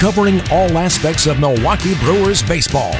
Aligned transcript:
covering 0.00 0.40
all 0.50 0.78
aspects 0.78 1.26
of 1.26 1.38
Milwaukee 1.38 1.94
Brewers 1.96 2.42
baseball. 2.42 2.92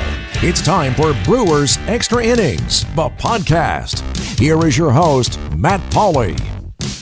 It's 0.43 0.61
time 0.61 0.93
for 0.93 1.15
Brewers 1.25 1.79
Extra 1.87 2.23
Innings, 2.23 2.84
the 2.95 3.09
podcast. 3.09 4.03
Here 4.39 4.66
is 4.66 4.77
your 4.77 4.91
host, 4.91 5.41
Matt 5.57 5.80
Pauley. 5.91 6.39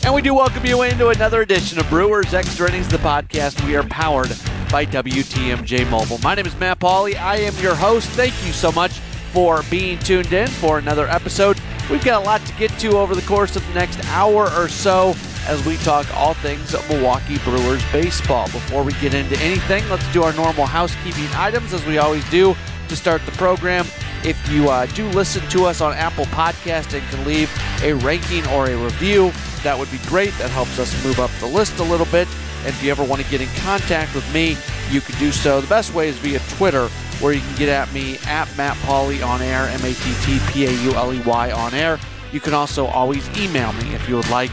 And 0.04 0.14
we 0.14 0.22
do 0.22 0.34
welcome 0.34 0.64
you 0.64 0.82
into 0.82 1.08
another 1.08 1.42
edition 1.42 1.80
of 1.80 1.90
Brewers 1.90 2.32
Extra 2.32 2.68
Innings, 2.68 2.86
the 2.86 2.98
podcast. 2.98 3.66
We 3.66 3.74
are 3.74 3.82
powered 3.82 4.28
by 4.70 4.86
WTMJ 4.86 5.90
Mobile. 5.90 6.18
My 6.18 6.36
name 6.36 6.46
is 6.46 6.56
Matt 6.60 6.78
Pauley. 6.78 7.16
I 7.16 7.38
am 7.38 7.54
your 7.56 7.74
host. 7.74 8.08
Thank 8.10 8.34
you 8.46 8.52
so 8.52 8.70
much 8.70 8.92
for 9.32 9.64
being 9.68 9.98
tuned 9.98 10.32
in 10.32 10.46
for 10.46 10.78
another 10.78 11.08
episode. 11.08 11.60
We've 11.90 12.04
got 12.04 12.22
a 12.22 12.24
lot 12.24 12.46
to 12.46 12.52
get 12.54 12.70
to 12.78 12.98
over 12.98 13.16
the 13.16 13.22
course 13.22 13.56
of 13.56 13.66
the 13.66 13.74
next 13.74 13.98
hour 14.10 14.48
or 14.52 14.68
so 14.68 15.14
as 15.48 15.64
we 15.64 15.78
talk 15.78 16.06
all 16.14 16.34
things 16.34 16.74
Milwaukee 16.88 17.38
Brewers 17.38 17.82
baseball. 17.90 18.44
Before 18.46 18.82
we 18.82 18.92
get 18.94 19.14
into 19.14 19.36
anything, 19.40 19.88
let's 19.88 20.10
do 20.12 20.22
our 20.22 20.32
normal 20.34 20.66
housekeeping 20.66 21.28
items 21.34 21.72
as 21.72 21.84
we 21.86 21.98
always 21.98 22.28
do 22.30 22.54
to 22.88 22.96
start 22.96 23.24
the 23.24 23.32
program. 23.32 23.86
If 24.24 24.36
you 24.50 24.68
uh, 24.68 24.86
do 24.86 25.08
listen 25.08 25.48
to 25.50 25.64
us 25.64 25.80
on 25.80 25.94
Apple 25.94 26.26
Podcast 26.26 26.92
and 26.92 27.08
can 27.08 27.24
leave 27.24 27.50
a 27.82 27.94
ranking 27.94 28.46
or 28.48 28.68
a 28.68 28.76
review, 28.76 29.32
that 29.62 29.76
would 29.78 29.90
be 29.90 29.98
great. 30.06 30.32
That 30.38 30.50
helps 30.50 30.78
us 30.78 30.92
move 31.04 31.18
up 31.18 31.30
the 31.40 31.46
list 31.46 31.78
a 31.78 31.84
little 31.84 32.06
bit. 32.06 32.28
And 32.60 32.68
if 32.68 32.82
you 32.82 32.90
ever 32.90 33.04
want 33.04 33.22
to 33.22 33.30
get 33.30 33.40
in 33.40 33.48
contact 33.60 34.14
with 34.14 34.30
me, 34.34 34.56
you 34.90 35.00
can 35.00 35.18
do 35.18 35.32
so. 35.32 35.60
The 35.60 35.66
best 35.68 35.94
way 35.94 36.08
is 36.08 36.18
via 36.18 36.40
Twitter, 36.50 36.88
where 37.20 37.32
you 37.32 37.40
can 37.40 37.56
get 37.56 37.68
at 37.68 37.92
me 37.92 38.18
at 38.26 38.54
Matt 38.56 38.76
Pauley 38.78 39.24
on 39.24 39.40
air, 39.40 39.68
M 39.68 39.84
A 39.84 39.94
T 39.94 40.14
T 40.22 40.38
P 40.48 40.66
A 40.66 40.70
U 40.70 40.92
L 40.94 41.14
E 41.14 41.20
Y 41.20 41.52
on 41.52 41.72
air. 41.72 41.98
You 42.32 42.40
can 42.40 42.52
also 42.52 42.86
always 42.86 43.26
email 43.38 43.72
me 43.74 43.94
if 43.94 44.08
you 44.08 44.16
would 44.16 44.28
like, 44.28 44.50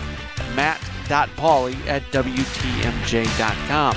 matt.pauley 0.55 1.75
at 1.87 2.03
WTMJ.com. 2.11 3.95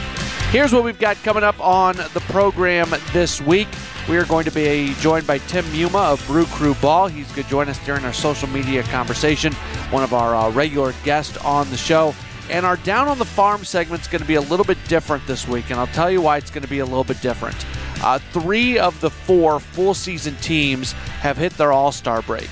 Here's 0.51 0.73
what 0.73 0.83
we've 0.83 0.99
got 0.99 1.17
coming 1.19 1.43
up 1.45 1.61
on 1.61 1.97
the 1.97 2.23
program 2.29 2.91
this 3.13 3.41
week. 3.41 3.69
We 4.09 4.17
are 4.17 4.25
going 4.25 4.47
to 4.47 4.51
be 4.51 4.95
joined 5.01 5.27
by 5.27 5.37
Tim 5.39 5.67
Muma 5.67 6.15
of 6.15 6.27
Brew 6.27 6.47
Crew 6.47 6.75
Ball. 6.77 7.09
He's 7.09 7.31
going 7.33 7.45
to 7.45 7.51
join 7.51 7.69
us 7.69 7.79
during 7.85 8.05
our 8.07 8.13
social 8.15 8.49
media 8.49 8.83
conversation, 8.85 9.53
one 9.91 10.03
of 10.03 10.15
our 10.15 10.35
uh, 10.35 10.51
regular 10.51 10.95
guests 11.05 11.37
on 11.45 11.69
the 11.71 11.77
show. 11.77 12.15
And 12.49 12.65
our 12.65 12.79
Down 12.79 13.09
on 13.09 13.19
the 13.19 13.27
Farm 13.27 13.63
segment 13.65 14.01
is 14.01 14.09
going 14.09 14.23
to 14.23 14.27
be 14.27 14.37
a 14.37 14.41
little 14.41 14.65
bit 14.65 14.79
different 14.89 15.27
this 15.27 15.47
week, 15.47 15.71
and 15.71 15.79
I'll 15.79 15.87
tell 15.89 16.11
you 16.11 16.23
why 16.23 16.39
it's 16.39 16.51
going 16.51 16.63
to 16.63 16.69
be 16.69 16.79
a 16.79 16.87
little 16.87 17.05
bit 17.05 17.21
different. 17.21 17.67
Uh, 18.03 18.19
three 18.33 18.79
of 18.79 18.99
the 19.03 19.11
four 19.11 19.61
full 19.61 19.93
season 19.93 20.35
teams 20.37 20.93
have 21.21 21.37
hit 21.37 21.53
their 21.55 21.73
All 21.73 21.93
Star 21.93 22.23
break. 22.23 22.49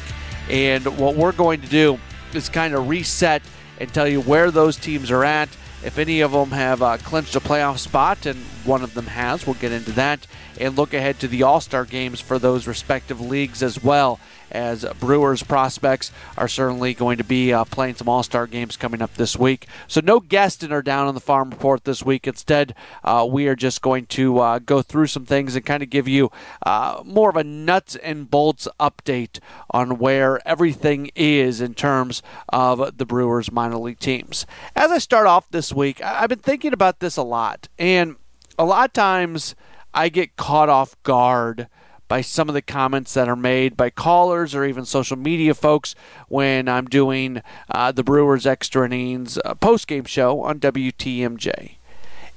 And 0.51 0.85
what 0.99 1.17
we're 1.17 1.33
going 1.33 1.63
to 1.63 1.69
do 1.69 1.99
is 2.35 2.51
kind 2.51 2.75
of 2.75 2.89
reset 2.89 3.41
and 3.79 3.93
tell 3.93 4.09
you 4.09 4.21
where 4.21 4.51
those 4.51 4.77
teams 4.77 5.11
are 5.11 5.25
at. 5.25 5.49
If 5.85 5.99
any 5.99 6.21
of 6.21 6.33
them 6.33 6.51
have 6.51 6.83
uh, 6.83 6.97
clinched 6.99 7.37
a 7.37 7.41
playoff 7.41 7.79
spot, 7.79 8.27
and 8.27 8.45
one 8.67 8.83
of 8.83 8.95
them 8.95 9.07
has, 9.07 9.47
we'll 9.47 9.55
get 9.55 9.73
into 9.73 9.93
that 9.93 10.27
and 10.61 10.77
look 10.77 10.95
ahead 10.95 11.21
to 11.21 11.29
the 11.29 11.43
All 11.43 11.61
Star 11.61 11.85
games 11.85 12.21
for 12.21 12.39
those 12.39 12.67
respective 12.67 13.21
leagues 13.21 13.63
as 13.63 13.83
well. 13.83 14.19
As 14.49 14.85
Brewers 15.01 15.43
prospects 15.43 16.13
are 16.39 16.47
certainly 16.47 16.95
going 16.95 17.19
to 17.19 17.25
be 17.25 17.53
uh, 17.53 17.65
playing 17.65 17.97
some 17.97 18.09
All 18.09 18.23
Star 18.23 18.47
games 18.47 18.77
coming 18.77 19.03
up 19.03 19.13
this 19.15 19.37
week. 19.37 19.67
So, 19.89 20.01
no 20.01 20.21
guest 20.21 20.63
in 20.63 20.71
our 20.71 20.83
Down 20.83 21.09
on 21.09 21.15
the 21.15 21.21
Farm 21.21 21.51
report 21.51 21.85
this 21.85 22.05
week. 22.05 22.29
Instead, 22.29 22.75
uh, 23.03 23.27
we 23.29 23.49
are 23.49 23.57
just 23.57 23.83
going 23.83 24.07
to 24.07 24.39
uh, 24.39 24.59
go 24.61 24.83
through 24.83 25.09
some 25.09 25.27
things 25.27 25.57
and 25.57 25.67
kind 25.67 25.83
of 25.83 25.91
give 25.91 26.07
you 26.07 26.31
uh, 26.65 27.03
more 27.05 27.29
of 27.29 27.37
a 27.37 27.43
nuts 27.43 27.97
and 27.97 28.31
bolts 28.31 28.69
update 28.79 29.41
on 29.73 29.99
where 29.99 30.47
everything 30.47 31.11
is 31.17 31.61
in 31.61 31.75
terms 31.75 32.23
of 32.49 32.99
the 32.99 33.05
Brewers 33.05 33.51
minor 33.51 33.79
league 33.79 33.99
teams. 33.99 34.47
As 34.77 34.93
I 34.93 34.99
start 34.99 35.27
off 35.27 35.51
this 35.51 35.73
week, 35.73 36.01
I've 36.03 36.29
been 36.29 36.39
thinking 36.39 36.73
about 36.73 37.01
this 37.01 37.17
a 37.17 37.25
lot. 37.25 37.69
And 37.81 38.15
a 38.59 38.65
lot 38.65 38.87
of 38.87 38.93
times, 38.93 39.55
I 39.95 40.09
get 40.09 40.37
caught 40.37 40.69
off 40.69 41.01
guard 41.03 41.69
by 42.09 42.21
some 42.21 42.49
of 42.49 42.55
the 42.55 42.63
comments 42.63 43.15
that 43.15 43.29
are 43.29 43.37
made 43.37 43.77
by 43.77 43.91
callers 43.91 44.55
or 44.55 44.65
even 44.65 44.85
social 44.85 45.17
media 45.17 45.55
folks 45.55 45.95
when 46.29 46.69
I'm 46.69 46.87
doing 46.87 47.43
uh, 47.71 47.93
the 47.93 48.05
Brewers 48.05 48.47
Extra 48.47 48.87
Innings 48.87 49.39
uh, 49.45 49.55
post 49.55 49.87
game 49.89 50.05
show 50.05 50.41
on 50.43 50.61
WTMJ. 50.61 51.77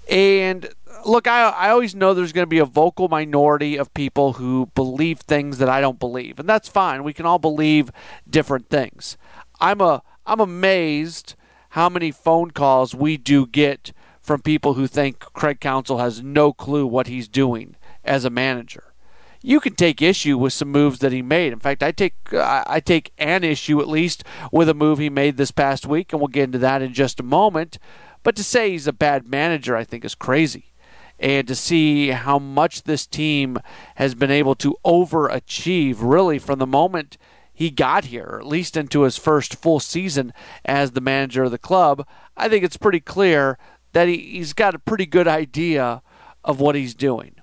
And 0.09 0.69
look, 1.05 1.27
I, 1.27 1.49
I 1.49 1.69
always 1.69 1.93
know 1.93 2.13
there's 2.13 2.33
going 2.33 2.45
to 2.45 2.49
be 2.49 2.59
a 2.59 2.65
vocal 2.65 3.07
minority 3.07 3.77
of 3.77 3.93
people 3.93 4.33
who 4.33 4.71
believe 4.73 5.19
things 5.19 5.59
that 5.59 5.69
I 5.69 5.81
don't 5.81 5.99
believe, 5.99 6.39
and 6.39 6.49
that's 6.49 6.67
fine. 6.67 7.03
We 7.03 7.13
can 7.13 7.27
all 7.27 7.39
believe 7.39 7.91
different 8.27 8.69
things. 8.69 9.17
I'm 9.59 9.81
a 9.81 10.01
I'm 10.25 10.39
amazed 10.39 11.35
how 11.69 11.89
many 11.89 12.11
phone 12.11 12.51
calls 12.51 12.95
we 12.95 13.17
do 13.17 13.45
get 13.45 13.91
from 14.29 14.43
people 14.43 14.75
who 14.75 14.85
think 14.85 15.17
Craig 15.33 15.59
Counsell 15.59 15.97
has 15.97 16.21
no 16.21 16.53
clue 16.53 16.85
what 16.85 17.07
he's 17.07 17.27
doing 17.27 17.75
as 18.05 18.25
a 18.25 18.29
manager. 18.29 18.93
You 19.41 19.59
can 19.59 19.73
take 19.73 20.03
issue 20.03 20.37
with 20.37 20.53
some 20.53 20.71
moves 20.71 20.99
that 20.99 21.11
he 21.11 21.23
made. 21.23 21.51
In 21.51 21.57
fact, 21.57 21.81
I 21.81 21.91
take 21.91 22.13
I 22.31 22.79
take 22.79 23.11
an 23.17 23.43
issue 23.43 23.81
at 23.81 23.87
least 23.87 24.23
with 24.51 24.69
a 24.69 24.75
move 24.75 24.99
he 24.99 25.09
made 25.09 25.37
this 25.37 25.49
past 25.49 25.87
week, 25.87 26.13
and 26.13 26.21
we'll 26.21 26.27
get 26.27 26.43
into 26.43 26.59
that 26.59 26.83
in 26.83 26.93
just 26.93 27.19
a 27.19 27.23
moment. 27.23 27.79
But 28.21 28.35
to 28.35 28.43
say 28.43 28.69
he's 28.69 28.85
a 28.85 28.93
bad 28.93 29.27
manager, 29.27 29.75
I 29.75 29.83
think, 29.83 30.05
is 30.05 30.13
crazy. 30.13 30.73
And 31.17 31.47
to 31.47 31.55
see 31.55 32.09
how 32.09 32.37
much 32.37 32.83
this 32.83 33.07
team 33.07 33.57
has 33.95 34.13
been 34.13 34.29
able 34.29 34.53
to 34.57 34.77
overachieve, 34.85 35.95
really, 36.01 36.37
from 36.37 36.59
the 36.59 36.67
moment 36.67 37.17
he 37.51 37.71
got 37.71 38.05
here, 38.05 38.37
at 38.39 38.45
least 38.45 38.77
into 38.77 39.01
his 39.01 39.17
first 39.17 39.55
full 39.55 39.79
season 39.79 40.33
as 40.65 40.91
the 40.91 41.01
manager 41.01 41.45
of 41.45 41.51
the 41.51 41.57
club, 41.57 42.05
I 42.37 42.47
think 42.47 42.63
it's 42.63 42.77
pretty 42.77 42.99
clear 42.99 43.57
that 43.93 44.07
he, 44.07 44.17
he's 44.17 44.53
got 44.53 44.75
a 44.75 44.79
pretty 44.79 45.05
good 45.05 45.27
idea 45.27 46.01
of 46.43 46.59
what 46.59 46.75
he's 46.75 46.93
doing. 46.93 47.35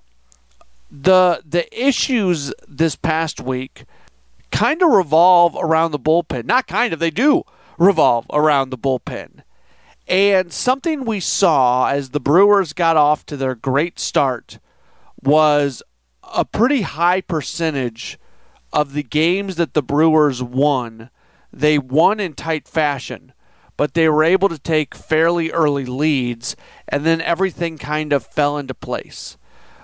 The 0.90 1.42
the 1.44 1.66
issues 1.78 2.52
this 2.68 2.96
past 2.96 3.40
week 3.40 3.84
kind 4.50 4.82
of 4.82 4.90
revolve 4.90 5.56
around 5.58 5.90
the 5.90 5.98
bullpen. 5.98 6.44
Not 6.44 6.66
kind 6.66 6.92
of, 6.92 6.98
they 6.98 7.10
do 7.10 7.42
revolve 7.78 8.26
around 8.32 8.70
the 8.70 8.78
bullpen. 8.78 9.42
And 10.08 10.52
something 10.52 11.04
we 11.04 11.20
saw 11.20 11.88
as 11.88 12.10
the 12.10 12.20
Brewers 12.20 12.72
got 12.72 12.96
off 12.96 13.26
to 13.26 13.36
their 13.36 13.56
great 13.56 13.98
start 13.98 14.58
was 15.22 15.82
a 16.22 16.44
pretty 16.44 16.82
high 16.82 17.20
percentage 17.20 18.18
of 18.72 18.92
the 18.92 19.02
games 19.02 19.56
that 19.56 19.74
the 19.74 19.82
Brewers 19.82 20.42
won, 20.42 21.10
they 21.52 21.78
won 21.78 22.20
in 22.20 22.34
tight 22.34 22.68
fashion 22.68 23.32
but 23.76 23.94
they 23.94 24.08
were 24.08 24.24
able 24.24 24.48
to 24.48 24.58
take 24.58 24.94
fairly 24.94 25.50
early 25.50 25.84
leads, 25.84 26.56
and 26.88 27.04
then 27.04 27.20
everything 27.20 27.78
kind 27.78 28.12
of 28.12 28.26
fell 28.26 28.56
into 28.56 28.74
place. 28.74 29.36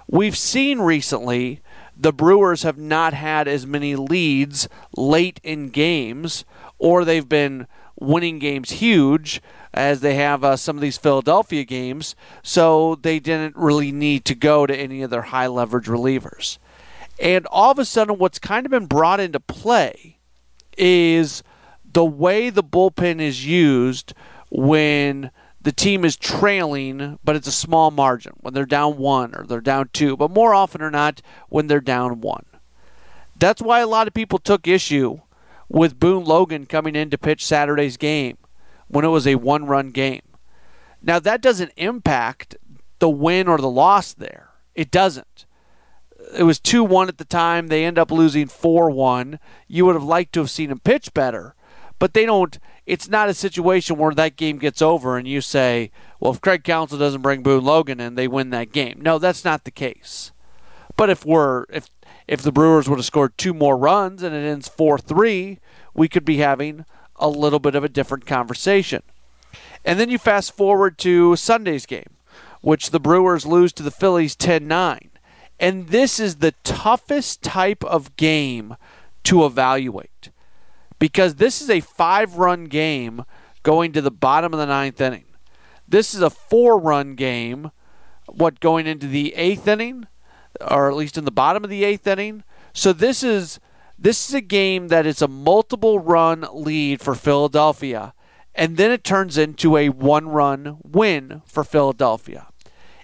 We've 0.09 0.37
seen 0.37 0.81
recently 0.81 1.61
the 1.97 2.13
Brewers 2.13 2.63
have 2.63 2.79
not 2.79 3.15
had 3.15 3.47
as 3.47 3.67
many 3.67 3.97
leads 3.97 4.69
late 4.97 5.41
in 5.43 5.69
games, 5.69 6.45
or 6.79 7.05
they've 7.05 7.29
been 7.29 7.67
winning 7.99 8.39
games 8.39 8.73
huge 8.73 9.41
as 9.75 10.01
they 10.01 10.15
have 10.15 10.45
uh, 10.45 10.57
some 10.57 10.77
of 10.77 10.83
these 10.83 10.99
Philadelphia 10.99 11.65
games, 11.65 12.15
so 12.43 12.97
they 12.97 13.19
didn't 13.19 13.57
really 13.57 13.93
need 13.93 14.25
to 14.25 14.35
go 14.35 14.67
to 14.67 14.77
any 14.77 15.03
of 15.03 15.11
their 15.11 15.23
high 15.23 15.47
leverage 15.47 15.87
relievers. 15.87 16.59
And 17.19 17.47
all 17.47 17.71
of 17.71 17.79
a 17.79 17.85
sudden, 17.85 18.19
what's 18.19 18.39
kind 18.39 18.67
of 18.67 18.71
been 18.71 18.87
brought 18.87 19.21
into 19.21 19.41
play 19.41 20.19
is 20.77 21.43
the 21.93 22.05
way 22.05 22.51
the 22.51 22.65
bullpen 22.65 23.21
is 23.21 23.47
used 23.47 24.15
when 24.51 25.31
the 25.61 25.73
team 25.73 26.05
is 26.05 26.17
trailing, 26.17 27.19
but 27.23 27.37
it's 27.37 27.47
a 27.47 27.53
small 27.53 27.91
margin, 27.91 28.33
when 28.41 28.55
they're 28.55 28.67
down 28.67 28.97
one 28.97 29.35
or 29.35 29.45
they're 29.45 29.61
down 29.61 29.91
two, 29.93 30.17
but 30.17 30.31
more 30.31 30.55
often 30.55 30.83
or 30.83 30.91
not, 30.91 31.23
when 31.49 31.67
they're 31.67 31.81
down 31.81 32.21
one. 32.21 32.45
That's 33.39 33.63
why 33.63 33.81
a 33.81 33.87
lot 33.87 34.07
of 34.07 34.15
people 34.15 34.39
took 34.39 34.67
issue 34.67 35.21
with 35.69 35.99
Boone 35.99 36.25
Logan 36.25 36.67
coming 36.67 36.97
in 36.97 37.11
to 37.11 37.19
pitch 37.19 37.45
Saturday's 37.45 37.97
game 37.97 38.39
when 38.89 39.05
it 39.05 39.09
was 39.09 39.27
a 39.27 39.37
one 39.37 39.67
run 39.67 39.91
game. 39.91 40.23
Now, 41.03 41.19
that 41.19 41.41
doesn't 41.41 41.73
impact 41.77 42.57
the 42.99 43.11
win 43.11 43.49
or 43.49 43.59
the 43.59 43.71
loss 43.71 44.13
there. 44.13 44.51
It 44.75 44.91
doesn't. 44.91 45.47
It 46.37 46.45
was 46.45 46.61
2 46.61 46.85
1 46.85 47.09
at 47.09 47.19
the 47.19 47.25
time. 47.25 47.67
They 47.67 47.85
end 47.85 47.99
up 47.99 48.11
losing 48.11 48.47
4 48.47 48.91
1. 48.91 49.41
You 49.67 49.87
would 49.87 49.95
have 49.95 50.05
liked 50.05 50.33
to 50.35 50.41
have 50.41 50.51
seen 50.51 50.71
him 50.71 50.79
pitch 50.79 51.13
better 51.13 51.55
but 52.03 52.15
they 52.15 52.27
don't. 52.27 52.59
It's 52.85 53.09
not 53.09 53.29
a 53.29 53.35
situation 53.35 53.97
where 53.97 54.13
that 54.13 54.37
game 54.37 54.59
gets 54.59 54.83
over 54.83 55.17
and 55.17 55.29
you 55.29 55.41
say, 55.41 55.93
well, 56.19 56.33
if 56.33 56.41
Craig 56.41 56.65
Counsell 56.65 56.99
doesn't 56.99 57.23
bring 57.23 57.45
Boone 57.45 57.65
Logan 57.65 58.01
in, 58.01 58.17
they 58.17 58.27
win 58.27 58.51
that 58.51 58.73
game. 58.73 58.99
No, 59.01 59.21
that's 59.21 59.45
not 59.45 59.63
the 59.63 59.71
case. 59.71 60.33
But 60.97 61.11
if 61.11 61.25
we're 61.25 61.65
if 61.71 61.87
if 62.27 62.43
the 62.43 62.51
Brewers 62.51 62.89
would 62.89 62.99
have 62.99 63.07
scored 63.07 63.39
two 63.39 63.55
more 63.55 63.77
runs 63.77 64.25
and 64.25 64.35
it 64.35 64.45
ends 64.45 64.67
four 64.67 64.99
three, 64.99 65.61
we 65.95 66.09
could 66.09 66.25
be 66.25 66.39
having 66.39 66.87
a 67.15 67.29
little 67.29 67.61
bit 67.61 67.77
of 67.77 67.85
a 67.85 67.89
different 67.89 68.27
conversation. 68.27 69.05
And 69.85 70.01
then 70.01 70.11
you 70.11 70.19
fast 70.19 70.57
forward 70.57 70.99
to 70.99 71.37
Sunday's 71.37 71.87
game, 71.87 72.17
which 72.63 72.91
the 72.91 72.99
Brewers 72.99 73.47
lose 73.47 73.73
to 73.75 73.85
the 73.85 73.93
Phillies 73.93 74.35
10 74.35 74.67
9. 74.67 75.11
And 75.61 75.87
this 75.91 76.19
is 76.19 76.39
the 76.39 76.55
toughest 76.65 77.43
type 77.43 77.85
of 77.85 78.17
game 78.17 78.75
to 79.23 79.45
evaluate 79.45 80.31
because 81.03 81.35
this 81.35 81.61
is 81.61 81.69
a 81.69 81.81
five 81.81 82.37
run 82.37 82.67
game 82.67 83.25
going 83.65 83.91
to 83.91 84.01
the 84.01 84.09
bottom 84.09 84.53
of 84.53 84.61
the 84.61 84.67
ninth 84.67 85.01
inning. 85.01 85.25
This 85.89 86.15
is 86.15 86.21
a 86.23 86.31
four 86.31 86.79
run 86.79 87.17
game 87.17 87.73
what 88.29 88.61
going 88.61 88.87
into 88.87 89.09
the 89.09 89.35
eighth 89.35 89.67
inning, 89.67 90.07
or 90.61 90.89
at 90.89 90.95
least 90.95 91.19
in 91.19 91.25
the 91.25 91.33
bottom 91.33 91.65
of 91.65 91.71
the 91.71 91.83
eighth 91.83 92.07
inning. 92.07 92.45
So 92.73 92.93
this 92.93 93.25
is 93.25 93.59
this 93.99 94.29
is 94.29 94.35
a 94.37 94.41
game 94.41 94.87
that 94.89 95.05
is 95.05 95.21
a 95.21 95.27
multiple 95.27 95.99
run 95.99 96.47
lead 96.53 97.01
for 97.01 97.17
Philadelphia, 97.17 98.15
and 98.55 98.77
then 98.77 98.93
it 98.93 99.03
turns 99.03 99.37
into 99.37 99.77
a 99.77 99.89
one 99.89 100.29
run 100.29 100.77
win 100.85 101.43
for 101.47 101.65
Philadelphia. 101.65 102.47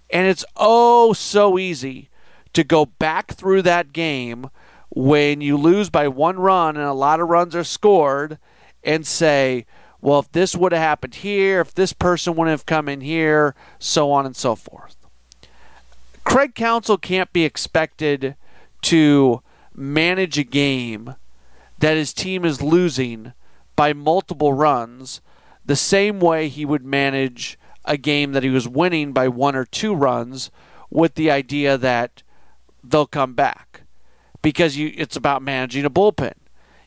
And 0.09 0.29
it's 0.29 0.45
oh 0.55 1.15
so 1.15 1.59
easy 1.59 2.11
to 2.53 2.63
go 2.63 2.87
back 2.87 3.33
through 3.33 3.63
that 3.63 3.93
game 3.93 4.51
when 4.91 5.41
you 5.41 5.57
lose 5.57 5.91
by 5.91 6.09
one 6.09 6.39
run 6.39 6.77
and 6.77 6.87
a 6.87 6.93
lot 6.93 7.21
of 7.21 7.29
runs 7.29 7.55
are 7.55 7.65
scored 7.65 8.39
and 8.83 9.07
say, 9.07 9.67
well, 10.01 10.21
if 10.21 10.33
this 10.33 10.55
would 10.57 10.73
have 10.73 10.81
happened 10.81 11.17
here, 11.17 11.61
if 11.61 11.75
this 11.75 11.93
person 11.93 12.35
wouldn't 12.35 12.53
have 12.53 12.67
come 12.67 12.89
in 12.89 13.01
here, 13.01 13.55
so 13.79 14.11
on 14.11 14.25
and 14.25 14.37
so 14.37 14.55
forth. 14.55 14.97
Craig 16.25 16.55
Counsell 16.55 16.99
can't 16.99 17.33
be 17.33 17.45
expected 17.45 18.37
to 18.83 19.43
manage 19.75 20.39
a 20.39 20.45
game 20.45 21.15
that 21.79 21.97
his 21.97 22.13
team 22.13 22.45
is 22.45 22.63
losing 22.63 23.33
by 23.77 23.93
multiple 23.93 24.53
runs 24.53 25.21
the 25.65 25.77
same 25.77 26.19
way 26.19 26.49
he 26.49 26.65
would 26.65 26.85
manage 26.85 27.59
a 27.85 27.97
game 27.97 28.33
that 28.33 28.43
he 28.43 28.51
was 28.51 28.69
winning 28.69 29.13
by 29.13 29.29
one 29.29 29.55
or 29.55 29.65
two 29.65 29.95
runs 29.95 30.51
with 30.91 31.15
the 31.15 31.31
idea 31.31 31.79
that 31.79 32.23
they'll 32.83 33.07
come 33.07 33.35
back 33.35 33.68
because 34.43 34.77
you 34.77 34.93
it's 34.97 35.17
about 35.17 35.43
managing 35.43 35.85
a 35.85 35.91
bullpen. 35.91 36.35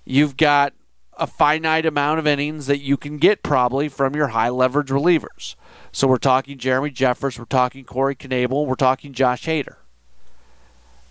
You've 0.06 0.38
got 0.38 0.74
a 1.18 1.27
finite 1.27 1.86
amount 1.86 2.19
of 2.19 2.25
innings 2.25 2.68
that 2.68 2.80
you 2.80 2.98
can 2.98 3.18
get 3.18 3.44
probably 3.44 3.88
from 3.89 4.15
your 4.15 4.30
high 4.30 4.50
leverage 4.50 4.89
relievers. 4.89 5.56
So 5.92 6.07
we're 6.07 6.18
talking 6.18 6.57
Jeremy 6.57 6.89
Jeffress, 6.89 7.38
we're 7.38 7.45
talking 7.45 7.83
Corey 7.83 8.15
Knebel, 8.15 8.65
we're 8.65 8.75
talking 8.75 9.13
Josh 9.13 9.45
Hader. 9.45 9.75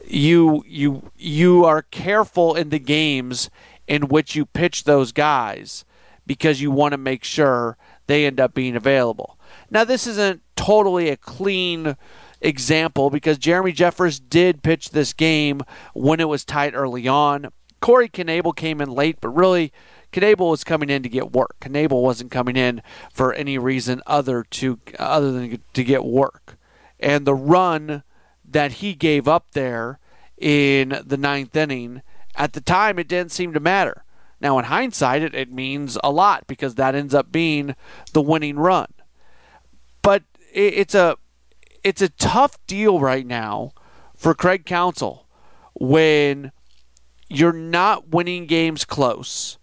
You 0.07 0.65
you 0.67 1.11
you 1.17 1.65
are 1.65 1.83
careful 1.83 2.55
in 2.55 2.71
the 2.71 2.79
games 2.79 3.51
in 3.87 4.09
which 4.09 4.35
you 4.35 4.47
pitch 4.47 4.85
those 4.85 5.13
guys 5.13 5.85
because 6.27 6.61
you 6.61 6.71
want 6.71 6.93
to 6.93 6.99
make 6.99 7.25
sure 7.25 7.77
they 8.07 8.25
end 8.25 8.41
up 8.41 8.55
being 8.55 8.77
available. 8.77 9.39
Now 9.71 9.85
this 9.85 10.07
isn't 10.07 10.43
totally 10.57 11.11
a 11.11 11.17
clean 11.17 11.97
example 12.41 13.11
because 13.11 13.39
Jeremy 13.39 13.73
Jeffress 13.73 14.21
did 14.29 14.63
pitch 14.63 14.91
this 14.91 15.13
game 15.13 15.63
when 15.95 16.21
it 16.21 16.29
was 16.29 16.45
tight 16.45 16.75
early 16.75 17.07
on. 17.07 17.51
Corey 17.81 18.09
Knebel 18.09 18.55
came 18.55 18.81
in 18.81 18.91
late, 18.91 19.19
but 19.21 19.31
really 19.31 19.73
Knebel 20.13 20.51
was 20.51 20.65
coming 20.65 20.91
in 20.91 21.03
to 21.03 21.09
get 21.09 21.33
work. 21.33 21.57
Knebel 21.61 22.03
wasn't 22.03 22.31
coming 22.31 22.57
in 22.57 22.83
for 23.13 23.33
any 23.33 23.59
reason 23.59 24.03
other 24.07 24.45
to 24.45 24.79
other 24.99 25.33
than 25.33 25.63
to 25.73 25.85
get 25.85 26.05
work. 26.05 26.59
And 26.99 27.27
the 27.27 27.35
run 27.35 28.03
that 28.45 28.73
he 28.73 28.95
gave 28.95 29.29
up 29.29 29.53
there 29.53 29.99
in 30.37 31.01
the 31.05 31.17
ninth 31.17 31.55
inning, 31.55 32.03
at 32.35 32.53
the 32.53 32.61
time 32.61 32.99
it 32.99 33.09
didn't 33.09 33.33
seem 33.33 33.53
to 33.53 33.61
matter. 33.61 34.05
Now 34.41 34.59
in 34.59 34.67
hindsight, 34.67 35.23
it, 35.23 35.35
it 35.35 35.53
means 35.53 35.99
a 36.03 36.11
lot 36.11 36.47
because 36.47 36.75
that 36.75 36.95
ends 36.95 37.15
up 37.15 37.31
being 37.31 37.77
the 38.13 38.23
winning 38.23 38.57
run. 38.57 38.89
But 40.03 40.25
it, 40.53 40.75
it's 40.75 40.95
a 40.95 41.17
it's 41.83 42.03
a 42.03 42.09
tough 42.09 42.59
deal 42.67 43.01
right 43.01 43.27
now 43.27 43.73
for 44.17 44.35
Craig 44.35 44.67
Counsell 44.67 45.27
when 45.75 46.53
you're 47.29 47.53
not 47.53 48.09
winning 48.09 48.47
games 48.47 48.85
close 48.85 49.59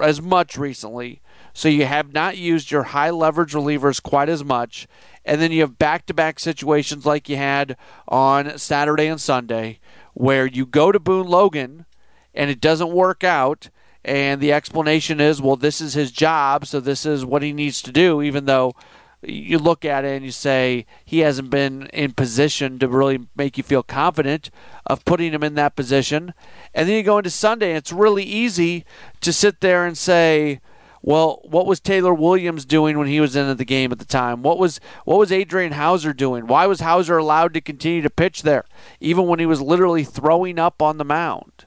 as 0.00 0.20
much 0.20 0.56
recently. 0.56 1.20
So 1.52 1.68
you 1.68 1.86
have 1.86 2.12
not 2.12 2.36
used 2.36 2.70
your 2.70 2.82
high 2.82 3.10
leverage 3.10 3.54
relievers 3.54 4.02
quite 4.02 4.28
as 4.28 4.44
much. 4.44 4.86
And 5.24 5.40
then 5.40 5.50
you 5.50 5.62
have 5.62 5.78
back 5.78 6.06
to 6.06 6.14
back 6.14 6.38
situations 6.38 7.06
like 7.06 7.28
you 7.28 7.36
had 7.36 7.76
on 8.06 8.58
Saturday 8.58 9.06
and 9.06 9.20
Sunday 9.20 9.80
where 10.12 10.46
you 10.46 10.66
go 10.66 10.92
to 10.92 11.00
Boone 11.00 11.26
Logan 11.26 11.86
and 12.34 12.50
it 12.50 12.60
doesn't 12.60 12.90
work 12.90 13.24
out. 13.24 13.70
And 14.04 14.40
the 14.40 14.52
explanation 14.52 15.20
is, 15.20 15.42
well, 15.42 15.56
this 15.56 15.80
is 15.80 15.94
his 15.94 16.12
job, 16.12 16.64
so 16.66 16.78
this 16.78 17.04
is 17.04 17.24
what 17.24 17.42
he 17.42 17.52
needs 17.52 17.82
to 17.82 17.90
do, 17.90 18.22
even 18.22 18.44
though 18.44 18.76
you 19.26 19.58
look 19.58 19.84
at 19.84 20.04
it 20.04 20.16
and 20.16 20.24
you 20.24 20.30
say 20.30 20.86
he 21.04 21.20
hasn't 21.20 21.50
been 21.50 21.86
in 21.86 22.12
position 22.12 22.78
to 22.78 22.88
really 22.88 23.26
make 23.36 23.58
you 23.58 23.64
feel 23.64 23.82
confident 23.82 24.50
of 24.86 25.04
putting 25.04 25.32
him 25.32 25.42
in 25.42 25.54
that 25.54 25.76
position. 25.76 26.32
And 26.74 26.88
then 26.88 26.96
you 26.96 27.02
go 27.02 27.18
into 27.18 27.30
Sunday, 27.30 27.70
and 27.70 27.78
it's 27.78 27.92
really 27.92 28.24
easy 28.24 28.84
to 29.20 29.32
sit 29.32 29.60
there 29.60 29.84
and 29.84 29.98
say, 29.98 30.60
well, 31.02 31.40
what 31.44 31.66
was 31.66 31.80
Taylor 31.80 32.14
Williams 32.14 32.64
doing 32.64 32.98
when 32.98 33.06
he 33.06 33.20
was 33.20 33.36
in 33.36 33.56
the 33.56 33.64
game 33.64 33.92
at 33.92 33.98
the 33.98 34.04
time? 34.04 34.42
What 34.42 34.58
was 34.58 34.80
what 35.04 35.18
was 35.18 35.30
Adrian 35.30 35.72
Houser 35.72 36.12
doing? 36.12 36.46
Why 36.46 36.66
was 36.66 36.80
Houser 36.80 37.16
allowed 37.16 37.54
to 37.54 37.60
continue 37.60 38.02
to 38.02 38.10
pitch 38.10 38.42
there, 38.42 38.64
even 38.98 39.26
when 39.26 39.38
he 39.38 39.46
was 39.46 39.60
literally 39.60 40.02
throwing 40.02 40.58
up 40.58 40.82
on 40.82 40.98
the 40.98 41.04
mound? 41.04 41.66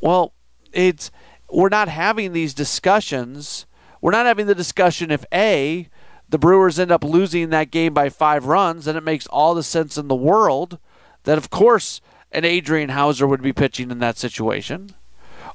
Well, 0.00 0.32
it's 0.72 1.10
we're 1.50 1.68
not 1.68 1.88
having 1.88 2.32
these 2.32 2.54
discussions. 2.54 3.66
We're 4.00 4.12
not 4.12 4.24
having 4.24 4.46
the 4.46 4.54
discussion 4.54 5.10
if 5.10 5.26
A, 5.34 5.88
the 6.30 6.38
Brewers 6.38 6.78
end 6.78 6.92
up 6.92 7.04
losing 7.04 7.50
that 7.50 7.72
game 7.72 7.92
by 7.92 8.08
five 8.08 8.46
runs, 8.46 8.86
and 8.86 8.96
it 8.96 9.02
makes 9.02 9.26
all 9.26 9.54
the 9.54 9.62
sense 9.62 9.98
in 9.98 10.08
the 10.08 10.14
world 10.14 10.78
that, 11.24 11.38
of 11.38 11.50
course, 11.50 12.00
an 12.30 12.44
Adrian 12.44 12.90
Houser 12.90 13.26
would 13.26 13.42
be 13.42 13.52
pitching 13.52 13.90
in 13.90 13.98
that 13.98 14.16
situation. 14.16 14.94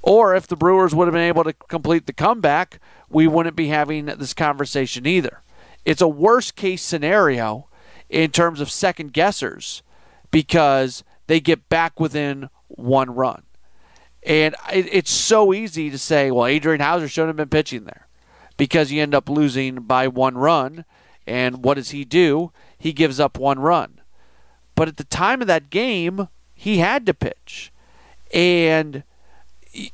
Or 0.02 0.36
if 0.36 0.48
the 0.48 0.58
Brewers 0.58 0.94
would 0.94 1.08
have 1.08 1.14
been 1.14 1.22
able 1.22 1.46
to 1.46 1.54
complete 1.54 2.06
the 2.06 2.14
comeback, 2.14 2.80
we 3.10 3.26
wouldn't 3.26 3.56
be 3.56 3.70
having 3.70 4.06
this 4.06 4.34
conversation 4.34 5.08
either. 5.08 5.42
It's 5.86 6.02
a 6.02 6.08
worst 6.08 6.56
case 6.56 6.82
scenario 6.82 7.70
in 8.10 8.32
terms 8.32 8.60
of 8.60 8.70
second 8.70 9.14
guessers 9.14 9.82
because 10.30 11.04
they 11.28 11.40
get 11.40 11.70
back 11.70 12.00
within 12.00 12.50
one 12.68 13.16
run. 13.16 13.44
And 14.24 14.56
it's 14.74 15.12
so 15.12 15.54
easy 15.54 15.90
to 15.90 15.98
say, 15.98 16.32
well, 16.32 16.48
Adrian 16.48 16.82
Houser 16.82 17.08
shouldn't 17.08 17.30
have 17.30 17.50
been 17.50 17.58
pitching 17.58 17.86
there 17.86 18.05
because 18.58 18.92
you 18.92 19.02
end 19.02 19.16
up 19.16 19.30
losing 19.30 19.82
by 19.82 20.08
one 20.08 20.38
run. 20.38 20.86
And 21.28 21.64
what 21.64 21.76
does 21.76 21.90
he 21.90 22.06
do? 22.06 22.52
He 22.78 22.94
gives 22.94 23.20
up 23.20 23.38
one 23.38 23.60
run. 23.60 24.02
But 24.76 24.88
at 24.88 24.98
the 24.98 25.04
time 25.04 25.42
of 25.42 25.48
that 25.48 25.70
game, 25.70 26.28
he 26.54 26.78
had 26.78 27.06
to 27.06 27.14
pitch. 27.14 27.72
And 28.34 29.04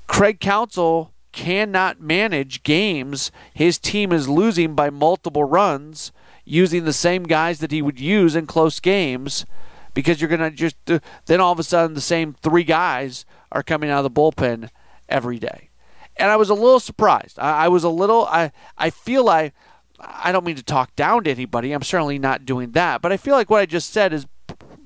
Craig 0.07 0.39
Counsell 0.39 1.13
cannot 1.31 2.01
manage 2.01 2.61
games 2.63 3.31
his 3.53 3.77
team 3.77 4.11
is 4.11 4.27
losing 4.27 4.75
by 4.75 4.89
multiple 4.89 5.45
runs 5.45 6.11
using 6.43 6.83
the 6.83 6.93
same 6.93 7.23
guys 7.23 7.59
that 7.59 7.71
he 7.71 7.81
would 7.81 7.99
use 7.99 8.35
in 8.35 8.45
close 8.45 8.81
games 8.81 9.45
because 9.93 10.19
you're 10.19 10.29
going 10.29 10.41
to 10.41 10.51
just 10.51 10.75
then 10.85 11.39
all 11.39 11.53
of 11.53 11.59
a 11.59 11.63
sudden 11.63 11.93
the 11.93 12.01
same 12.01 12.33
three 12.41 12.65
guys 12.65 13.25
are 13.51 13.63
coming 13.63 13.89
out 13.89 14.03
of 14.03 14.13
the 14.13 14.21
bullpen 14.21 14.69
every 15.07 15.39
day 15.39 15.69
and 16.17 16.29
I 16.29 16.35
was 16.35 16.49
a 16.49 16.53
little 16.53 16.79
surprised. 16.79 17.39
I, 17.39 17.65
I 17.65 17.67
was 17.67 17.83
a 17.83 17.89
little. 17.89 18.25
I 18.25 18.51
I 18.77 18.89
feel 18.89 19.23
like 19.23 19.53
I 19.99 20.31
don't 20.31 20.45
mean 20.45 20.55
to 20.55 20.63
talk 20.63 20.95
down 20.95 21.23
to 21.23 21.31
anybody. 21.31 21.71
I'm 21.71 21.83
certainly 21.83 22.19
not 22.19 22.45
doing 22.45 22.71
that, 22.71 23.01
but 23.01 23.11
I 23.11 23.17
feel 23.17 23.35
like 23.35 23.49
what 23.49 23.61
I 23.61 23.65
just 23.65 23.91
said 23.91 24.13
is 24.13 24.25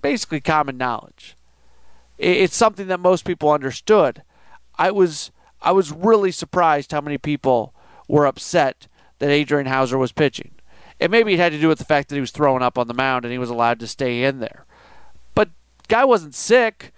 basically 0.02 0.42
common 0.42 0.78
knowledge. 0.78 1.36
It, 2.18 2.38
it's 2.38 2.56
something 2.56 2.88
that 2.88 3.00
most 3.00 3.26
people 3.26 3.52
understood. 3.52 4.24
I 4.78 4.92
was 4.92 5.32
I 5.62 5.72
was 5.72 5.92
really 5.92 6.32
surprised 6.32 6.92
how 6.92 7.02
many 7.02 7.18
people 7.18 7.74
were 8.08 8.26
upset 8.26 8.88
that 9.20 9.30
Adrian 9.30 9.68
Houser 9.68 9.98
was 9.98 10.12
pitching. 10.12 10.52
And 11.00 11.12
maybe 11.12 11.34
it 11.34 11.40
had 11.40 11.52
to 11.52 11.60
do 11.60 11.68
with 11.68 11.80
the 11.80 11.86
fact 11.86 12.10
that 12.10 12.16
he 12.16 12.22
was 12.22 12.32
throwing 12.32 12.62
up 12.62 12.78
on 12.78 12.88
the 12.88 12.94
mound 12.94 13.26
and 13.26 13.32
he 13.32 13.38
was 13.38 13.50
allowed 13.50 13.80
to 13.80 13.88
stay 13.88 14.24
in 14.24 14.40
there. 14.40 14.66
But 15.34 15.50
guy 15.88 16.06
wasn't 16.06 16.36
sick. 16.36 16.94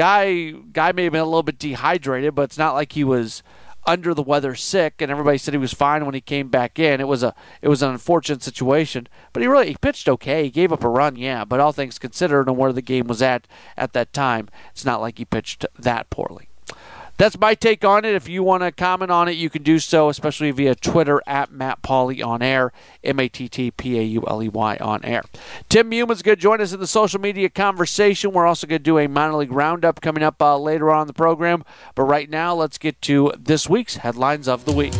Guy 0.00 0.52
guy 0.72 0.92
may 0.92 1.04
have 1.04 1.12
been 1.12 1.20
a 1.20 1.26
little 1.26 1.42
bit 1.42 1.58
dehydrated, 1.58 2.34
but 2.34 2.44
it's 2.44 2.56
not 2.56 2.72
like 2.72 2.92
he 2.92 3.04
was 3.04 3.42
under 3.86 4.14
the 4.14 4.22
weather 4.22 4.54
sick 4.54 5.02
and 5.02 5.10
everybody 5.10 5.36
said 5.36 5.52
he 5.52 5.58
was 5.58 5.74
fine 5.74 6.06
when 6.06 6.14
he 6.14 6.22
came 6.22 6.48
back 6.48 6.78
in. 6.78 7.02
It 7.02 7.06
was 7.06 7.22
a 7.22 7.34
it 7.60 7.68
was 7.68 7.82
an 7.82 7.90
unfortunate 7.90 8.42
situation. 8.42 9.08
But 9.34 9.42
he 9.42 9.46
really 9.46 9.68
he 9.68 9.76
pitched 9.76 10.08
okay. 10.08 10.44
He 10.44 10.50
gave 10.50 10.72
up 10.72 10.84
a 10.84 10.88
run, 10.88 11.16
yeah, 11.16 11.44
but 11.44 11.60
all 11.60 11.72
things 11.72 11.98
considered 11.98 12.48
and 12.48 12.56
where 12.56 12.72
the 12.72 12.80
game 12.80 13.08
was 13.08 13.20
at 13.20 13.46
at 13.76 13.92
that 13.92 14.14
time, 14.14 14.48
it's 14.70 14.86
not 14.86 15.02
like 15.02 15.18
he 15.18 15.26
pitched 15.26 15.66
that 15.78 16.08
poorly 16.08 16.49
that's 17.20 17.38
my 17.38 17.54
take 17.54 17.84
on 17.84 18.06
it. 18.06 18.14
If 18.14 18.30
you 18.30 18.42
want 18.42 18.62
to 18.62 18.72
comment 18.72 19.10
on 19.10 19.28
it, 19.28 19.32
you 19.32 19.50
can 19.50 19.62
do 19.62 19.78
so, 19.78 20.08
especially 20.08 20.50
via 20.52 20.74
Twitter 20.74 21.20
at 21.26 21.52
Matt 21.52 21.82
Pauley 21.82 22.24
on 22.24 22.40
air, 22.40 22.72
M 23.04 23.20
A 23.20 23.28
T 23.28 23.46
T 23.46 23.70
P 23.70 23.98
A 23.98 24.02
U 24.02 24.24
L 24.26 24.42
E 24.42 24.48
Y 24.48 24.78
on 24.80 25.04
air. 25.04 25.22
Tim 25.68 25.90
Muma's 25.90 26.22
going 26.22 26.36
to 26.36 26.40
join 26.40 26.62
us 26.62 26.72
in 26.72 26.80
the 26.80 26.86
social 26.86 27.20
media 27.20 27.50
conversation. 27.50 28.32
We're 28.32 28.46
also 28.46 28.66
going 28.66 28.78
to 28.80 28.82
do 28.82 28.98
a 28.98 29.06
minor 29.06 29.34
league 29.34 29.52
roundup 29.52 30.00
coming 30.00 30.22
up 30.22 30.40
uh, 30.40 30.56
later 30.56 30.90
on 30.90 31.02
in 31.02 31.06
the 31.08 31.12
program. 31.12 31.62
But 31.94 32.04
right 32.04 32.30
now, 32.30 32.54
let's 32.54 32.78
get 32.78 33.02
to 33.02 33.34
this 33.38 33.68
week's 33.68 33.96
headlines 33.96 34.48
of 34.48 34.64
the 34.64 34.72
week. 34.72 34.94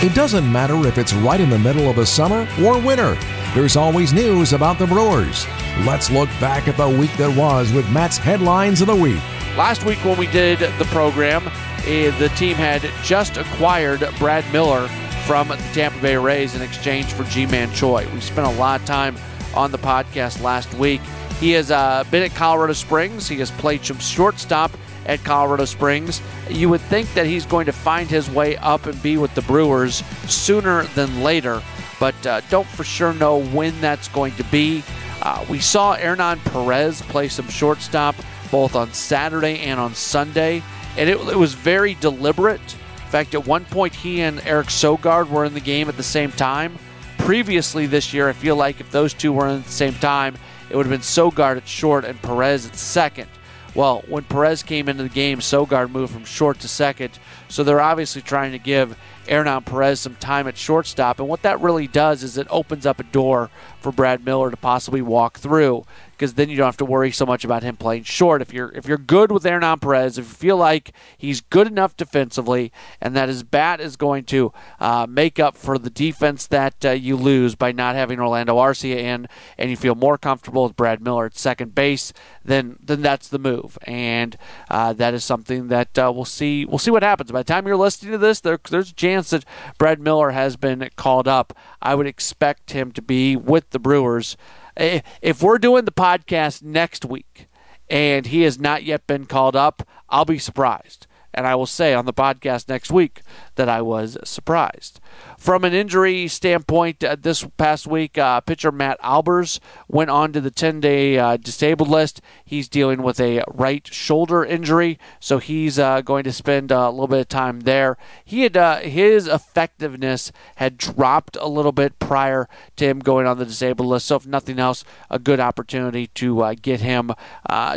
It 0.00 0.14
doesn't 0.14 0.50
matter 0.52 0.86
if 0.86 0.96
it's 0.96 1.12
right 1.12 1.40
in 1.40 1.50
the 1.50 1.58
middle 1.58 1.90
of 1.90 1.96
the 1.96 2.06
summer 2.06 2.46
or 2.62 2.78
winter. 2.78 3.16
There's 3.52 3.74
always 3.74 4.12
news 4.12 4.52
about 4.52 4.78
the 4.78 4.86
Brewers. 4.86 5.44
Let's 5.84 6.08
look 6.08 6.28
back 6.38 6.68
at 6.68 6.76
the 6.76 6.88
week 6.88 7.12
that 7.14 7.36
was 7.36 7.72
with 7.72 7.90
Matt's 7.90 8.16
headlines 8.16 8.80
of 8.80 8.86
the 8.86 8.94
week. 8.94 9.20
Last 9.56 9.84
week 9.84 9.98
when 10.04 10.16
we 10.16 10.28
did 10.28 10.60
the 10.78 10.84
program, 10.92 11.48
eh, 11.84 12.16
the 12.20 12.28
team 12.36 12.54
had 12.54 12.88
just 13.02 13.38
acquired 13.38 14.08
Brad 14.20 14.44
Miller 14.52 14.86
from 15.26 15.48
the 15.48 15.56
Tampa 15.74 16.00
Bay 16.00 16.16
Rays 16.16 16.54
in 16.54 16.62
exchange 16.62 17.06
for 17.06 17.24
Ji-Man 17.24 17.72
Choi. 17.72 18.06
We 18.14 18.20
spent 18.20 18.46
a 18.46 18.56
lot 18.56 18.78
of 18.78 18.86
time 18.86 19.16
on 19.52 19.72
the 19.72 19.78
podcast 19.78 20.40
last 20.40 20.72
week. 20.74 21.00
He 21.40 21.52
has 21.52 21.70
uh, 21.70 22.04
been 22.10 22.24
at 22.24 22.34
Colorado 22.34 22.72
Springs. 22.72 23.28
He 23.28 23.38
has 23.38 23.50
played 23.52 23.84
some 23.84 23.98
shortstop 23.98 24.72
at 25.06 25.22
Colorado 25.24 25.64
Springs. 25.64 26.20
You 26.50 26.68
would 26.68 26.80
think 26.82 27.12
that 27.14 27.26
he's 27.26 27.46
going 27.46 27.66
to 27.66 27.72
find 27.72 28.08
his 28.08 28.28
way 28.30 28.56
up 28.56 28.86
and 28.86 29.00
be 29.02 29.16
with 29.16 29.34
the 29.34 29.42
Brewers 29.42 30.02
sooner 30.26 30.82
than 30.94 31.22
later, 31.22 31.62
but 32.00 32.26
uh, 32.26 32.40
don't 32.50 32.66
for 32.66 32.84
sure 32.84 33.14
know 33.14 33.42
when 33.42 33.80
that's 33.80 34.08
going 34.08 34.34
to 34.34 34.44
be. 34.44 34.82
Uh, 35.22 35.44
we 35.48 35.58
saw 35.60 35.94
Hernan 35.94 36.40
Perez 36.40 37.02
play 37.02 37.28
some 37.28 37.48
shortstop 37.48 38.14
both 38.50 38.74
on 38.74 38.92
Saturday 38.92 39.60
and 39.60 39.78
on 39.78 39.94
Sunday, 39.94 40.62
and 40.96 41.08
it, 41.08 41.18
it 41.18 41.36
was 41.36 41.54
very 41.54 41.94
deliberate. 41.94 42.60
In 42.60 43.10
fact, 43.10 43.34
at 43.34 43.46
one 43.46 43.64
point, 43.64 43.94
he 43.94 44.20
and 44.22 44.40
Eric 44.44 44.68
Sogard 44.68 45.30
were 45.30 45.44
in 45.44 45.54
the 45.54 45.60
game 45.60 45.88
at 45.88 45.96
the 45.96 46.02
same 46.02 46.32
time. 46.32 46.78
Previously 47.18 47.86
this 47.86 48.12
year, 48.12 48.28
I 48.28 48.32
feel 48.32 48.56
like 48.56 48.80
if 48.80 48.90
those 48.90 49.14
two 49.14 49.32
were 49.32 49.48
in 49.48 49.62
the 49.62 49.68
same 49.68 49.94
time, 49.94 50.36
it 50.70 50.76
would 50.76 50.86
have 50.86 50.90
been 50.90 51.00
Sogard 51.00 51.56
at 51.56 51.68
short 51.68 52.04
and 52.04 52.20
Perez 52.20 52.66
at 52.66 52.76
second. 52.76 53.28
Well, 53.74 54.02
when 54.08 54.24
Perez 54.24 54.62
came 54.62 54.88
into 54.88 55.02
the 55.02 55.08
game, 55.08 55.38
Sogard 55.38 55.90
moved 55.90 56.12
from 56.12 56.24
short 56.24 56.58
to 56.60 56.68
second. 56.68 57.18
So 57.48 57.62
they're 57.62 57.80
obviously 57.80 58.22
trying 58.22 58.52
to 58.52 58.58
give 58.58 58.98
Hernan 59.28 59.62
Perez 59.62 60.00
some 60.00 60.16
time 60.16 60.48
at 60.48 60.56
shortstop. 60.56 61.20
And 61.20 61.28
what 61.28 61.42
that 61.42 61.60
really 61.60 61.86
does 61.86 62.22
is 62.22 62.38
it 62.38 62.46
opens 62.50 62.86
up 62.86 62.98
a 62.98 63.04
door 63.04 63.50
for 63.80 63.92
Brad 63.92 64.24
Miller 64.24 64.50
to 64.50 64.56
possibly 64.56 65.02
walk 65.02 65.38
through 65.38 65.84
because 66.18 66.34
then 66.34 66.50
you 66.50 66.56
don't 66.56 66.66
have 66.66 66.76
to 66.76 66.84
worry 66.84 67.12
so 67.12 67.24
much 67.24 67.44
about 67.44 67.62
him 67.62 67.76
playing 67.76 68.02
short. 68.02 68.42
If 68.42 68.52
you're 68.52 68.72
if 68.74 68.86
you're 68.86 68.98
good 68.98 69.30
with 69.30 69.44
Hernan 69.44 69.78
Perez, 69.78 70.18
if 70.18 70.24
you 70.26 70.34
feel 70.34 70.56
like 70.56 70.92
he's 71.16 71.40
good 71.40 71.68
enough 71.68 71.96
defensively, 71.96 72.72
and 73.00 73.14
that 73.14 73.28
his 73.28 73.44
bat 73.44 73.80
is 73.80 73.94
going 73.94 74.24
to 74.24 74.52
uh, 74.80 75.06
make 75.08 75.38
up 75.38 75.56
for 75.56 75.78
the 75.78 75.90
defense 75.90 76.46
that 76.48 76.84
uh, 76.84 76.90
you 76.90 77.16
lose 77.16 77.54
by 77.54 77.70
not 77.70 77.94
having 77.94 78.18
Orlando 78.18 78.56
Arcia 78.56 78.96
in, 78.96 79.28
and 79.56 79.70
you 79.70 79.76
feel 79.76 79.94
more 79.94 80.18
comfortable 80.18 80.64
with 80.64 80.76
Brad 80.76 81.00
Miller 81.00 81.26
at 81.26 81.38
second 81.38 81.74
base, 81.74 82.12
then 82.44 82.76
then 82.82 83.00
that's 83.00 83.28
the 83.28 83.38
move, 83.38 83.78
and 83.84 84.36
uh, 84.68 84.92
that 84.94 85.14
is 85.14 85.24
something 85.24 85.68
that 85.68 85.96
uh, 85.96 86.10
we'll 86.12 86.24
see 86.24 86.64
we'll 86.64 86.78
see 86.78 86.90
what 86.90 87.04
happens. 87.04 87.30
By 87.30 87.40
the 87.40 87.44
time 87.44 87.66
you're 87.66 87.76
listening 87.76 88.12
to 88.12 88.18
this, 88.18 88.40
there, 88.40 88.58
there's 88.68 88.90
a 88.90 88.94
chance 88.94 89.30
that 89.30 89.44
Brad 89.78 90.00
Miller 90.00 90.30
has 90.30 90.56
been 90.56 90.88
called 90.96 91.28
up. 91.28 91.56
I 91.80 91.94
would 91.94 92.08
expect 92.08 92.72
him 92.72 92.90
to 92.92 93.02
be 93.02 93.36
with 93.36 93.70
the 93.70 93.78
Brewers 93.78 94.36
Eh, 94.78 95.00
if 95.20 95.42
we're 95.42 95.58
doing 95.58 95.84
the 95.84 95.92
podcast 95.92 96.62
next 96.62 97.04
week 97.04 97.48
and 97.90 98.26
he 98.26 98.42
has 98.42 98.60
not 98.60 98.84
yet 98.84 99.06
been 99.08 99.26
called 99.26 99.56
up, 99.56 99.82
I'll 100.08 100.24
be 100.24 100.38
surprised. 100.38 101.08
And 101.34 101.46
I 101.46 101.56
will 101.56 101.66
say 101.66 101.94
on 101.94 102.06
the 102.06 102.12
podcast 102.12 102.68
next 102.68 102.90
week 102.90 103.22
that 103.56 103.68
I 103.68 103.82
was 103.82 104.16
surprised. 104.24 105.00
From 105.38 105.64
an 105.64 105.72
injury 105.72 106.26
standpoint, 106.28 107.02
uh, 107.04 107.16
this 107.18 107.44
past 107.56 107.86
week, 107.86 108.18
uh, 108.18 108.40
pitcher 108.40 108.72
Matt 108.72 109.00
Albers 109.00 109.60
went 109.86 110.10
on 110.10 110.32
to 110.32 110.40
the 110.40 110.50
10 110.50 110.80
day 110.80 111.16
uh, 111.16 111.36
disabled 111.36 111.88
list. 111.88 112.20
He's 112.44 112.68
dealing 112.68 113.02
with 113.02 113.20
a 113.20 113.44
right 113.46 113.86
shoulder 113.86 114.44
injury, 114.44 114.98
so 115.20 115.38
he's 115.38 115.78
uh, 115.78 116.00
going 116.00 116.24
to 116.24 116.32
spend 116.32 116.72
uh, 116.72 116.88
a 116.88 116.90
little 116.90 117.06
bit 117.06 117.20
of 117.20 117.28
time 117.28 117.60
there. 117.60 117.96
He 118.24 118.42
had 118.42 118.56
uh, 118.56 118.78
his 118.78 119.28
effectiveness 119.28 120.32
had 120.56 120.76
dropped 120.76 121.36
a 121.40 121.48
little 121.48 121.72
bit 121.72 121.98
prior 121.98 122.48
to 122.76 122.86
him 122.86 122.98
going 122.98 123.26
on 123.26 123.38
the 123.38 123.44
disabled 123.44 123.88
list, 123.88 124.06
so 124.06 124.16
if 124.16 124.26
nothing 124.26 124.58
else, 124.58 124.84
a 125.08 125.18
good 125.18 125.40
opportunity 125.40 126.08
to 126.08 126.54
get 126.56 126.80
him 126.80 127.12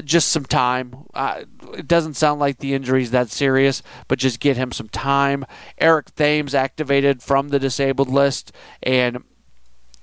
just 0.03 0.29
some 0.29 0.45
time. 0.45 1.05
it 1.15 1.87
doesn't 1.87 2.15
sound 2.15 2.39
like 2.39 2.57
the 2.57 2.73
injury 2.73 3.03
is 3.03 3.11
that 3.11 3.29
serious, 3.29 3.83
but 4.07 4.19
just 4.19 4.39
get 4.39 4.57
him 4.57 4.71
some 4.71 4.89
time. 4.89 5.45
Eric 5.77 6.15
Thames 6.15 6.55
activated 6.55 7.21
from 7.31 7.47
the 7.47 7.59
disabled 7.59 8.09
list, 8.09 8.51
and 8.83 9.23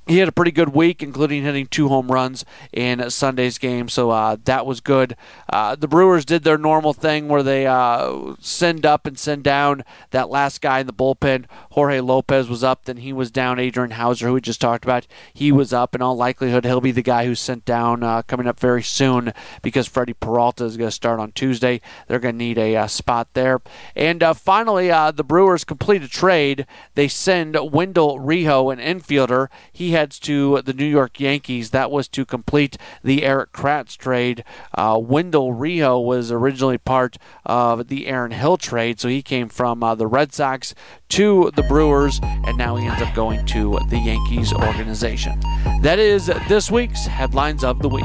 he 0.09 0.19
had 0.19 0.29
a 0.29 0.33
pretty 0.33 0.51
good 0.51 0.71
week, 0.71 1.03
including 1.03 1.43
hitting 1.43 1.67
two 1.67 1.89
home 1.89 2.11
runs 2.11 2.45
in 2.73 3.11
Sunday's 3.11 3.59
game. 3.59 3.89
So 3.89 4.11
uh, 4.11 4.37
that 4.45 4.65
was 4.65 4.81
good. 4.81 5.17
Uh, 5.53 5.77
the 5.77 5.87
Brewers 5.87 6.25
did 6.25 6.45
their 6.45 6.57
normal 6.57 6.95
thing 6.95 7.29
where 7.29 7.43
they 7.43 7.67
uh, 7.67 8.35
send 8.41 8.87
up 8.87 9.07
and 9.07 9.19
send 9.19 9.45
down 9.45 9.85
that 10.11 10.31
last 10.31 10.63
guy 10.63 10.81
in 10.81 10.87
the 10.87 10.93
bullpen. 10.93 11.45
Jorge 11.73 12.01
Lopez 12.01 12.49
was 12.49 12.65
up, 12.65 12.87
then 12.87 12.99
he 12.99 13.13
was 13.13 13.31
down. 13.31 13.59
Adrian 13.59 13.93
Houser, 13.93 14.29
who 14.29 14.35
we 14.35 14.41
just 14.41 14.61
talked 14.61 14.85
about, 14.85 15.07
he 15.33 15.53
was 15.53 15.73
up. 15.73 15.95
In 15.95 16.01
all 16.01 16.17
likelihood, 16.17 16.65
he'll 16.65 16.81
be 16.81 16.91
the 16.91 17.03
guy 17.03 17.27
who's 17.27 17.41
sent 17.41 17.65
down 17.65 18.03
uh, 18.03 18.23
coming 18.23 18.47
up 18.47 18.59
very 18.59 18.83
soon 18.83 19.33
because 19.63 19.87
Freddy 19.87 20.15
Peralta 20.15 20.65
is 20.65 20.77
going 20.77 20.89
to 20.89 20.95
start 20.95 21.21
on 21.21 21.33
Tuesday. 21.33 21.81
They're 22.07 22.19
going 22.19 22.35
to 22.35 22.45
need 22.45 22.59
a 22.59 22.77
uh, 22.77 22.87
spot 22.87 23.29
there. 23.35 23.61
And 23.95 24.23
uh, 24.23 24.33
finally, 24.33 24.89
the 24.89 25.25
Brewers 25.25 25.65
complete 25.65 26.03
a 26.03 26.09
trade. 26.09 26.67
They 26.95 27.09
send 27.09 27.57
Wendell 27.73 28.19
Rijo, 28.19 28.73
an 28.73 28.79
infielder. 28.79 29.49
He 29.73 29.98
heads 29.99 30.21
to 30.21 30.63
the 30.63 30.73
New 30.73 30.87
York 30.87 31.19
Yankees. 31.19 31.71
That 31.71 31.91
was 31.91 32.07
to 32.11 32.25
complete 32.25 32.79
the 33.03 33.25
Erik 33.25 33.51
Kratz 33.51 33.97
trade. 33.97 34.45
Uh, 34.73 34.97
Wendell 35.03 35.55
Rijo 35.55 36.05
was 36.05 36.31
originally 36.31 36.79
part 36.79 37.19
of 37.45 37.89
the 37.89 38.07
Aaron 38.07 38.31
Hill 38.31 38.59
trade, 38.59 39.01
so 39.01 39.09
he 39.09 39.23
came 39.23 39.49
from 39.49 39.83
uh, 39.83 39.97
the 39.97 40.07
Red 40.07 40.33
Sox 40.33 40.73
to 41.11 41.51
the 41.57 41.63
Brewers, 41.63 42.21
and 42.23 42.57
now 42.57 42.77
he 42.77 42.87
ends 42.87 43.03
up 43.03 43.15
going 43.15 43.45
to 43.47 43.79
the 43.89 43.99
Yankees 43.99 44.53
organization. 44.53 45.41
That 45.83 45.99
is 45.99 46.27
this 46.49 46.71
week's 46.71 47.07
Headlines 47.07 47.65
of 47.65 47.81
the 47.81 47.89
Week. 47.89 48.05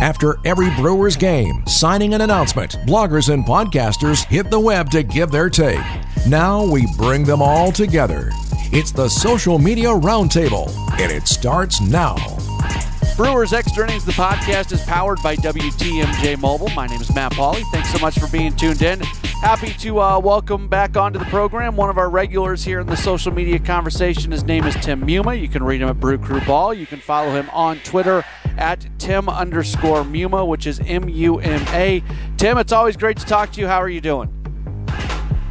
After 0.00 0.38
every 0.44 0.70
Brewers 0.74 1.16
game, 1.16 1.64
signing 1.66 2.14
an 2.14 2.20
announcement, 2.20 2.72
bloggers 2.86 3.32
and 3.32 3.44
podcasters 3.44 4.24
hit 4.24 4.50
the 4.50 4.58
web 4.58 4.90
to 4.90 5.02
give 5.02 5.30
their 5.30 5.48
take. 5.48 5.80
Now 6.26 6.64
we 6.64 6.86
bring 6.96 7.24
them 7.24 7.40
all 7.40 7.70
together. 7.70 8.30
It's 8.72 8.90
the 8.90 9.08
Social 9.08 9.58
Media 9.58 9.88
Roundtable, 9.88 10.68
and 10.98 11.12
it 11.12 11.28
starts 11.28 11.80
now. 11.80 12.16
Brewers 13.16 13.52
Extra 13.52 13.84
Innings, 13.84 14.04
the 14.04 14.10
podcast, 14.10 14.72
is 14.72 14.82
powered 14.82 15.22
by 15.22 15.36
WTMJ 15.36 16.36
Mobile. 16.40 16.68
My 16.70 16.88
name 16.88 17.00
is 17.00 17.14
Matt 17.14 17.30
Pauley. 17.30 17.62
Thanks 17.70 17.92
so 17.92 17.98
much 18.00 18.18
for 18.18 18.26
being 18.26 18.56
tuned 18.56 18.82
in. 18.82 18.98
Happy 19.40 19.68
to 19.74 20.00
uh, 20.00 20.18
welcome 20.18 20.66
back 20.66 20.96
onto 20.96 21.20
the 21.20 21.24
program 21.26 21.76
one 21.76 21.88
of 21.90 21.96
our 21.96 22.10
regulars 22.10 22.64
here 22.64 22.80
in 22.80 22.88
the 22.88 22.96
social 22.96 23.30
media 23.32 23.60
conversation. 23.60 24.32
His 24.32 24.42
name 24.42 24.64
is 24.64 24.74
Tim 24.76 25.06
Muma. 25.06 25.40
You 25.40 25.46
can 25.48 25.62
read 25.62 25.80
him 25.80 25.88
at 25.88 26.00
Brew 26.00 26.18
Crew 26.18 26.40
Ball. 26.40 26.74
You 26.74 26.86
can 26.86 26.98
follow 26.98 27.30
him 27.30 27.48
on 27.50 27.78
Twitter 27.84 28.24
at 28.58 28.84
Tim 28.98 29.28
underscore 29.28 30.02
Muma, 30.02 30.44
which 30.44 30.66
is 30.66 30.80
M 30.80 31.08
U 31.08 31.38
M 31.38 31.64
A. 31.68 32.02
Tim, 32.36 32.58
it's 32.58 32.72
always 32.72 32.96
great 32.96 33.16
to 33.18 33.26
talk 33.26 33.52
to 33.52 33.60
you. 33.60 33.68
How 33.68 33.78
are 33.78 33.88
you 33.88 34.00
doing? 34.00 34.28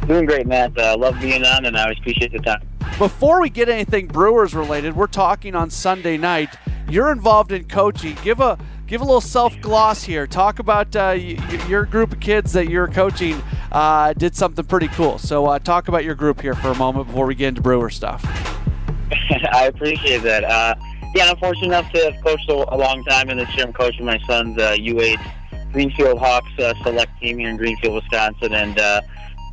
Doing 0.06 0.26
great, 0.26 0.46
Matt. 0.46 0.76
Uh, 0.76 0.98
love 0.98 1.18
being 1.18 1.42
on, 1.46 1.64
and 1.64 1.78
I 1.78 1.84
always 1.84 1.98
appreciate 1.98 2.32
the 2.32 2.40
time. 2.40 2.60
Before 2.98 3.40
we 3.40 3.48
get 3.48 3.70
anything 3.70 4.06
Brewers 4.06 4.54
related, 4.54 4.94
we're 4.94 5.06
talking 5.06 5.54
on 5.54 5.70
Sunday 5.70 6.18
night. 6.18 6.58
You're 6.88 7.12
involved 7.12 7.52
in 7.52 7.64
coaching. 7.64 8.16
Give 8.22 8.40
a 8.40 8.58
give 8.86 9.00
a 9.00 9.04
little 9.04 9.20
self 9.20 9.58
gloss 9.60 10.04
here. 10.04 10.26
Talk 10.26 10.58
about 10.58 10.94
uh, 10.94 11.14
y- 11.16 11.64
your 11.68 11.86
group 11.86 12.12
of 12.12 12.20
kids 12.20 12.52
that 12.52 12.68
you're 12.68 12.88
coaching 12.88 13.42
uh, 13.72 14.12
did 14.12 14.36
something 14.36 14.64
pretty 14.64 14.88
cool. 14.88 15.18
So 15.18 15.46
uh, 15.46 15.58
talk 15.58 15.88
about 15.88 16.04
your 16.04 16.14
group 16.14 16.40
here 16.40 16.54
for 16.54 16.68
a 16.68 16.74
moment 16.76 17.06
before 17.08 17.26
we 17.26 17.34
get 17.34 17.48
into 17.48 17.62
Brewer 17.62 17.90
stuff. 17.90 18.22
I 19.52 19.66
appreciate 19.66 20.22
that. 20.22 20.44
Uh, 20.44 20.74
yeah, 21.14 21.30
I'm 21.30 21.36
fortunate 21.36 21.66
enough 21.66 21.92
to 21.92 22.10
have 22.10 22.24
coached 22.24 22.50
a, 22.50 22.54
long 22.54 23.04
time, 23.04 23.28
and 23.30 23.38
this 23.38 23.48
year 23.56 23.66
I'm 23.66 23.72
coaching 23.72 24.04
my 24.04 24.18
son's 24.26 24.56
U8 24.56 25.16
uh, 25.18 25.64
Greenfield 25.72 26.18
Hawks 26.18 26.50
uh, 26.58 26.74
select 26.82 27.12
team 27.20 27.38
here 27.38 27.48
in 27.50 27.56
Greenfield, 27.56 27.94
Wisconsin, 27.94 28.52
and 28.52 28.78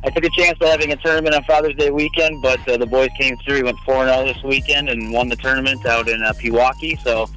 I 0.04 0.10
took 0.10 0.24
a 0.24 0.30
chance 0.30 0.58
by 0.58 0.66
having 0.66 0.90
a 0.90 0.96
tournament 0.96 1.34
on 1.34 1.44
Father's 1.44 1.76
Day 1.76 1.90
weekend, 1.90 2.42
but 2.42 2.66
uh, 2.68 2.76
the 2.76 2.86
boys 2.86 3.10
came 3.16 3.36
through. 3.38 3.56
We 3.56 3.62
went 3.62 3.78
4 3.80 4.06
0 4.06 4.24
this 4.24 4.42
weekend 4.42 4.88
and 4.88 5.12
won 5.12 5.28
the 5.28 5.36
tournament 5.36 5.86
out 5.86 6.08
in 6.08 6.24
uh, 6.24 6.32
Pewaukee. 6.32 7.00
So, 7.02 7.30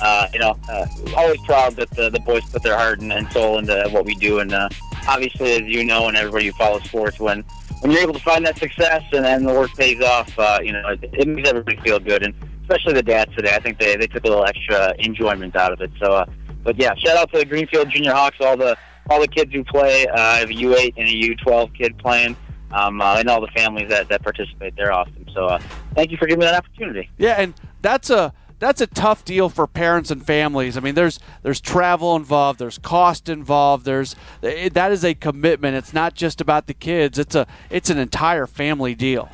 uh, 0.00 0.28
you 0.32 0.38
know, 0.38 0.56
uh, 0.68 0.86
always 1.16 1.40
proud 1.40 1.74
that 1.76 1.90
the, 1.90 2.10
the 2.10 2.20
boys 2.20 2.44
put 2.50 2.62
their 2.62 2.76
heart 2.76 3.00
and, 3.00 3.12
and 3.12 3.30
soul 3.32 3.58
into 3.58 3.88
what 3.90 4.04
we 4.04 4.14
do. 4.14 4.38
And 4.38 4.52
uh, 4.52 4.68
obviously, 5.08 5.52
as 5.54 5.62
you 5.62 5.84
know, 5.84 6.06
and 6.06 6.16
everybody 6.16 6.46
who 6.46 6.52
follows 6.52 6.84
sports, 6.84 7.18
when 7.18 7.44
when 7.80 7.90
you're 7.90 8.02
able 8.02 8.14
to 8.14 8.20
find 8.20 8.46
that 8.46 8.56
success 8.56 9.02
and 9.12 9.24
then 9.24 9.42
the 9.42 9.52
work 9.52 9.74
pays 9.74 10.00
off, 10.00 10.38
uh, 10.38 10.60
you 10.62 10.72
know, 10.72 10.86
it, 10.90 11.00
it 11.12 11.26
makes 11.26 11.48
everybody 11.48 11.76
feel 11.78 11.98
good. 11.98 12.22
And 12.22 12.32
especially 12.62 12.92
the 12.92 13.02
dads 13.02 13.34
today, 13.34 13.56
I 13.56 13.58
think 13.58 13.80
they, 13.80 13.96
they 13.96 14.06
took 14.06 14.24
a 14.24 14.28
little 14.28 14.44
extra 14.44 14.94
enjoyment 15.00 15.56
out 15.56 15.72
of 15.72 15.80
it. 15.80 15.90
So, 15.98 16.12
uh, 16.12 16.26
but 16.62 16.78
yeah, 16.78 16.94
shout 16.94 17.16
out 17.16 17.32
to 17.32 17.38
the 17.38 17.44
Greenfield 17.44 17.90
Junior 17.90 18.12
Hawks, 18.12 18.36
all 18.38 18.56
the 18.56 18.76
all 19.10 19.20
the 19.20 19.28
kids 19.28 19.52
who 19.52 19.64
play. 19.64 20.06
Uh, 20.06 20.18
I 20.18 20.38
have 20.38 20.50
a 20.50 20.54
U8 20.54 20.94
and 20.96 21.08
a 21.08 21.12
U12 21.12 21.74
kid 21.76 21.98
playing. 21.98 22.36
Um, 22.72 23.02
uh, 23.02 23.16
and 23.18 23.28
all 23.28 23.42
the 23.42 23.48
families 23.48 23.90
that, 23.90 24.08
that 24.08 24.22
participate. 24.22 24.74
They're 24.76 24.92
awesome. 24.92 25.26
So 25.34 25.44
uh, 25.44 25.58
thank 25.94 26.10
you 26.10 26.16
for 26.16 26.26
giving 26.26 26.40
me 26.40 26.46
that 26.46 26.54
opportunity. 26.54 27.10
Yeah, 27.18 27.34
and 27.34 27.52
that's 27.82 28.08
a 28.08 28.32
that's 28.62 28.80
a 28.80 28.86
tough 28.86 29.24
deal 29.24 29.48
for 29.48 29.66
parents 29.66 30.12
and 30.12 30.24
families. 30.24 30.76
I 30.76 30.80
mean, 30.80 30.94
there's 30.94 31.18
there's 31.42 31.60
travel 31.60 32.14
involved, 32.14 32.60
there's 32.60 32.78
cost 32.78 33.28
involved, 33.28 33.84
there's 33.84 34.14
it, 34.40 34.72
that 34.74 34.92
is 34.92 35.04
a 35.04 35.14
commitment. 35.14 35.76
It's 35.76 35.92
not 35.92 36.14
just 36.14 36.40
about 36.40 36.68
the 36.68 36.74
kids. 36.74 37.18
It's 37.18 37.34
a 37.34 37.46
it's 37.70 37.90
an 37.90 37.98
entire 37.98 38.46
family 38.46 38.94
deal. 38.94 39.28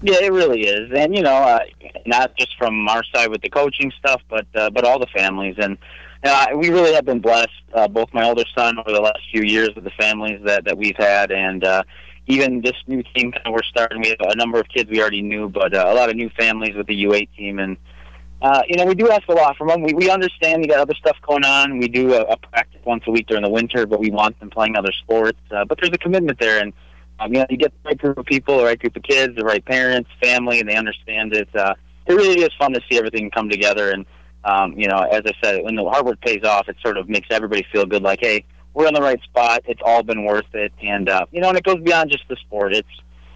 Yeah, 0.00 0.22
it 0.22 0.32
really 0.32 0.62
is, 0.62 0.92
and 0.94 1.16
you 1.16 1.22
know, 1.22 1.34
uh, 1.34 1.60
not 2.06 2.36
just 2.36 2.56
from 2.56 2.88
our 2.88 3.02
side 3.12 3.30
with 3.30 3.42
the 3.42 3.50
coaching 3.50 3.92
stuff, 3.98 4.22
but 4.30 4.46
uh, 4.54 4.70
but 4.70 4.84
all 4.84 5.00
the 5.00 5.08
families 5.08 5.56
and 5.58 5.76
uh, 6.24 6.46
we 6.56 6.70
really 6.70 6.94
have 6.94 7.04
been 7.04 7.20
blessed, 7.20 7.50
uh, 7.74 7.88
both 7.88 8.08
my 8.12 8.24
older 8.24 8.44
son 8.56 8.78
over 8.78 8.92
the 8.92 9.00
last 9.00 9.20
few 9.30 9.42
years 9.42 9.70
with 9.74 9.84
the 9.84 9.90
families 9.90 10.40
that, 10.44 10.64
that 10.64 10.76
we've 10.76 10.96
had, 10.96 11.30
and 11.30 11.64
uh, 11.64 11.82
even 12.26 12.62
this 12.62 12.76
new 12.86 13.02
team 13.14 13.32
of 13.44 13.52
we're 13.52 13.62
starting. 13.62 14.00
We 14.00 14.08
have 14.08 14.18
a 14.20 14.36
number 14.36 14.58
of 14.58 14.68
kids 14.68 14.90
we 14.90 15.00
already 15.00 15.22
knew, 15.22 15.48
but 15.48 15.74
uh, 15.74 15.84
a 15.86 15.94
lot 15.94 16.08
of 16.08 16.16
new 16.16 16.30
families 16.30 16.74
with 16.74 16.86
the 16.86 17.04
U8 17.04 17.28
team, 17.36 17.58
and 17.58 17.76
uh, 18.42 18.62
you 18.68 18.76
know, 18.76 18.84
we 18.84 18.94
do 18.94 19.10
ask 19.10 19.26
a 19.28 19.32
lot 19.32 19.56
from 19.56 19.68
them. 19.68 19.82
We, 19.82 19.94
we 19.94 20.10
understand 20.10 20.62
you 20.62 20.68
got 20.68 20.80
other 20.80 20.94
stuff 20.94 21.16
going 21.26 21.44
on. 21.44 21.78
We 21.78 21.88
do 21.88 22.14
a, 22.14 22.22
a 22.22 22.36
practice 22.36 22.80
once 22.84 23.04
a 23.06 23.10
week 23.10 23.26
during 23.26 23.42
the 23.42 23.50
winter, 23.50 23.86
but 23.86 24.00
we 24.00 24.10
want 24.10 24.38
them 24.40 24.50
playing 24.50 24.76
other 24.76 24.92
sports. 24.92 25.38
Uh, 25.50 25.64
but 25.64 25.78
there's 25.80 25.94
a 25.94 25.98
commitment 25.98 26.38
there, 26.38 26.60
and 26.60 26.72
um, 27.20 27.32
you 27.32 27.40
know, 27.40 27.46
you 27.48 27.56
get 27.56 27.72
the 27.82 27.88
right 27.88 27.98
group 27.98 28.18
of 28.18 28.26
people, 28.26 28.58
the 28.58 28.64
right 28.64 28.78
group 28.78 28.96
of 28.96 29.02
kids, 29.02 29.36
the 29.36 29.44
right 29.44 29.64
parents, 29.64 30.10
family, 30.22 30.60
and 30.60 30.68
they 30.68 30.76
understand 30.76 31.32
it. 31.32 31.48
Uh, 31.54 31.74
it 32.06 32.12
really 32.12 32.40
is 32.42 32.50
fun 32.58 32.72
to 32.72 32.80
see 32.90 32.98
everything 32.98 33.30
come 33.30 33.48
together. 33.48 33.90
And 33.90 34.04
um, 34.44 34.78
you 34.78 34.88
know, 34.88 34.98
as 34.98 35.22
I 35.24 35.32
said, 35.42 35.64
when 35.64 35.74
the 35.74 35.84
hard 35.84 36.06
work 36.06 36.20
pays 36.20 36.44
off, 36.44 36.68
it 36.68 36.76
sort 36.82 36.96
of 36.96 37.08
makes 37.08 37.28
everybody 37.30 37.66
feel 37.72 37.86
good. 37.86 38.02
Like, 38.02 38.20
hey, 38.20 38.44
we're 38.74 38.86
in 38.86 38.94
the 38.94 39.00
right 39.00 39.22
spot. 39.22 39.62
It's 39.66 39.80
all 39.84 40.02
been 40.02 40.24
worth 40.24 40.52
it. 40.52 40.72
And 40.82 41.08
uh, 41.08 41.26
you 41.32 41.40
know, 41.40 41.48
and 41.48 41.58
it 41.58 41.64
goes 41.64 41.80
beyond 41.80 42.10
just 42.10 42.24
the 42.28 42.36
sport. 42.36 42.74
It's 42.74 42.88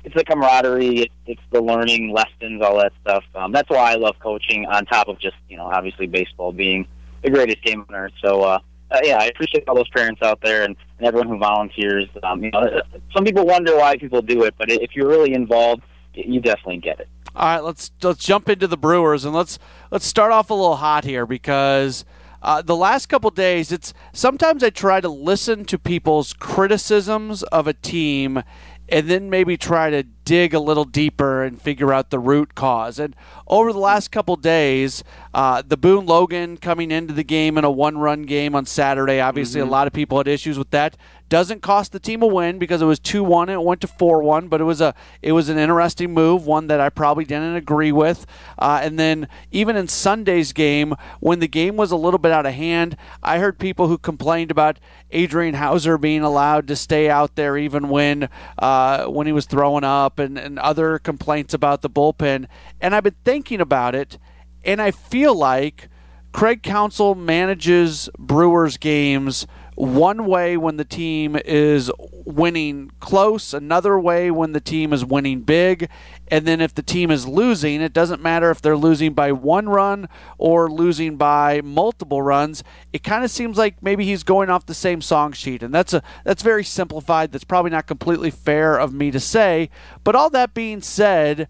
it's 0.05 0.15
the 0.15 0.25
camaraderie, 0.25 1.01
it, 1.01 1.13
it's 1.27 1.43
the 1.51 1.61
learning 1.61 2.13
lessons, 2.13 2.63
all 2.63 2.79
that 2.79 2.93
stuff. 3.03 3.25
Um, 3.35 3.53
that's 3.53 3.69
why 3.69 3.93
I 3.93 3.95
love 3.97 4.17
coaching. 4.21 4.67
On 4.67 4.85
top 4.87 5.09
of 5.09 5.19
just 5.19 5.37
you 5.49 5.57
know, 5.57 5.65
obviously 5.65 6.07
baseball 6.07 6.53
being 6.53 6.87
the 7.23 7.31
greatest 7.31 7.63
game 7.63 7.85
on 7.89 7.95
earth. 7.95 8.13
So 8.23 8.43
uh, 8.43 8.59
uh, 8.91 8.99
yeah, 9.03 9.19
I 9.19 9.27
appreciate 9.27 9.69
all 9.69 9.75
those 9.75 9.89
parents 9.91 10.23
out 10.23 10.41
there 10.43 10.65
and, 10.65 10.77
and 10.99 11.07
everyone 11.07 11.29
who 11.29 11.39
volunteers. 11.39 12.07
Um, 12.23 12.43
you 12.43 12.51
know, 12.51 12.81
some 13.15 13.25
people 13.25 13.47
wonder 13.47 13.77
why 13.77 13.97
people 13.97 14.23
do 14.23 14.45
it, 14.45 14.55
but 14.59 14.71
if 14.71 14.95
you're 14.95 15.09
really 15.09 15.35
involved, 15.35 15.83
you 16.15 16.41
definitely 16.41 16.79
get 16.79 17.01
it. 17.01 17.09
All 17.39 17.45
right, 17.45 17.63
let's 17.63 17.93
let's 18.03 18.25
jump 18.25 18.49
into 18.49 18.67
the 18.67 18.77
Brewers 18.77 19.25
and 19.25 19.33
let's 19.33 19.61
let's 19.93 20.05
start 20.05 20.33
off 20.33 20.51
a 20.51 20.55
little 20.55 20.75
hot 20.75 21.05
here 21.05 21.25
because 21.25 22.05
uh, 22.43 22.63
the 22.63 22.75
last 22.75 23.07
couple 23.07 23.31
days, 23.31 23.71
it's 23.71 23.95
sometimes 24.13 24.65
I 24.65 24.71
try 24.71 25.01
to 25.01 25.09
listen 25.09 25.65
to 25.67 25.79
people's 25.79 26.33
criticisms 26.33 27.45
of 27.45 27.69
a 27.69 27.75
team 27.75 28.43
and 28.89 29.09
then 29.09 29.31
maybe 29.31 29.57
try 29.57 29.91
to 29.91 30.03
dig 30.03 30.53
a 30.53 30.59
little 30.59 30.85
deeper 30.85 31.45
and 31.45 31.61
figure 31.61 31.93
out 31.93 32.11
the 32.11 32.19
root 32.19 32.55
cause. 32.55 32.99
And 32.99 33.15
over 33.47 33.73
the 33.73 33.79
last 33.79 34.11
couple 34.11 34.35
days, 34.37 35.05
uh, 35.35 35.63
the 35.65 35.77
Boone 35.77 36.07
Logan 36.07 36.57
coming 36.57 36.91
into 36.91 37.13
the 37.13 37.23
game 37.23 37.59
in 37.59 37.65
a 37.65 37.71
one 37.71 37.99
run 37.99 38.23
game 38.23 38.55
on 38.55 38.67
Saturday, 38.67 39.21
obviously 39.21 39.61
mm-hmm. 39.61 39.69
a 39.69 39.73
lot 39.73 39.87
of 39.87 39.93
people 39.93 40.19
had 40.19 40.27
issues 40.27 40.59
with 40.59 40.71
that. 40.71 40.97
Doesn't 41.29 41.61
cost 41.61 41.93
the 41.93 42.01
team 42.01 42.23
a 42.23 42.27
win 42.27 42.59
because 42.59 42.81
it 42.81 42.87
was 42.87 42.99
two 42.99 43.23
one. 43.23 43.49
and 43.49 43.61
It 43.61 43.65
went 43.65 43.83
to 43.83 43.87
four 43.87 44.23
one, 44.23 44.49
but 44.49 44.61
it 44.61 44.65
was 44.65 44.81
a 44.81 44.95
it 45.21 45.33
was 45.33 45.49
an 45.49 45.59
interesting 45.59 46.15
move, 46.15 46.47
one 46.47 46.69
that 46.69 46.81
I 46.81 46.89
probably 46.89 47.25
didn't 47.25 47.57
agree 47.57 47.93
with. 47.93 48.25
Uh, 48.59 48.81
and 48.83 48.99
then 48.99 49.29
even 49.51 49.77
in 49.77 49.89
Sunday's 49.89 50.53
game, 50.53 50.95
when 51.21 51.41
the 51.41 51.49
game 51.49 51.77
was 51.77 51.91
a 51.91 51.97
little 51.97 52.19
bit 52.19 52.33
out 52.33 52.47
of 52.47 52.55
hand, 52.55 52.97
I 53.23 53.39
heard 53.39 53.59
people 53.59 53.89
who 53.89 53.99
complained 53.99 54.51
about 54.51 54.79
Adrian 55.11 55.55
Houser 55.55 55.99
being 55.99 56.23
allowed 56.23 56.67
to 56.69 56.77
stay 56.77 57.11
out 57.11 57.37
there 57.37 57.59
even 57.59 57.89
when 57.89 58.31
uh, 58.59 59.07
when 59.07 59.27
he 59.27 59.33
was 59.33 59.45
throwing 59.47 59.85
up, 59.85 60.19
and, 60.19 60.39
and 60.39 60.59
other 60.59 60.99
complaints 60.99 61.53
about 61.53 61.83
the 61.83 61.91
bullpen. 61.91 62.47
And 62.81 62.95
I've 62.95 63.05
been 63.05 63.17
thinking 63.25 63.61
about 63.61 63.95
it, 63.95 64.19
and 64.65 64.81
I 64.81 64.93
feel 64.93 65.35
like 65.35 65.89
Craig 66.33 66.63
Counsell 66.63 67.15
manages 67.15 68.09
Brewers 68.19 68.77
games 68.77 69.47
one 69.79 70.27
way 70.27 70.57
when 70.57 70.77
the 70.77 70.85
team 70.85 71.37
is 71.45 71.89
winning 72.25 72.91
close, 72.99 73.55
another 73.55 73.97
way 73.97 74.29
when 74.29 74.51
the 74.51 74.61
team 74.61 74.93
is 74.93 75.05
winning 75.05 75.41
big. 75.43 75.89
And 76.27 76.47
then 76.47 76.61
if 76.61 76.75
the 76.75 76.83
team 76.83 77.13
is 77.13 77.29
losing, 77.29 77.81
it 77.81 77.93
doesn't 77.93 78.21
matter 78.21 78.51
if 78.51 78.61
they're 78.61 78.77
losing 78.77 79.15
by 79.15 79.31
one 79.31 79.69
run 79.69 80.09
or 80.37 80.69
losing 80.69 81.17
by 81.17 81.61
multiple 81.63 82.23
runs. 82.23 82.65
It 82.93 83.05
kind 83.05 83.25
of 83.25 83.31
seems 83.31 83.57
like 83.57 83.81
maybe 83.81 84.05
he's 84.05 84.25
going 84.25 84.51
off 84.51 84.67
the 84.67 84.75
same 84.75 85.01
song 85.01 85.31
sheet. 85.31 85.63
And 85.63 85.73
that's 85.73 85.95
a 85.95 86.03
that's 86.25 86.43
very 86.43 86.65
simplified. 86.65 87.31
That's 87.31 87.45
probably 87.45 87.71
not 87.71 87.87
completely 87.87 88.33
fair 88.33 88.77
of 88.77 88.93
me 88.93 89.13
to 89.13 89.21
say. 89.21 89.71
But 90.03 90.17
all 90.17 90.29
that 90.31 90.55
being 90.55 90.83
said, 90.83 91.49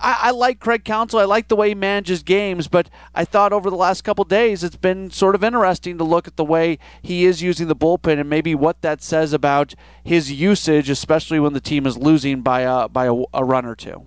I, 0.00 0.18
I, 0.22 0.30
like 0.32 0.60
Craig 0.60 0.84
Counsell. 0.84 1.20
I 1.20 1.24
like 1.24 1.48
the 1.48 1.56
way 1.56 1.68
he 1.68 1.74
manages 1.74 2.22
games, 2.22 2.68
but 2.68 2.90
I 3.14 3.24
thought 3.24 3.52
over 3.52 3.70
the 3.70 3.76
last 3.76 4.02
couple 4.02 4.24
days 4.24 4.64
it's 4.64 4.76
been 4.76 5.10
sort 5.10 5.34
of 5.34 5.44
interesting 5.44 5.98
to 5.98 6.04
look 6.04 6.26
at 6.26 6.36
the 6.36 6.44
way 6.44 6.78
he 7.02 7.24
is 7.24 7.42
using 7.42 7.68
the 7.68 7.76
bullpen 7.76 8.18
and 8.18 8.28
maybe 8.28 8.54
what 8.54 8.82
that 8.82 9.02
says 9.02 9.32
about 9.32 9.74
his 10.02 10.32
usage, 10.32 10.90
especially 10.90 11.40
when 11.40 11.52
the 11.52 11.60
team 11.60 11.86
is 11.86 11.96
losing 11.96 12.42
by 12.42 12.60
a 12.60 12.88
by 12.88 13.06
a, 13.06 13.14
a 13.32 13.44
run 13.44 13.64
or 13.64 13.74
two. 13.74 14.06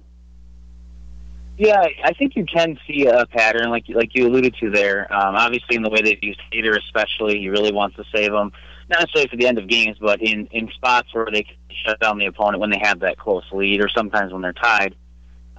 Yeah, 1.58 1.88
I 2.04 2.14
think 2.14 2.36
you 2.36 2.46
can 2.46 2.78
see 2.86 3.08
a 3.08 3.26
pattern, 3.26 3.72
like 3.72 3.86
like 3.90 4.12
you 4.14 4.28
alluded 4.28 4.56
to 4.60 4.70
there. 4.70 5.12
Um, 5.12 5.36
obviously, 5.36 5.76
in 5.76 5.82
the 5.82 5.90
way 5.90 6.02
they've 6.04 6.22
used 6.22 6.40
Hader, 6.54 6.78
especially, 6.78 7.40
he 7.40 7.50
really 7.50 7.72
wants 7.72 7.96
to 7.96 8.04
save 8.14 8.32
them, 8.32 8.52
not 8.90 9.00
necessarily 9.00 9.28
for 9.30 9.38
the 9.38 9.48
end 9.48 9.58
of 9.58 9.68
games, 9.68 9.98
but 10.00 10.22
in 10.22 10.48
in 10.52 10.70
spots 10.76 11.08
where 11.14 11.26
they 11.32 11.44
can 11.44 11.56
shut 11.84 12.00
down 12.00 12.20
the 12.20 12.28
opponent 12.28 12.60
when 12.60 12.70
they 12.70 12.80
have 12.84 13.00
that 13.00 13.18
close 13.18 13.44
lead, 13.52 13.82
or 13.82 13.90
sometimes 13.90 14.32
when 14.34 14.44
they're 14.44 14.54
tied. 14.54 14.96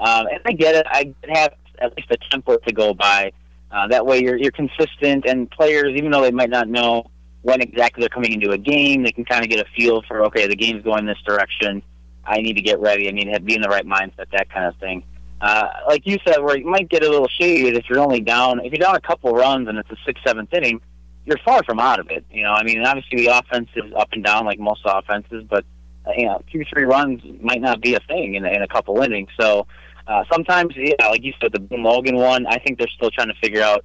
Um, 0.00 0.26
and 0.26 0.40
I 0.44 0.52
get 0.52 0.74
it. 0.74 0.86
I 0.88 1.14
have 1.28 1.54
at 1.80 1.96
least 1.96 2.10
a 2.10 2.16
template 2.34 2.62
to 2.64 2.72
go 2.72 2.94
by. 2.94 3.32
Uh, 3.70 3.86
that 3.88 4.06
way, 4.06 4.22
you're 4.22 4.36
you're 4.36 4.52
consistent, 4.52 5.26
and 5.26 5.50
players, 5.50 5.94
even 5.96 6.10
though 6.10 6.22
they 6.22 6.30
might 6.30 6.50
not 6.50 6.68
know 6.68 7.10
when 7.42 7.60
exactly 7.60 8.00
they're 8.00 8.08
coming 8.08 8.32
into 8.32 8.50
a 8.50 8.58
game, 8.58 9.02
they 9.02 9.12
can 9.12 9.24
kind 9.24 9.44
of 9.44 9.50
get 9.50 9.60
a 9.60 9.68
feel 9.76 10.02
for 10.02 10.24
okay, 10.26 10.46
the 10.46 10.56
game's 10.56 10.82
going 10.82 11.06
this 11.06 11.18
direction. 11.26 11.82
I 12.24 12.40
need 12.40 12.54
to 12.54 12.62
get 12.62 12.78
ready. 12.80 13.08
I 13.08 13.12
need 13.12 13.32
to 13.32 13.40
be 13.40 13.54
in 13.54 13.62
the 13.62 13.68
right 13.68 13.86
mindset, 13.86 14.30
that 14.32 14.50
kind 14.50 14.66
of 14.66 14.76
thing. 14.76 15.02
Uh, 15.40 15.68
like 15.86 16.06
you 16.06 16.18
said, 16.26 16.42
where 16.42 16.58
you 16.58 16.66
might 16.66 16.88
get 16.88 17.04
a 17.04 17.08
little 17.08 17.28
shaded 17.28 17.76
if 17.76 17.88
you're 17.88 18.00
only 18.00 18.20
down. 18.20 18.60
If 18.60 18.72
you're 18.72 18.84
down 18.84 18.96
a 18.96 19.00
couple 19.00 19.32
runs 19.32 19.68
and 19.68 19.78
it's 19.78 19.90
a 19.90 19.96
sixth, 20.04 20.22
seventh 20.26 20.52
inning, 20.52 20.80
you're 21.24 21.38
far 21.44 21.62
from 21.62 21.78
out 21.78 22.00
of 22.00 22.10
it. 22.10 22.24
You 22.30 22.42
know, 22.42 22.52
I 22.52 22.64
mean, 22.64 22.84
obviously 22.84 23.24
the 23.24 23.38
offense 23.38 23.68
is 23.76 23.92
up 23.96 24.08
and 24.12 24.24
down 24.24 24.46
like 24.46 24.58
most 24.58 24.80
offenses, 24.84 25.44
but 25.48 25.64
uh, 26.06 26.12
you 26.16 26.26
know, 26.26 26.42
two, 26.50 26.64
three 26.72 26.84
runs 26.84 27.22
might 27.40 27.60
not 27.60 27.80
be 27.80 27.94
a 27.94 28.00
thing 28.00 28.34
in, 28.34 28.44
in 28.44 28.62
a 28.62 28.68
couple 28.68 29.00
innings. 29.00 29.28
So 29.38 29.66
uh, 30.08 30.24
sometimes, 30.32 30.72
yeah, 30.74 31.08
like 31.08 31.22
you 31.22 31.34
said, 31.40 31.52
the 31.52 31.60
Boone 31.60 31.82
Logan 31.82 32.16
one, 32.16 32.46
I 32.46 32.58
think 32.58 32.78
they're 32.78 32.88
still 32.88 33.10
trying 33.10 33.28
to 33.28 33.34
figure 33.42 33.62
out 33.62 33.84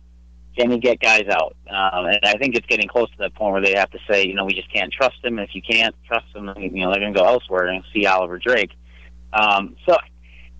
can 0.57 0.71
he 0.71 0.77
get 0.77 0.99
guys 0.99 1.25
out? 1.29 1.55
Um, 1.67 2.05
and 2.05 2.19
I 2.23 2.33
think 2.37 2.55
it's 2.55 2.67
getting 2.67 2.87
close 2.87 3.09
to 3.09 3.17
that 3.19 3.33
point 3.33 3.53
where 3.53 3.61
they 3.61 3.73
have 3.73 3.89
to 3.91 3.99
say, 4.09 4.25
you 4.25 4.35
know, 4.35 4.45
we 4.45 4.53
just 4.53 4.71
can't 4.71 4.93
trust 4.93 5.15
him. 5.23 5.39
And 5.39 5.47
if 5.47 5.55
you 5.55 5.61
can't 5.61 5.95
trust 6.07 6.27
him, 6.33 6.45
you 6.57 6.85
know, 6.85 6.91
they're 6.91 6.99
going 6.99 7.13
to 7.13 7.19
go 7.19 7.25
elsewhere 7.25 7.67
and 7.67 7.83
see 7.93 8.05
Oliver 8.05 8.37
Drake. 8.37 8.71
Um, 9.33 9.75
so 9.87 9.97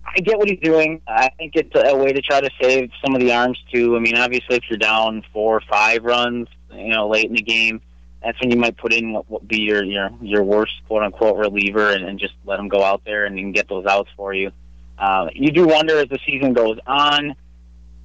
I 0.04 0.20
get 0.20 0.36
what 0.36 0.48
he's 0.48 0.58
doing. 0.60 1.00
I 1.06 1.30
think 1.38 1.52
it's 1.54 1.70
a 1.74 1.96
way 1.96 2.12
to 2.12 2.20
try 2.20 2.40
to 2.40 2.50
save 2.60 2.90
some 3.04 3.14
of 3.14 3.20
the 3.20 3.32
arms 3.32 3.62
too. 3.72 3.96
I 3.96 4.00
mean, 4.00 4.16
obviously, 4.16 4.56
if 4.56 4.64
you're 4.68 4.78
down 4.78 5.22
four 5.32 5.56
or 5.56 5.62
five 5.70 6.02
runs, 6.02 6.48
you 6.72 6.88
know, 6.88 7.08
late 7.08 7.26
in 7.26 7.34
the 7.34 7.42
game, 7.42 7.80
that's 8.22 8.40
when 8.40 8.50
you 8.50 8.56
might 8.56 8.76
put 8.76 8.92
in 8.92 9.12
what 9.12 9.30
would 9.30 9.46
be 9.46 9.60
your 9.60 9.84
your 9.84 10.10
your 10.20 10.42
worst 10.42 10.72
quote 10.88 11.02
unquote 11.02 11.36
reliever 11.36 11.90
and, 11.90 12.04
and 12.04 12.18
just 12.18 12.34
let 12.44 12.58
him 12.58 12.68
go 12.68 12.82
out 12.82 13.02
there 13.04 13.26
and 13.26 13.38
you 13.38 13.52
get 13.52 13.68
those 13.68 13.86
outs 13.86 14.10
for 14.16 14.32
you. 14.32 14.50
Uh, 14.98 15.28
you 15.34 15.50
do 15.50 15.66
wonder 15.66 15.98
as 15.98 16.08
the 16.08 16.18
season 16.26 16.52
goes 16.52 16.78
on, 16.86 17.34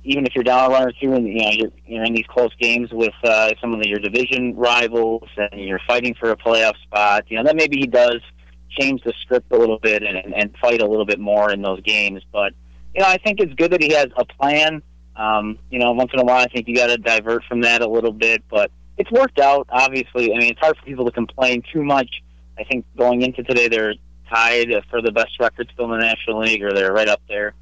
even 0.04 0.26
if 0.26 0.34
you're 0.34 0.44
down 0.44 0.72
a 0.72 0.74
run 0.74 0.88
or 0.88 0.92
two, 0.92 1.14
and 1.14 1.28
you 1.28 1.42
know 1.42 1.52
you're, 1.52 1.72
you're 1.86 2.04
in 2.04 2.14
these 2.14 2.26
close 2.28 2.54
games 2.60 2.90
with 2.92 3.14
uh, 3.24 3.52
some 3.62 3.74
of 3.74 3.82
the, 3.82 3.88
your 3.88 4.00
division 4.00 4.56
rivals, 4.56 5.28
and 5.38 5.62
you're 5.62 5.82
fighting 5.88 6.16
for 6.16 6.32
a 6.32 6.38
playoff 6.38 6.76
spot. 6.84 7.26
You 7.28 7.38
know 7.38 7.44
that 7.44 7.56
maybe 7.56 7.78
he 7.78 7.88
does 7.88 8.22
change 8.70 9.02
the 9.04 9.14
script 9.22 9.52
a 9.52 9.58
little 9.58 9.80
bit 9.80 10.04
and, 10.04 10.34
and 10.34 10.56
fight 10.62 10.82
a 10.82 10.88
little 10.88 11.06
bit 11.06 11.20
more 11.20 11.52
in 11.52 11.62
those 11.62 11.82
games. 11.82 12.24
But 12.32 12.54
you 12.96 13.02
know, 13.02 13.08
I 13.08 13.18
think 13.18 13.40
it's 13.40 13.54
good 13.54 13.72
that 13.72 13.82
he 13.82 13.94
has 13.94 14.08
a 14.18 14.26
plan. 14.26 14.82
Um, 15.16 15.60
you 15.70 15.80
know, 15.80 15.92
once 15.92 16.12
in 16.14 16.20
a 16.20 16.24
while, 16.24 16.42
I 16.42 16.48
think 16.48 16.68
you 16.68 16.76
got 16.76 16.88
to 16.88 16.98
divert 16.98 17.44
from 17.44 17.62
that 17.62 17.82
a 17.82 17.88
little 17.88 18.14
bit, 18.14 18.44
but 18.50 18.72
it's 18.98 19.12
worked 19.12 19.40
out. 19.40 19.68
Obviously, 19.70 20.34
I 20.34 20.38
mean, 20.38 20.52
it's 20.52 20.60
hard 20.60 20.78
for 20.78 20.86
people 20.86 21.06
to 21.06 21.12
complain 21.12 21.62
too 21.74 21.84
much. 21.84 22.10
I 22.58 22.64
think 22.64 22.86
going 22.98 23.22
into 23.22 23.44
today, 23.44 23.68
they're 23.68 23.94
tied 24.32 24.70
for 24.90 25.02
the 25.02 25.12
best 25.12 25.40
record 25.40 25.70
still 25.74 25.86
in 25.86 26.00
the 26.00 26.06
National 26.06 26.40
League, 26.40 26.64
or 26.64 26.74
they're 26.74 26.94
right 26.94 27.08
up 27.08 27.22
there. 27.28 27.54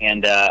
And 0.00 0.24
uh, 0.24 0.50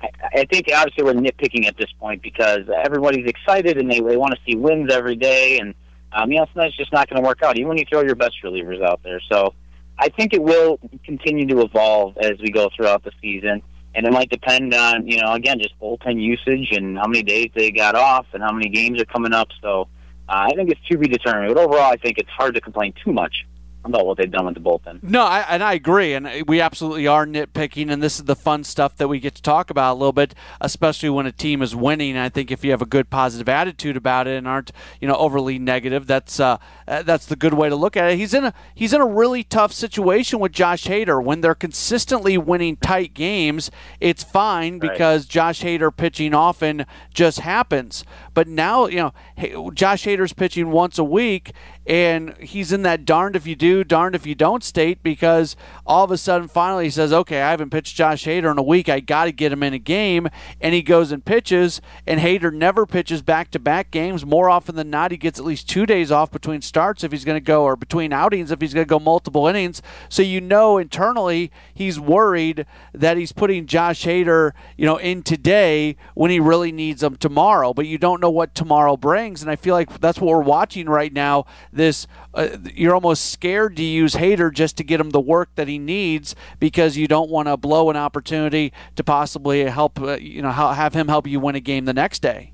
I, 0.00 0.10
I 0.34 0.44
think 0.44 0.66
obviously 0.74 1.04
we're 1.04 1.14
nitpicking 1.14 1.66
at 1.66 1.76
this 1.76 1.90
point 1.98 2.22
because 2.22 2.60
everybody's 2.84 3.26
excited 3.26 3.78
and 3.78 3.90
they 3.90 4.00
they 4.00 4.16
want 4.16 4.34
to 4.34 4.40
see 4.46 4.56
wins 4.56 4.92
every 4.92 5.16
day, 5.16 5.58
and 5.58 5.74
um, 6.12 6.30
you 6.30 6.38
know 6.38 6.46
sometimes 6.52 6.76
just 6.76 6.92
not 6.92 7.08
going 7.08 7.22
to 7.22 7.26
work 7.26 7.42
out, 7.42 7.56
even 7.56 7.68
when 7.68 7.78
you 7.78 7.84
throw 7.88 8.02
your 8.02 8.16
best 8.16 8.36
relievers 8.44 8.82
out 8.82 9.00
there. 9.02 9.20
So 9.30 9.54
I 9.98 10.08
think 10.08 10.32
it 10.32 10.42
will 10.42 10.78
continue 11.04 11.46
to 11.46 11.60
evolve 11.60 12.16
as 12.18 12.32
we 12.40 12.50
go 12.50 12.70
throughout 12.74 13.04
the 13.04 13.12
season. 13.20 13.62
And 13.94 14.06
it 14.06 14.12
might 14.12 14.30
depend 14.30 14.72
on, 14.72 15.06
you 15.06 15.20
know, 15.20 15.34
again, 15.34 15.58
just 15.60 15.78
bullpen 15.78 16.20
usage 16.20 16.70
and 16.72 16.96
how 16.96 17.06
many 17.06 17.22
days 17.22 17.50
they 17.54 17.70
got 17.70 17.94
off 17.94 18.26
and 18.32 18.42
how 18.42 18.50
many 18.50 18.70
games 18.70 19.00
are 19.02 19.04
coming 19.04 19.34
up. 19.34 19.48
So 19.60 19.82
uh, 20.30 20.48
I 20.50 20.54
think 20.56 20.70
it's 20.70 20.80
to 20.90 20.96
be 20.96 21.08
determined. 21.08 21.54
But 21.54 21.62
overall, 21.62 21.92
I 21.92 21.96
think 21.96 22.16
it's 22.16 22.30
hard 22.30 22.54
to 22.54 22.60
complain 22.62 22.94
too 23.04 23.12
much 23.12 23.46
about 23.84 24.06
what 24.06 24.16
they've 24.16 24.30
done 24.30 24.46
with 24.46 24.54
the 24.54 24.60
bullpen. 24.60 25.02
No, 25.02 25.22
I, 25.22 25.40
and 25.48 25.62
I 25.62 25.74
agree, 25.74 26.14
and 26.14 26.46
we 26.46 26.60
absolutely 26.60 27.06
are 27.06 27.26
nitpicking, 27.26 27.90
and 27.90 28.02
this 28.02 28.18
is 28.18 28.24
the 28.24 28.36
fun 28.36 28.64
stuff 28.64 28.96
that 28.96 29.08
we 29.08 29.18
get 29.18 29.34
to 29.34 29.42
talk 29.42 29.70
about 29.70 29.94
a 29.94 29.98
little 29.98 30.12
bit, 30.12 30.34
especially 30.60 31.10
when 31.10 31.26
a 31.26 31.32
team 31.32 31.62
is 31.62 31.74
winning. 31.74 32.16
I 32.16 32.28
think 32.28 32.50
if 32.50 32.64
you 32.64 32.70
have 32.70 32.82
a 32.82 32.86
good 32.86 33.10
positive 33.10 33.48
attitude 33.48 33.96
about 33.96 34.26
it 34.26 34.36
and 34.36 34.46
aren't 34.46 34.72
you 35.00 35.08
know 35.08 35.16
overly 35.16 35.58
negative, 35.58 36.06
that's 36.06 36.38
uh, 36.38 36.58
that's 36.86 37.26
the 37.26 37.36
good 37.36 37.54
way 37.54 37.68
to 37.68 37.76
look 37.76 37.96
at 37.96 38.10
it. 38.10 38.18
He's 38.18 38.34
in 38.34 38.44
a 38.44 38.54
he's 38.74 38.92
in 38.92 39.00
a 39.00 39.06
really 39.06 39.42
tough 39.42 39.72
situation 39.72 40.38
with 40.38 40.52
Josh 40.52 40.84
Hader 40.84 41.22
when 41.22 41.40
they're 41.40 41.54
consistently 41.54 42.38
winning 42.38 42.76
tight 42.76 43.14
games. 43.14 43.70
It's 44.00 44.22
fine 44.22 44.78
because 44.78 45.24
right. 45.24 45.30
Josh 45.30 45.62
Hader 45.62 45.94
pitching 45.94 46.34
often 46.34 46.86
just 47.12 47.40
happens. 47.40 48.04
But 48.34 48.48
now, 48.48 48.86
you 48.86 48.96
know, 48.96 49.70
Josh 49.72 50.04
Hader's 50.04 50.32
pitching 50.32 50.70
once 50.70 50.98
a 50.98 51.04
week, 51.04 51.52
and 51.86 52.36
he's 52.38 52.72
in 52.72 52.82
that 52.82 53.04
darned 53.04 53.34
if 53.34 53.46
you 53.46 53.56
do, 53.56 53.82
darned 53.82 54.14
if 54.14 54.24
you 54.24 54.34
don't 54.34 54.62
state 54.62 55.02
because 55.02 55.56
all 55.84 56.04
of 56.04 56.10
a 56.10 56.16
sudden, 56.16 56.48
finally, 56.48 56.84
he 56.84 56.90
says, 56.90 57.12
"Okay, 57.12 57.42
I 57.42 57.50
haven't 57.50 57.70
pitched 57.70 57.96
Josh 57.96 58.24
Hader 58.24 58.50
in 58.50 58.58
a 58.58 58.62
week. 58.62 58.88
I 58.88 59.00
got 59.00 59.24
to 59.24 59.32
get 59.32 59.52
him 59.52 59.62
in 59.62 59.74
a 59.74 59.78
game," 59.78 60.28
and 60.60 60.74
he 60.74 60.82
goes 60.82 61.12
and 61.12 61.24
pitches. 61.24 61.80
And 62.06 62.20
Hader 62.20 62.52
never 62.52 62.86
pitches 62.86 63.20
back-to-back 63.20 63.90
games. 63.90 64.24
More 64.24 64.48
often 64.48 64.76
than 64.76 64.90
not, 64.90 65.10
he 65.10 65.16
gets 65.16 65.38
at 65.38 65.44
least 65.44 65.68
two 65.68 65.84
days 65.84 66.12
off 66.12 66.30
between 66.30 66.62
starts 66.62 67.02
if 67.04 67.12
he's 67.12 67.24
going 67.24 67.36
to 67.36 67.44
go, 67.44 67.64
or 67.64 67.76
between 67.76 68.12
outings 68.12 68.50
if 68.50 68.60
he's 68.60 68.74
going 68.74 68.86
to 68.86 68.88
go 68.88 68.98
multiple 68.98 69.46
innings. 69.46 69.82
So 70.08 70.22
you 70.22 70.40
know 70.40 70.78
internally 70.78 71.50
he's 71.74 71.98
worried 71.98 72.64
that 72.94 73.16
he's 73.16 73.32
putting 73.32 73.66
Josh 73.66 74.04
Hader, 74.04 74.52
you 74.76 74.86
know, 74.86 74.96
in 74.96 75.22
today 75.22 75.96
when 76.14 76.30
he 76.30 76.38
really 76.40 76.72
needs 76.72 77.02
him 77.02 77.16
tomorrow. 77.16 77.74
But 77.74 77.86
you 77.86 77.98
don't 77.98 78.21
know 78.22 78.30
what 78.30 78.54
tomorrow 78.54 78.96
brings, 78.96 79.42
and 79.42 79.50
I 79.50 79.56
feel 79.56 79.74
like 79.74 80.00
that's 80.00 80.18
what 80.18 80.28
we're 80.28 80.42
watching 80.42 80.88
right 80.88 81.12
now 81.12 81.44
this 81.72 82.06
uh, 82.34 82.56
you're 82.74 82.94
almost 82.94 83.30
scared 83.30 83.76
to 83.76 83.82
use 83.82 84.14
Hader 84.14 84.52
just 84.52 84.78
to 84.78 84.84
get 84.84 85.00
him 85.00 85.10
the 85.10 85.20
work 85.20 85.50
that 85.56 85.68
he 85.68 85.78
needs 85.78 86.34
because 86.58 86.96
you 86.96 87.06
don't 87.06 87.30
want 87.30 87.48
to 87.48 87.56
blow 87.56 87.90
an 87.90 87.96
opportunity 87.96 88.72
to 88.96 89.04
possibly 89.04 89.64
help 89.64 90.00
uh, 90.00 90.16
you 90.16 90.40
know 90.40 90.50
have 90.50 90.94
him 90.94 91.08
help 91.08 91.26
you 91.26 91.38
win 91.40 91.54
a 91.54 91.60
game 91.60 91.84
the 91.84 91.92
next 91.92 92.20
day. 92.20 92.52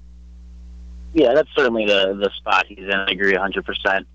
Yeah, 1.14 1.34
that's 1.34 1.48
certainly 1.56 1.86
the 1.86 2.14
the 2.14 2.30
spot 2.36 2.66
he's 2.66 2.78
in. 2.78 2.90
I 2.90 3.06
agree 3.10 3.32
100. 3.32 3.58
Uh, 3.58 3.62
percent 3.62 4.06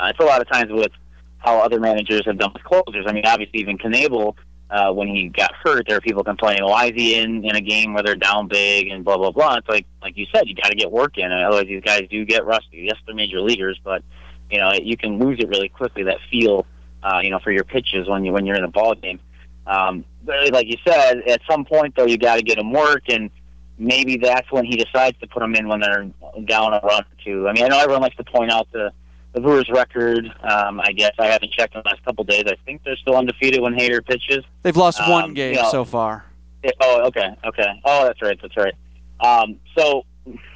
It's 0.00 0.18
a 0.20 0.24
lot 0.24 0.40
of 0.40 0.48
times 0.48 0.70
with 0.70 0.92
how 1.38 1.58
other 1.58 1.80
managers 1.80 2.22
have 2.26 2.38
done 2.38 2.52
with 2.52 2.64
closers. 2.64 3.04
I 3.06 3.12
mean, 3.12 3.24
obviously 3.26 3.60
even 3.60 3.78
Knebel, 3.78 4.34
uh, 4.70 4.92
when 4.92 5.08
he 5.08 5.28
got 5.28 5.54
hurt, 5.54 5.86
there 5.88 5.96
are 5.96 6.00
people 6.00 6.22
complaining, 6.22 6.64
"Why 6.64 6.86
is 6.86 6.92
he 6.94 7.18
in 7.18 7.44
in 7.44 7.56
a 7.56 7.60
game 7.60 7.94
where 7.94 8.02
they're 8.02 8.16
down 8.16 8.48
big 8.48 8.88
and 8.88 9.04
blah 9.04 9.16
blah 9.16 9.30
blah?" 9.30 9.56
It's 9.56 9.68
like 9.68 9.86
like 10.02 10.16
you 10.16 10.26
said, 10.34 10.46
you 10.46 10.54
got 10.54 10.68
to 10.68 10.76
get 10.76 10.90
work 10.90 11.16
in, 11.16 11.32
otherwise 11.32 11.66
these 11.66 11.82
guys 11.82 12.02
do 12.10 12.24
get 12.24 12.44
rusty. 12.44 12.86
Yes, 12.88 12.96
they're 13.06 13.14
major 13.14 13.40
leaguers, 13.40 13.80
but 13.82 14.02
you 14.50 14.58
know 14.58 14.72
you 14.74 14.96
can 14.96 15.18
lose 15.18 15.38
it 15.40 15.48
really 15.48 15.68
quickly. 15.68 16.02
That 16.02 16.18
feel, 16.30 16.66
uh, 17.02 17.20
you 17.22 17.30
know, 17.30 17.38
for 17.38 17.50
your 17.50 17.64
pitches 17.64 18.08
when 18.08 18.24
you 18.24 18.32
when 18.32 18.44
you're 18.44 18.56
in 18.56 18.64
a 18.64 18.70
ball 18.70 18.94
game. 18.94 19.20
Um, 19.66 20.04
but 20.24 20.52
like 20.52 20.66
you 20.66 20.76
said, 20.86 21.22
at 21.26 21.40
some 21.48 21.64
point 21.64 21.94
though, 21.96 22.06
you 22.06 22.18
got 22.18 22.36
to 22.36 22.42
get 22.42 22.58
him 22.58 22.72
work, 22.72 23.04
and 23.08 23.30
maybe 23.78 24.16
that's 24.18 24.50
when 24.52 24.66
he 24.66 24.76
decides 24.76 25.18
to 25.20 25.26
put 25.26 25.40
them 25.40 25.54
in 25.54 25.68
when 25.68 25.80
they're 25.80 26.10
down 26.44 26.74
a 26.74 26.80
run 26.82 27.02
or 27.02 27.24
two. 27.24 27.48
I 27.48 27.52
mean, 27.52 27.64
I 27.64 27.68
know 27.68 27.78
everyone 27.78 28.02
likes 28.02 28.16
to 28.16 28.24
point 28.24 28.50
out 28.50 28.68
the 28.72 28.92
the 29.32 29.40
Brewers' 29.40 29.68
record. 29.70 30.26
Um, 30.42 30.80
I 30.80 30.92
guess 30.92 31.12
I 31.18 31.26
haven't 31.26 31.52
checked 31.52 31.74
in 31.74 31.82
the 31.84 31.90
last 31.90 32.04
couple 32.04 32.22
of 32.22 32.28
days. 32.28 32.44
I 32.46 32.56
think 32.64 32.82
they're 32.84 32.96
still 32.96 33.16
undefeated 33.16 33.60
when 33.60 33.74
Hader 33.74 34.04
pitches. 34.04 34.44
They've 34.62 34.76
lost 34.76 35.00
um, 35.00 35.10
one 35.10 35.34
game 35.34 35.54
you 35.54 35.62
know, 35.62 35.70
so 35.70 35.84
far. 35.84 36.24
It, 36.62 36.74
oh, 36.80 37.06
okay, 37.06 37.36
okay. 37.44 37.80
Oh, 37.84 38.04
that's 38.04 38.20
right, 38.22 38.38
that's 38.40 38.56
right. 38.56 38.74
Um, 39.20 39.58
so 39.76 40.04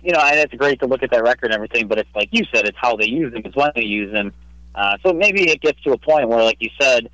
you 0.02 0.12
know, 0.12 0.20
and 0.20 0.38
it's 0.38 0.54
great 0.54 0.80
to 0.80 0.86
look 0.86 1.02
at 1.02 1.10
that 1.10 1.22
record 1.22 1.46
and 1.46 1.54
everything, 1.54 1.88
but 1.88 1.98
it's 1.98 2.10
like 2.14 2.28
you 2.32 2.44
said, 2.52 2.66
it's 2.66 2.76
how 2.80 2.96
they 2.96 3.06
use 3.06 3.32
them, 3.32 3.42
it's 3.44 3.56
when 3.56 3.70
they 3.74 3.84
use 3.84 4.12
them. 4.12 4.32
Uh, 4.74 4.96
so 5.04 5.12
maybe 5.12 5.50
it 5.50 5.60
gets 5.60 5.80
to 5.82 5.92
a 5.92 5.98
point 5.98 6.28
where, 6.28 6.42
like 6.42 6.58
you 6.60 6.70
said, 6.80 7.08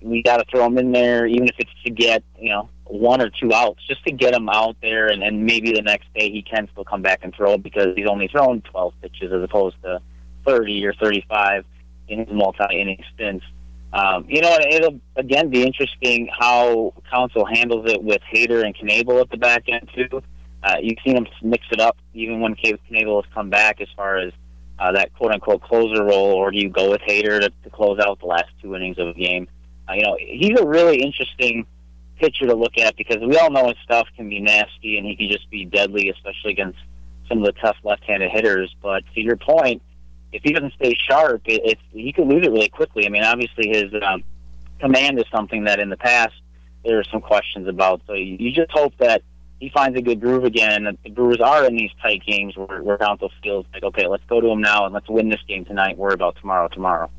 we 0.00 0.22
got 0.22 0.38
to 0.38 0.44
throw 0.50 0.64
them 0.64 0.78
in 0.78 0.92
there, 0.92 1.26
even 1.26 1.48
if 1.48 1.54
it's 1.58 1.70
to 1.84 1.90
get 1.90 2.22
you 2.38 2.50
know 2.50 2.68
one 2.84 3.20
or 3.20 3.30
two 3.30 3.52
outs, 3.52 3.80
just 3.86 4.04
to 4.06 4.12
get 4.12 4.34
him 4.34 4.48
out 4.48 4.76
there, 4.82 5.08
and 5.08 5.22
then 5.22 5.44
maybe 5.44 5.72
the 5.72 5.82
next 5.82 6.12
day 6.14 6.30
he 6.30 6.42
can 6.42 6.68
still 6.72 6.84
come 6.84 7.02
back 7.02 7.20
and 7.22 7.34
throw 7.34 7.56
because 7.56 7.88
he's 7.96 8.06
only 8.06 8.28
thrown 8.28 8.60
12 8.62 8.94
pitches 9.02 9.32
as 9.32 9.42
opposed 9.42 9.76
to 9.82 10.00
30 10.44 10.86
or 10.86 10.94
35 10.94 11.64
in 12.08 12.20
his 12.20 12.28
multi-inning 12.30 13.02
stints. 13.14 13.44
Um, 13.92 14.26
you 14.28 14.40
know, 14.40 14.56
it'll 14.70 15.00
again 15.16 15.50
be 15.50 15.62
interesting 15.62 16.28
how 16.36 16.92
Counsell 17.10 17.44
handles 17.44 17.90
it 17.90 18.02
with 18.02 18.20
Hader 18.32 18.64
and 18.64 18.74
Knebel 18.76 19.20
at 19.20 19.30
the 19.30 19.36
back 19.36 19.64
end 19.68 19.88
too. 19.94 20.22
Uh, 20.64 20.76
you've 20.82 20.98
seen 21.04 21.16
him 21.16 21.26
mix 21.42 21.64
it 21.70 21.80
up 21.80 21.96
even 22.12 22.40
when 22.40 22.56
Knebel 22.56 23.22
has 23.22 23.32
come 23.32 23.50
back 23.50 23.80
as 23.80 23.88
far 23.96 24.18
as 24.18 24.32
uh, 24.78 24.90
that 24.92 25.14
quote 25.14 25.32
unquote 25.32 25.62
closer 25.62 26.02
role, 26.02 26.32
or 26.32 26.50
do 26.50 26.58
you 26.58 26.68
go 26.68 26.90
with 26.90 27.00
Hader 27.02 27.40
to, 27.40 27.50
to 27.62 27.70
close 27.70 27.98
out 28.00 28.18
the 28.18 28.26
last 28.26 28.48
two 28.60 28.74
innings 28.74 28.98
of 28.98 29.08
a 29.08 29.14
game? 29.14 29.46
Uh, 29.88 29.92
you 29.92 30.02
know, 30.02 30.16
he's 30.18 30.58
a 30.58 30.66
really 30.66 31.00
interesting 31.00 31.66
pitcher 32.18 32.46
to 32.46 32.54
look 32.54 32.78
at 32.78 32.96
because 32.96 33.18
we 33.18 33.36
all 33.36 33.50
know 33.50 33.68
his 33.68 33.76
stuff 33.84 34.08
can 34.16 34.28
be 34.28 34.40
nasty 34.40 34.96
and 34.98 35.06
he 35.06 35.14
can 35.14 35.28
just 35.28 35.48
be 35.50 35.64
deadly, 35.64 36.10
especially 36.10 36.52
against 36.52 36.78
some 37.28 37.38
of 37.38 37.44
the 37.44 37.52
tough 37.52 37.76
left-handed 37.84 38.30
hitters. 38.30 38.74
But 38.82 39.04
to 39.14 39.20
your 39.20 39.36
point, 39.36 39.82
if 40.34 40.42
he 40.42 40.52
doesn't 40.52 40.74
stay 40.74 40.96
sharp, 41.08 41.42
it, 41.46 41.62
it's 41.64 41.80
he 41.92 42.12
could 42.12 42.26
lose 42.26 42.44
it 42.44 42.50
really 42.50 42.68
quickly. 42.68 43.06
I 43.06 43.08
mean, 43.08 43.22
obviously 43.22 43.68
his 43.68 43.92
um, 44.02 44.24
command 44.80 45.18
is 45.18 45.24
something 45.32 45.64
that 45.64 45.78
in 45.78 45.88
the 45.88 45.96
past 45.96 46.34
there 46.84 46.98
are 46.98 47.04
some 47.04 47.20
questions 47.20 47.68
about. 47.68 48.02
So 48.06 48.14
you, 48.14 48.36
you 48.38 48.50
just 48.50 48.72
hope 48.72 48.94
that 48.98 49.22
he 49.60 49.70
finds 49.70 49.96
a 49.96 50.02
good 50.02 50.20
groove 50.20 50.44
again. 50.44 50.86
And 50.86 50.98
the 51.04 51.10
Brewers 51.10 51.40
are 51.40 51.64
in 51.64 51.76
these 51.76 51.92
tight 52.02 52.22
games 52.26 52.56
where, 52.56 52.82
where 52.82 52.98
Counsell 52.98 53.30
feels 53.42 53.64
like, 53.72 53.84
okay, 53.84 54.08
let's 54.08 54.24
go 54.28 54.40
to 54.40 54.48
him 54.48 54.60
now 54.60 54.84
and 54.84 54.92
let's 54.92 55.08
win 55.08 55.28
this 55.28 55.40
game 55.48 55.64
tonight. 55.64 55.96
Worry 55.96 56.14
about 56.14 56.36
tomorrow. 56.40 56.68
Tomorrow. 56.68 57.10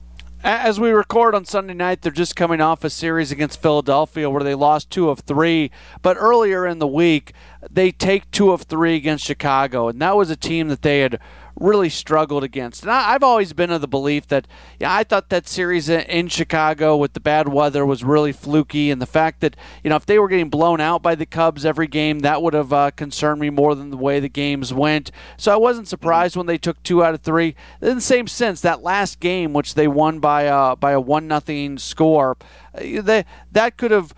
As 0.43 0.79
we 0.79 0.91
record 0.91 1.33
on 1.33 1.45
Sunday 1.45 1.73
night, 1.73 2.03
they're 2.03 2.11
just 2.11 2.35
coming 2.35 2.61
off 2.61 2.83
a 2.83 2.89
series 2.91 3.31
against 3.31 3.59
Philadelphia 3.59 4.29
where 4.29 4.43
they 4.43 4.53
lost 4.53 4.91
two 4.91 5.09
of 5.09 5.21
three. 5.21 5.71
But 6.03 6.17
earlier 6.19 6.67
in 6.67 6.77
the 6.77 6.85
week, 6.85 7.33
they 7.71 7.91
take 7.91 8.29
two 8.29 8.51
of 8.51 8.63
three 8.63 8.95
against 8.95 9.25
Chicago, 9.25 9.87
and 9.87 9.99
that 10.03 10.15
was 10.15 10.29
a 10.29 10.35
team 10.35 10.67
that 10.67 10.83
they 10.83 10.99
had 10.99 11.19
really 11.59 11.89
struggled 11.89 12.43
against. 12.43 12.83
And 12.83 12.91
I, 12.91 13.13
have 13.13 13.23
always 13.23 13.53
been 13.53 13.71
of 13.71 13.81
the 13.81 13.87
belief 13.87 14.27
that 14.27 14.47
yeah, 14.79 14.93
I 14.93 15.03
thought 15.03 15.29
that 15.29 15.47
series 15.47 15.89
in 15.89 16.27
Chicago 16.27 16.97
with 16.97 17.13
the 17.13 17.19
bad 17.19 17.47
weather 17.47 17.85
was 17.85 18.03
really 18.03 18.31
fluky, 18.31 18.91
and 18.91 19.01
the 19.01 19.05
fact 19.05 19.41
that 19.41 19.55
you 19.83 19.89
know 19.89 19.95
if 19.95 20.05
they 20.05 20.19
were 20.19 20.27
getting 20.27 20.49
blown 20.49 20.81
out 20.81 21.01
by 21.01 21.15
the 21.15 21.25
Cubs 21.25 21.65
every 21.65 21.87
game, 21.87 22.19
that 22.19 22.41
would 22.41 22.53
have 22.53 22.73
uh, 22.73 22.91
concerned 22.91 23.39
me 23.39 23.49
more 23.49 23.75
than 23.75 23.89
the 23.89 23.97
way 23.97 24.19
the 24.19 24.29
games 24.29 24.73
went. 24.73 25.11
So 25.37 25.53
I 25.53 25.57
wasn't 25.57 25.87
surprised 25.87 26.35
when 26.35 26.47
they 26.47 26.57
took 26.57 26.81
two 26.83 27.03
out 27.03 27.13
of 27.13 27.21
three. 27.21 27.55
In 27.81 27.95
the 27.95 28.01
same 28.01 28.27
sense, 28.27 28.61
that 28.61 28.83
last 28.83 29.19
game, 29.19 29.53
which 29.53 29.75
they 29.75 29.87
won 29.87 30.19
by 30.19 30.47
uh, 30.47 30.75
by 30.75 30.91
a 30.91 30.99
one 30.99 31.27
nothing 31.27 31.77
score, 31.77 32.37
uh, 32.73 33.01
they, 33.01 33.25
that 33.51 33.77
could 33.77 33.91
have 33.91 34.13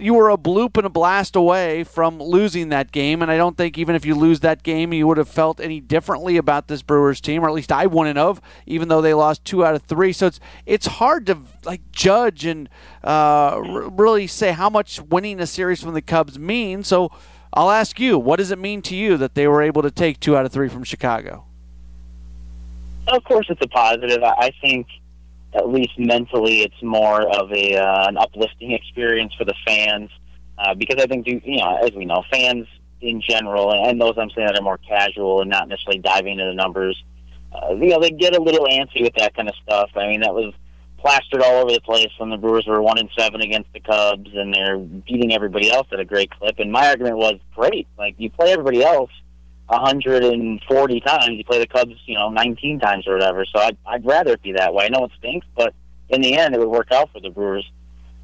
you 0.00 0.14
were 0.14 0.30
a 0.30 0.36
bloop 0.36 0.76
and 0.76 0.86
a 0.86 0.90
blast 0.90 1.36
away 1.36 1.84
from 1.84 2.18
losing 2.20 2.68
that 2.70 2.92
game, 2.92 3.22
and 3.22 3.30
I 3.30 3.36
don't 3.36 3.56
think 3.56 3.78
even 3.78 3.94
if 3.94 4.04
you 4.04 4.14
lose 4.14 4.40
that 4.40 4.62
game, 4.62 4.92
you 4.92 5.06
would 5.06 5.18
have 5.18 5.28
felt 5.28 5.60
any 5.60 5.80
differently 5.80 6.36
about 6.36 6.68
this 6.68 6.82
Brewers 6.82 7.20
team, 7.20 7.44
or 7.44 7.48
at 7.48 7.54
least 7.54 7.72
I 7.72 7.86
wouldn't 7.86 8.16
have, 8.16 8.40
even 8.66 8.88
though 8.88 9.00
they 9.00 9.14
lost 9.14 9.44
two 9.44 9.64
out 9.64 9.74
of 9.74 9.82
three. 9.82 10.12
So 10.12 10.26
it's 10.26 10.40
it's 10.66 10.86
hard 10.86 11.26
to 11.26 11.38
like 11.64 11.80
judge 11.92 12.44
and 12.44 12.68
uh, 13.02 13.60
really 13.64 14.26
say 14.26 14.52
how 14.52 14.70
much 14.70 15.00
winning 15.00 15.40
a 15.40 15.46
series 15.46 15.82
from 15.82 15.94
the 15.94 16.02
Cubs 16.02 16.38
means. 16.38 16.86
So 16.86 17.10
I'll 17.52 17.70
ask 17.70 17.98
you, 17.98 18.18
what 18.18 18.36
does 18.36 18.50
it 18.50 18.58
mean 18.58 18.82
to 18.82 18.96
you 18.96 19.16
that 19.16 19.34
they 19.34 19.48
were 19.48 19.62
able 19.62 19.82
to 19.82 19.90
take 19.90 20.20
two 20.20 20.36
out 20.36 20.44
of 20.44 20.52
three 20.52 20.68
from 20.68 20.84
Chicago? 20.84 21.44
Of 23.08 23.24
course, 23.24 23.46
it's 23.48 23.62
a 23.62 23.68
positive. 23.68 24.22
I 24.22 24.52
think 24.60 24.86
at 25.54 25.68
least 25.68 25.98
mentally, 25.98 26.60
it's 26.60 26.82
more 26.82 27.22
of 27.22 27.50
a 27.52 27.76
uh, 27.76 28.08
an 28.08 28.16
uplifting 28.16 28.72
experience 28.72 29.32
for 29.34 29.44
the 29.44 29.54
fans. 29.66 30.10
Uh, 30.58 30.74
because 30.74 31.00
I 31.00 31.06
think, 31.06 31.26
you 31.26 31.58
know, 31.58 31.78
as 31.84 31.92
we 31.92 32.04
know, 32.04 32.24
fans 32.30 32.66
in 33.00 33.20
general, 33.20 33.72
and 33.72 34.00
those 34.00 34.14
I'm 34.18 34.28
saying 34.30 34.48
that 34.48 34.58
are 34.58 34.62
more 34.62 34.78
casual 34.78 35.40
and 35.40 35.48
not 35.48 35.68
necessarily 35.68 36.00
diving 36.00 36.32
into 36.32 36.46
the 36.46 36.54
numbers, 36.54 37.02
uh, 37.52 37.74
you 37.74 37.90
know, 37.90 38.00
they 38.00 38.10
get 38.10 38.36
a 38.36 38.42
little 38.42 38.66
antsy 38.66 39.02
with 39.02 39.14
that 39.18 39.34
kind 39.34 39.48
of 39.48 39.54
stuff. 39.62 39.90
I 39.94 40.08
mean, 40.08 40.20
that 40.22 40.34
was 40.34 40.52
plastered 40.98 41.42
all 41.42 41.62
over 41.62 41.72
the 41.72 41.80
place 41.80 42.08
when 42.18 42.30
the 42.30 42.36
Brewers 42.36 42.66
were 42.66 42.82
one 42.82 42.98
and 42.98 43.08
seven 43.16 43.40
against 43.40 43.72
the 43.72 43.80
Cubs, 43.80 44.28
and 44.34 44.52
they're 44.52 44.78
beating 44.78 45.32
everybody 45.32 45.70
else 45.70 45.86
at 45.92 46.00
a 46.00 46.04
great 46.04 46.30
clip. 46.32 46.58
And 46.58 46.72
my 46.72 46.88
argument 46.88 47.16
was, 47.16 47.34
great, 47.54 47.86
like 47.96 48.16
you 48.18 48.28
play 48.28 48.52
everybody 48.52 48.82
else 48.82 49.10
140 49.68 51.00
times. 51.00 51.30
You 51.30 51.44
play 51.44 51.58
the 51.58 51.66
Cubs, 51.66 51.94
you 52.06 52.14
know, 52.14 52.30
19 52.30 52.80
times 52.80 53.06
or 53.06 53.14
whatever. 53.14 53.44
So 53.44 53.60
I'd, 53.60 53.76
I'd 53.86 54.04
rather 54.04 54.32
it 54.32 54.42
be 54.42 54.52
that 54.52 54.72
way. 54.72 54.86
I 54.86 54.88
know 54.88 55.04
it 55.04 55.12
stinks, 55.18 55.46
but 55.56 55.74
in 56.08 56.22
the 56.22 56.36
end, 56.36 56.54
it 56.54 56.58
would 56.58 56.68
work 56.68 56.90
out 56.90 57.10
for 57.12 57.20
the 57.20 57.30
Brewers. 57.30 57.70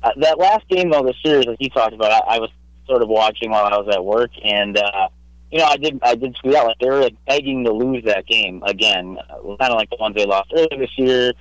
Uh, 0.02 0.10
that 0.16 0.38
last 0.38 0.68
game, 0.68 0.90
though, 0.90 1.02
the 1.02 1.14
series 1.24 1.46
that 1.46 1.56
you 1.60 1.70
talked 1.70 1.94
about, 1.94 2.12
I, 2.12 2.36
I 2.36 2.38
was 2.38 2.50
sort 2.86 3.02
of 3.02 3.08
watching 3.08 3.50
while 3.50 3.64
I 3.64 3.78
was 3.78 3.94
at 3.94 4.04
work, 4.04 4.30
and 4.42 4.76
uh, 4.76 5.08
you 5.50 5.58
know, 5.58 5.66
I 5.66 5.76
did 5.76 5.98
I 6.02 6.14
did 6.14 6.36
tweet 6.36 6.54
out 6.54 6.66
like 6.66 6.78
they 6.80 6.88
were 6.88 7.00
like 7.00 7.16
begging 7.26 7.64
to 7.64 7.72
lose 7.72 8.04
that 8.04 8.26
game 8.26 8.62
again, 8.66 9.16
kind 9.28 9.72
of 9.72 9.76
like 9.76 9.88
the 9.90 9.96
ones 9.98 10.14
they 10.16 10.26
lost 10.26 10.52
earlier 10.54 10.78
this 10.78 10.90
year. 10.98 11.32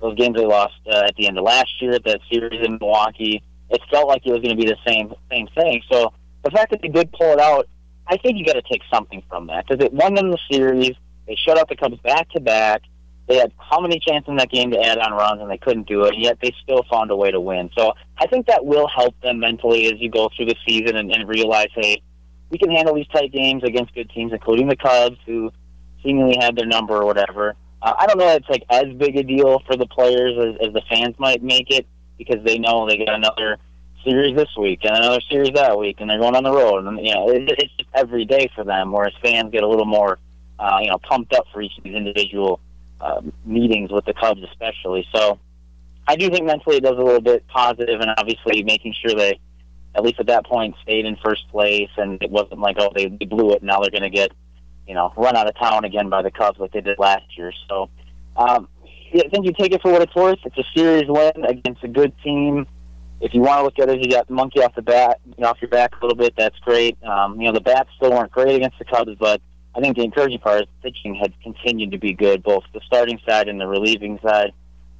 Those 0.00 0.14
games 0.16 0.36
they 0.36 0.46
lost 0.46 0.74
uh, 0.86 1.04
at 1.06 1.16
the 1.16 1.26
end 1.26 1.38
of 1.38 1.44
last 1.44 1.70
year, 1.80 1.92
at 1.92 2.04
that 2.04 2.20
series 2.30 2.64
in 2.64 2.78
Milwaukee. 2.80 3.42
It 3.70 3.80
felt 3.90 4.08
like 4.08 4.22
it 4.26 4.30
was 4.30 4.40
going 4.40 4.56
to 4.56 4.62
be 4.62 4.68
the 4.68 4.76
same 4.86 5.12
same 5.30 5.48
thing. 5.54 5.82
So 5.90 6.12
the 6.44 6.50
fact 6.50 6.70
that 6.70 6.80
they 6.80 6.88
did 6.88 7.12
pull 7.12 7.32
it 7.32 7.40
out 7.40 7.68
I 8.08 8.16
think 8.16 8.38
you 8.38 8.44
got 8.44 8.54
to 8.54 8.62
take 8.62 8.82
something 8.92 9.22
from 9.28 9.48
that 9.48 9.66
because 9.66 9.84
it 9.84 9.92
won 9.92 10.14
them 10.14 10.30
the 10.30 10.38
series. 10.50 10.92
They 11.26 11.36
shut 11.36 11.58
out 11.58 11.68
the 11.68 11.76
Cubs 11.76 11.98
back 12.00 12.30
to 12.30 12.40
back. 12.40 12.82
They 13.26 13.36
had 13.36 13.52
how 13.58 13.80
many 13.80 13.98
chances 13.98 14.28
in 14.28 14.36
that 14.36 14.50
game 14.50 14.70
to 14.70 14.80
add 14.80 14.98
on 14.98 15.12
runs, 15.12 15.40
and 15.42 15.50
they 15.50 15.58
couldn't 15.58 15.88
do 15.88 16.04
it. 16.04 16.14
And 16.14 16.22
yet 16.22 16.38
they 16.40 16.54
still 16.62 16.84
found 16.88 17.10
a 17.10 17.16
way 17.16 17.32
to 17.32 17.40
win. 17.40 17.70
So 17.76 17.92
I 18.18 18.28
think 18.28 18.46
that 18.46 18.64
will 18.64 18.86
help 18.86 19.20
them 19.20 19.40
mentally 19.40 19.86
as 19.86 19.94
you 19.96 20.08
go 20.08 20.30
through 20.36 20.46
the 20.46 20.54
season 20.66 20.96
and, 20.96 21.10
and 21.10 21.28
realize, 21.28 21.68
hey, 21.74 22.02
we 22.50 22.58
can 22.58 22.70
handle 22.70 22.94
these 22.94 23.08
tight 23.08 23.32
games 23.32 23.64
against 23.64 23.94
good 23.94 24.08
teams, 24.10 24.32
including 24.32 24.68
the 24.68 24.76
Cubs, 24.76 25.16
who 25.26 25.50
seemingly 26.04 26.36
had 26.40 26.54
their 26.54 26.66
number 26.66 26.94
or 26.94 27.04
whatever. 27.04 27.56
Uh, 27.82 27.94
I 27.98 28.06
don't 28.06 28.18
know 28.18 28.28
it's 28.28 28.48
like 28.48 28.62
as 28.70 28.84
big 28.96 29.16
a 29.16 29.24
deal 29.24 29.60
for 29.66 29.76
the 29.76 29.86
players 29.86 30.34
as, 30.38 30.68
as 30.68 30.72
the 30.72 30.82
fans 30.88 31.16
might 31.18 31.42
make 31.42 31.70
it 31.70 31.86
because 32.16 32.44
they 32.44 32.58
know 32.58 32.88
they 32.88 32.96
got 32.96 33.14
another 33.14 33.58
series 34.06 34.36
this 34.36 34.48
week 34.56 34.80
and 34.84 34.96
another 34.96 35.20
series 35.28 35.50
that 35.54 35.78
week, 35.78 35.96
and 36.00 36.08
they're 36.08 36.18
going 36.18 36.36
on 36.36 36.44
the 36.44 36.52
road, 36.52 36.86
and 36.86 37.04
you 37.04 37.14
know 37.14 37.28
it, 37.28 37.50
it's 37.58 37.74
just 37.76 37.90
every 37.94 38.24
day 38.24 38.50
for 38.54 38.64
them. 38.64 38.92
Whereas 38.92 39.12
fans 39.22 39.50
get 39.50 39.62
a 39.62 39.68
little 39.68 39.86
more 39.86 40.18
uh, 40.58 40.78
you 40.80 40.88
know, 40.88 40.98
pumped 40.98 41.32
up 41.34 41.44
for 41.52 41.62
each 41.62 41.76
of 41.78 41.84
these 41.84 41.94
individual 41.94 42.60
uh, 43.00 43.20
meetings 43.44 43.90
with 43.90 44.04
the 44.04 44.14
Cubs, 44.14 44.42
especially. 44.42 45.06
So 45.14 45.38
I 46.08 46.16
do 46.16 46.30
think 46.30 46.46
mentally 46.46 46.76
it 46.76 46.82
does 46.82 46.96
a 46.96 47.02
little 47.02 47.20
bit 47.20 47.46
positive, 47.48 48.00
and 48.00 48.10
obviously 48.16 48.62
making 48.62 48.94
sure 49.04 49.14
they, 49.14 49.38
at 49.94 50.02
least 50.02 50.20
at 50.20 50.26
that 50.26 50.46
point, 50.46 50.74
stayed 50.82 51.04
in 51.04 51.16
first 51.24 51.48
place, 51.50 51.90
and 51.96 52.22
it 52.22 52.30
wasn't 52.30 52.60
like 52.60 52.76
oh 52.78 52.90
they, 52.94 53.06
blew 53.06 53.52
it, 53.52 53.62
now 53.62 53.80
they're 53.80 53.90
going 53.90 54.02
to 54.02 54.10
get, 54.10 54.32
you 54.86 54.94
know, 54.94 55.12
run 55.16 55.36
out 55.36 55.48
of 55.48 55.58
town 55.58 55.84
again 55.84 56.08
by 56.08 56.22
the 56.22 56.30
Cubs 56.30 56.58
like 56.58 56.72
they 56.72 56.80
did 56.80 56.98
last 56.98 57.36
year. 57.36 57.52
So 57.68 57.90
um, 58.36 58.68
I 59.14 59.28
think 59.28 59.44
you 59.44 59.52
take 59.52 59.72
it 59.72 59.82
for 59.82 59.92
what 59.92 60.02
it's 60.02 60.14
worth. 60.14 60.38
It's 60.44 60.58
a 60.58 60.64
series 60.74 61.04
win 61.08 61.44
against 61.44 61.82
a 61.84 61.88
good 61.88 62.12
team. 62.22 62.66
If 63.20 63.32
you 63.32 63.40
want 63.40 63.60
to 63.60 63.64
look 63.64 63.78
at 63.78 63.88
it, 63.88 64.02
you 64.04 64.10
got 64.10 64.28
monkey 64.28 64.62
off 64.62 64.74
the 64.74 64.82
bat, 64.82 65.20
you 65.24 65.34
know, 65.38 65.48
off 65.48 65.58
your 65.60 65.70
back 65.70 65.94
a 65.96 66.04
little 66.04 66.16
bit. 66.16 66.34
That's 66.36 66.58
great. 66.60 67.02
Um, 67.02 67.40
you 67.40 67.46
know, 67.46 67.52
the 67.52 67.62
bats 67.62 67.88
still 67.96 68.10
weren't 68.10 68.30
great 68.30 68.54
against 68.54 68.78
the 68.78 68.84
Cubs, 68.84 69.12
but 69.18 69.40
I 69.74 69.80
think 69.80 69.96
the 69.96 70.04
encouraging 70.04 70.38
part 70.38 70.62
is 70.62 70.68
pitching 70.82 71.14
had 71.14 71.32
continued 71.42 71.90
to 71.92 71.98
be 71.98 72.12
good, 72.12 72.42
both 72.42 72.64
the 72.72 72.80
starting 72.86 73.18
side 73.26 73.48
and 73.48 73.60
the 73.60 73.66
relieving 73.66 74.18
side. 74.22 74.52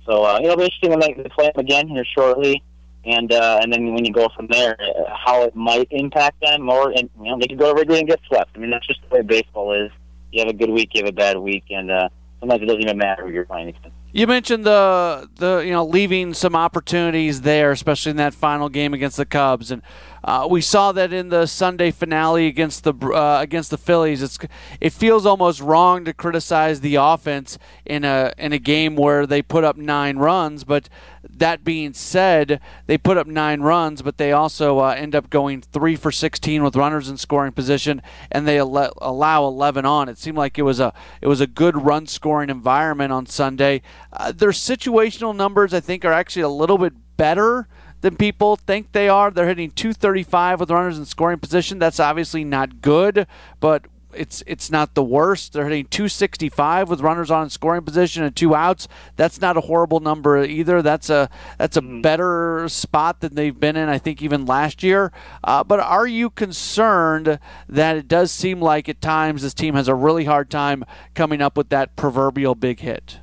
So 0.07 0.23
uh, 0.25 0.39
it'll 0.43 0.57
be 0.57 0.65
interesting 0.65 0.91
when 0.91 1.01
they 1.01 1.15
play 1.35 1.47
them 1.47 1.59
again 1.65 1.89
here 1.89 2.05
shortly, 2.05 2.63
and 3.05 3.33
uh, 3.33 3.59
and 3.63 3.73
then 3.73 3.95
when 3.95 4.05
you 4.05 4.13
go 4.13 4.29
from 4.37 4.47
there, 4.49 4.77
uh, 4.81 5.15
how 5.15 5.43
it 5.43 5.57
might 5.57 5.89
impact 5.91 6.41
them, 6.41 6.69
or 6.69 6.91
and 6.91 7.11
you 7.21 7.31
know 7.31 7.39
they 7.39 7.49
could 7.49 7.59
go 7.59 7.73
to 7.73 7.79
Wrigley 7.79 7.99
and 7.99 8.09
get 8.09 8.21
swept. 8.29 8.51
I 8.55 8.59
mean 8.59 8.71
that's 8.71 8.87
just 8.87 9.01
the 9.09 9.15
way 9.15 9.23
baseball 9.23 9.73
is. 9.73 9.91
You 10.31 10.41
have 10.41 10.49
a 10.49 10.57
good 10.57 10.71
week, 10.71 10.91
you 10.93 11.03
have 11.03 11.09
a 11.09 11.17
bad 11.17 11.39
week, 11.39 11.65
and 11.71 11.91
uh, 11.91 12.09
sometimes 12.41 12.63
it 12.63 12.67
doesn't 12.67 12.83
even 12.83 12.99
matter 12.99 13.27
who 13.27 13.33
you're 13.33 13.47
playing 13.47 13.69
against. 13.69 13.96
You 14.17 14.27
mentioned 14.27 14.65
the 14.65 15.29
the 15.35 15.59
you 15.59 15.73
know 15.73 15.85
leaving 15.85 16.33
some 16.33 16.57
opportunities 16.57 17.43
there, 17.43 17.71
especially 17.71 18.13
in 18.13 18.17
that 18.17 18.33
final 18.33 18.71
game 18.71 18.95
against 18.95 19.19
the 19.19 19.27
Cubs, 19.27 19.71
and 19.71 19.83
uh, 20.27 20.45
we 20.51 20.61
saw 20.61 20.91
that 20.91 21.13
in 21.13 21.29
the 21.29 21.47
Sunday 21.47 21.93
finale 21.93 22.49
against 22.49 22.83
the 22.83 22.93
uh, 22.93 23.39
against 23.41 23.71
the 23.71 23.79
Phillies. 23.79 24.23
It's 24.23 24.37
it 24.81 24.93
feels 24.93 25.25
almost 25.25 25.61
wrong 25.61 26.05
to 26.05 26.13
criticize 26.13 26.81
the 26.81 26.97
offense 26.97 27.59
in 27.85 28.05
a 28.05 28.33
in 28.37 28.53
a 28.53 28.59
game 28.59 28.97
where 28.97 29.25
they 29.25 29.41
put 29.41 29.63
up 29.63 29.77
nine 29.77 30.17
runs, 30.17 30.65
but 30.65 30.89
that 31.31 31.63
being 31.63 31.93
said, 31.93 32.61
they 32.87 32.99
put 32.99 33.17
up 33.17 33.29
nine 33.29 33.61
runs, 33.61 34.03
but 34.03 34.17
they 34.17 34.33
also 34.33 34.81
uh, 34.81 34.95
end 34.99 35.15
up 35.15 35.31
going 35.31 35.61
three 35.61 35.95
for 35.95 36.11
16 36.11 36.63
with 36.63 36.77
runners 36.77 37.09
in 37.09 37.17
scoring 37.17 37.53
position, 37.53 38.03
and 38.31 38.49
they 38.49 38.59
al- 38.59 38.93
allow 38.99 39.47
11 39.47 39.85
on. 39.85 40.09
It 40.09 40.19
seemed 40.19 40.39
like 40.39 40.59
it 40.59 40.63
was 40.63 40.81
a 40.81 40.93
it 41.21 41.29
was 41.29 41.41
a 41.41 41.47
good 41.47 41.85
run 41.85 42.07
scoring 42.09 42.51
environment 42.51 43.13
on 43.13 43.27
Sunday. 43.27 43.81
Uh, 44.13 44.33
their 44.33 44.51
situational 44.51 45.37
numbers, 45.37 45.73
I 45.73 45.79
think, 45.79 46.05
are 46.05 46.13
actually 46.13 46.43
a 46.43 46.49
little 46.49 46.79
bit 46.79 46.95
better 47.17 47.69
than 48.01 48.17
people 48.17 48.57
think 48.57 48.93
they 48.93 49.09
are. 49.09 49.31
They're 49.31 49.49
hitting 49.49 49.71
235 49.71 50.61
with 50.61 50.71
runners 50.71 50.99
in 50.99 51.05
scoring 51.05 51.39
position. 51.39 51.79
That's 51.79 52.01
obviously 52.01 52.45
not 52.45 52.81
good, 52.81 53.27
but 53.61 53.87
it's 54.17 54.43
it's 54.47 54.71
not 54.71 54.95
the 54.95 55.03
worst. 55.03 55.53
They're 55.53 55.65
hitting 55.65 55.87
265 55.87 56.89
with 56.89 57.01
runners 57.01 57.31
on 57.31 57.51
scoring 57.51 57.83
position 57.83 58.23
and 58.23 58.35
two 58.35 58.55
outs. 58.55 58.89
That's 59.17 59.41
not 59.41 59.57
a 59.57 59.63
horrible 59.63 60.01
number 60.01 60.43
either. 60.43 60.83
That's 60.83 61.11
a 61.11 61.29
that's 61.59 61.77
a 61.77 61.83
mm-hmm. 61.83 62.01
better 62.01 62.69
spot 62.69 63.21
than 63.21 63.35
they've 63.35 63.59
been 63.59 63.77
in. 63.77 63.89
I 63.89 63.99
think 63.99 64.23
even 64.23 64.47
last 64.47 64.83
year. 64.83 65.13
Uh, 65.45 65.63
but 65.65 65.81
are 65.81 66.07
you 66.07 66.31
concerned 66.31 67.39
that 67.69 67.97
it 67.97 68.09
does 68.09 68.33
seem 68.33 68.61
like 68.61 68.89
at 68.89 69.01
times 69.01 69.43
this 69.43 69.55
team 69.55 69.75
has 69.75 69.89
a 69.89 69.95
really 69.95 70.25
hard 70.25 70.51
time 70.51 70.85
coming 71.15 71.41
up 71.41 71.57
with 71.57 71.69
that 71.71 71.97
proverbial 71.97 72.55
big 72.55 72.81
hit? 72.81 73.21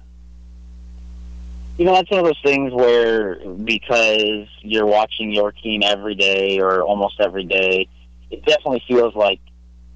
You 1.78 1.86
know, 1.86 1.94
that's 1.94 2.10
one 2.12 2.20
of 2.20 2.26
those 2.26 2.42
things 2.44 2.72
where 2.72 3.40
because 3.46 4.48
you're 4.62 4.86
watching 4.86 5.32
your 5.32 5.52
team 5.52 5.82
every 5.84 6.14
day 6.14 6.60
or 6.60 6.84
almost 6.84 7.20
every 7.20 7.46
day, 7.46 7.88
it 8.30 8.46
definitely 8.46 8.84
feels 8.88 9.16
like 9.16 9.40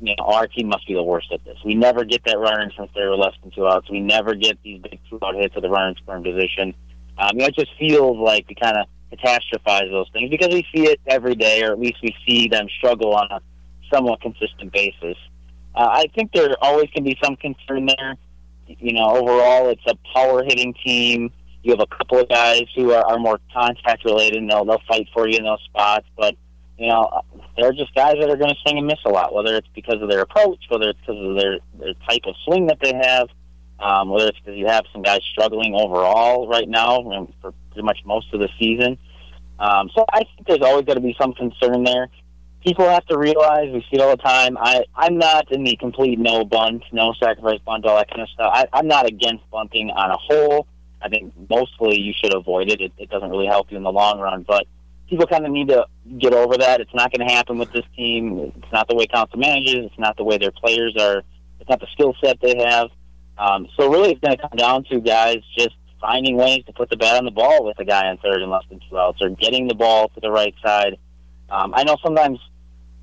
you 0.01 0.15
know, 0.15 0.25
our 0.25 0.47
team 0.47 0.67
must 0.67 0.87
be 0.87 0.93
the 0.93 1.03
worst 1.03 1.31
at 1.31 1.43
this. 1.43 1.57
We 1.65 1.75
never 1.75 2.03
get 2.03 2.23
that 2.25 2.37
runner 2.37 2.61
in 2.61 2.71
since 2.77 2.89
there 2.95 3.09
were 3.09 3.17
less 3.17 3.33
than 3.41 3.51
two 3.51 3.67
outs. 3.67 3.89
We 3.89 3.99
never 3.99 4.35
get 4.35 4.61
these 4.63 4.81
big 4.81 4.99
two 5.09 5.19
out 5.23 5.35
hits 5.35 5.55
at 5.55 5.61
the 5.61 5.69
runner 5.69 5.89
in 5.89 5.95
scoring 5.95 6.23
position. 6.23 6.73
Um, 7.17 7.29
you 7.33 7.39
know, 7.39 7.45
it 7.45 7.55
just 7.55 7.71
feels 7.79 8.17
like 8.17 8.45
we 8.47 8.55
kind 8.55 8.77
of 8.77 8.87
catastrophize 9.11 9.89
those 9.89 10.07
things 10.13 10.29
because 10.29 10.53
we 10.53 10.65
see 10.73 10.83
it 10.87 10.99
every 11.07 11.35
day, 11.35 11.63
or 11.63 11.71
at 11.71 11.79
least 11.79 11.97
we 12.03 12.15
see 12.27 12.47
them 12.47 12.67
struggle 12.77 13.15
on 13.15 13.27
a 13.31 13.39
somewhat 13.91 14.21
consistent 14.21 14.71
basis. 14.71 15.17
Uh, 15.73 15.89
I 15.91 16.05
think 16.13 16.31
there 16.31 16.49
always 16.61 16.89
can 16.91 17.03
be 17.03 17.17
some 17.23 17.35
concern 17.35 17.87
there. 17.87 18.15
You 18.67 18.93
know, 18.93 19.15
overall, 19.15 19.69
it's 19.69 19.81
a 19.87 19.95
power 20.13 20.43
hitting 20.43 20.73
team. 20.83 21.31
You 21.63 21.71
have 21.71 21.81
a 21.81 21.95
couple 21.97 22.19
of 22.19 22.29
guys 22.29 22.63
who 22.75 22.91
are, 22.93 23.05
are 23.05 23.19
more 23.19 23.39
contact 23.53 24.05
related, 24.05 24.37
and 24.37 24.49
they'll 24.49 24.65
they'll 24.65 24.81
fight 24.87 25.07
for 25.13 25.27
you 25.27 25.37
in 25.37 25.43
those 25.43 25.61
spots, 25.65 26.05
but 26.17 26.35
you 26.77 26.87
know, 26.87 27.09
they're 27.57 27.73
just 27.73 27.93
guys 27.95 28.15
that 28.19 28.29
are 28.29 28.37
going 28.37 28.49
to 28.49 28.55
swing 28.61 28.77
and 28.77 28.85
miss 28.85 28.99
a 29.05 29.09
lot, 29.09 29.33
whether 29.33 29.55
it's 29.55 29.67
because 29.73 30.01
of 30.01 30.09
their 30.09 30.21
approach, 30.21 30.63
whether 30.69 30.89
it's 30.89 30.99
because 30.99 31.17
of 31.17 31.35
their, 31.35 31.57
their 31.79 31.93
type 32.07 32.21
of 32.25 32.35
swing 32.45 32.67
that 32.67 32.77
they 32.81 32.93
have, 32.93 33.29
um, 33.79 34.09
whether 34.09 34.27
it's 34.27 34.39
because 34.39 34.57
you 34.57 34.67
have 34.67 34.85
some 34.93 35.01
guys 35.01 35.19
struggling 35.31 35.73
overall 35.73 36.47
right 36.47 36.69
now 36.69 37.27
for 37.41 37.51
pretty 37.71 37.85
much 37.85 37.97
most 38.05 38.31
of 38.33 38.39
the 38.39 38.49
season. 38.59 38.97
Um, 39.59 39.89
so 39.95 40.05
I 40.13 40.19
think 40.19 40.47
there's 40.47 40.61
always 40.61 40.85
got 40.85 40.95
to 40.95 41.01
be 41.01 41.15
some 41.19 41.33
concern 41.33 41.83
there. 41.83 42.09
People 42.63 42.87
have 42.87 43.05
to 43.07 43.17
realize 43.17 43.71
we 43.71 43.81
see 43.81 43.93
it 43.93 44.01
all 44.01 44.11
the 44.11 44.17
time. 44.17 44.57
I 44.59 44.83
I'm 44.95 45.17
not 45.17 45.51
in 45.51 45.63
the 45.63 45.75
complete 45.77 46.19
no 46.19 46.43
bunt, 46.43 46.83
no 46.91 47.13
sacrifice 47.13 47.59
bunt, 47.65 47.85
all 47.85 47.97
that 47.97 48.09
kind 48.09 48.21
of 48.21 48.29
stuff. 48.29 48.51
I, 48.53 48.65
I'm 48.73 48.87
not 48.87 49.07
against 49.07 49.49
bunting 49.49 49.89
on 49.91 50.11
a 50.11 50.17
whole. 50.17 50.67
I 51.01 51.09
think 51.09 51.33
mostly 51.49 51.99
you 51.99 52.13
should 52.13 52.33
avoid 52.33 52.69
it. 52.69 52.81
It, 52.81 52.91
it 52.97 53.09
doesn't 53.09 53.29
really 53.29 53.47
help 53.47 53.71
you 53.71 53.77
in 53.77 53.83
the 53.83 53.91
long 53.91 54.19
run, 54.19 54.43
but 54.47 54.65
people 55.09 55.27
kind 55.27 55.45
of 55.45 55.51
need 55.51 55.69
to 55.69 55.85
get 56.17 56.33
over 56.33 56.57
that. 56.57 56.81
It's 56.81 56.93
not 56.93 57.11
going 57.11 57.27
to 57.27 57.33
happen 57.33 57.57
with 57.57 57.71
this 57.71 57.85
team. 57.95 58.51
It's 58.55 58.71
not 58.71 58.87
the 58.87 58.95
way 58.95 59.07
Counsell 59.07 59.39
manages. 59.39 59.85
It's 59.85 59.99
not 59.99 60.17
the 60.17 60.23
way 60.23 60.37
their 60.37 60.51
players 60.51 60.95
are. 60.99 61.23
It's 61.59 61.69
not 61.69 61.79
the 61.79 61.87
skill 61.93 62.15
set 62.23 62.39
they 62.41 62.57
have. 62.57 62.89
Um, 63.37 63.67
so 63.77 63.89
really, 63.89 64.11
it's 64.11 64.19
going 64.19 64.35
to 64.35 64.41
come 64.41 64.57
down 64.57 64.83
to 64.85 64.99
guys 64.99 65.37
just 65.57 65.75
finding 66.01 66.37
ways 66.37 66.63
to 66.65 66.73
put 66.73 66.89
the 66.89 66.97
bat 66.97 67.17
on 67.17 67.25
the 67.25 67.31
ball 67.31 67.63
with 67.63 67.79
a 67.79 67.85
guy 67.85 68.07
on 68.07 68.17
third 68.17 68.41
and 68.41 68.51
less 68.51 68.63
than 68.69 68.79
two 68.89 68.97
outs, 68.97 69.21
or 69.21 69.29
getting 69.29 69.67
the 69.67 69.75
ball 69.75 70.09
to 70.09 70.19
the 70.19 70.31
right 70.31 70.53
side. 70.63 70.97
Um, 71.49 71.73
I 71.75 71.83
know 71.83 71.97
sometimes 72.03 72.39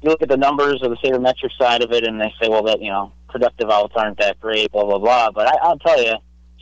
you 0.02 0.10
look 0.10 0.22
at 0.22 0.28
the 0.28 0.36
numbers 0.36 0.80
or 0.82 0.88
the 0.88 0.96
sabermetric 0.96 1.50
side 1.58 1.82
of 1.82 1.92
it, 1.92 2.04
and 2.04 2.20
they 2.20 2.32
say, 2.40 2.48
well, 2.48 2.62
that 2.64 2.80
you 2.82 2.90
know, 2.90 3.12
productive 3.28 3.70
outs 3.70 3.94
aren't 3.96 4.18
that 4.18 4.40
great, 4.40 4.70
blah 4.72 4.84
blah 4.84 4.98
blah. 4.98 5.30
But 5.30 5.48
I, 5.48 5.56
I'll 5.62 5.78
tell 5.78 6.02
you, 6.02 6.14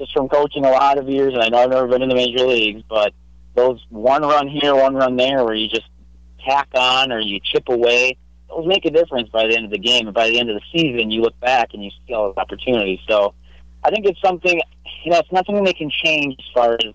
just 0.02 0.12
from 0.12 0.28
coaching 0.28 0.64
a 0.64 0.70
lot 0.70 0.98
of 0.98 1.08
years, 1.08 1.32
and 1.32 1.42
I 1.42 1.48
know 1.48 1.58
I've 1.58 1.70
never 1.70 1.86
been 1.86 2.02
in 2.02 2.08
the 2.08 2.16
major 2.16 2.44
leagues, 2.44 2.82
but 2.88 3.14
those 3.54 3.80
one 3.88 4.22
run 4.22 4.48
here, 4.48 4.74
one 4.74 4.94
run 4.94 5.16
there, 5.16 5.44
where 5.44 5.54
you 5.54 5.68
just 5.68 5.88
tack 6.44 6.68
on 6.74 7.12
or 7.12 7.20
you 7.20 7.38
chip 7.40 7.68
away, 7.68 8.16
those 8.48 8.66
make 8.66 8.84
a 8.84 8.90
difference 8.90 9.28
by 9.28 9.46
the 9.46 9.54
end 9.54 9.64
of 9.64 9.70
the 9.70 9.78
game. 9.78 10.08
And 10.08 10.14
by 10.14 10.28
the 10.28 10.40
end 10.40 10.50
of 10.50 10.56
the 10.56 10.62
season, 10.76 11.12
you 11.12 11.22
look 11.22 11.38
back 11.38 11.68
and 11.72 11.84
you 11.84 11.90
see 11.90 12.14
all 12.14 12.26
those 12.26 12.36
opportunities. 12.36 12.98
So 13.08 13.34
I 13.84 13.90
think 13.90 14.06
it's 14.06 14.20
something, 14.20 14.60
you 15.04 15.12
know, 15.12 15.18
it's 15.18 15.30
not 15.30 15.46
something 15.46 15.62
they 15.62 15.72
can 15.72 15.90
change 15.90 16.34
as 16.40 16.46
far 16.52 16.74
as 16.74 16.94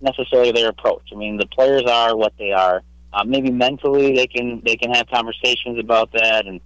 necessarily 0.00 0.52
their 0.52 0.68
approach. 0.68 1.08
I 1.12 1.16
mean, 1.16 1.36
the 1.36 1.46
players 1.46 1.82
are 1.90 2.16
what 2.16 2.32
they 2.38 2.52
are. 2.52 2.82
Uh, 3.12 3.24
maybe 3.24 3.50
mentally 3.50 4.14
they 4.14 4.26
can 4.26 4.60
they 4.64 4.76
can 4.76 4.92
have 4.92 5.08
conversations 5.08 5.78
about 5.78 6.12
that, 6.12 6.46
and 6.46 6.60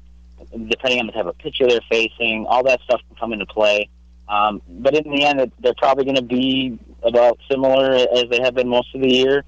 depending 0.68 0.98
on 0.98 1.06
the 1.06 1.12
type 1.12 1.26
of 1.26 1.38
pitcher 1.38 1.66
they're 1.68 1.80
facing, 1.88 2.44
all 2.48 2.64
that 2.64 2.80
stuff 2.82 3.00
can 3.06 3.16
come 3.16 3.32
into 3.32 3.46
play. 3.46 3.88
Um, 4.30 4.62
but 4.68 4.94
in 4.94 5.10
the 5.10 5.24
end, 5.24 5.50
they're 5.60 5.74
probably 5.76 6.04
going 6.04 6.16
to 6.16 6.22
be 6.22 6.78
about 7.02 7.38
similar 7.50 7.92
as 7.92 8.24
they 8.30 8.40
have 8.42 8.54
been 8.54 8.68
most 8.68 8.94
of 8.94 9.00
the 9.00 9.12
year. 9.12 9.44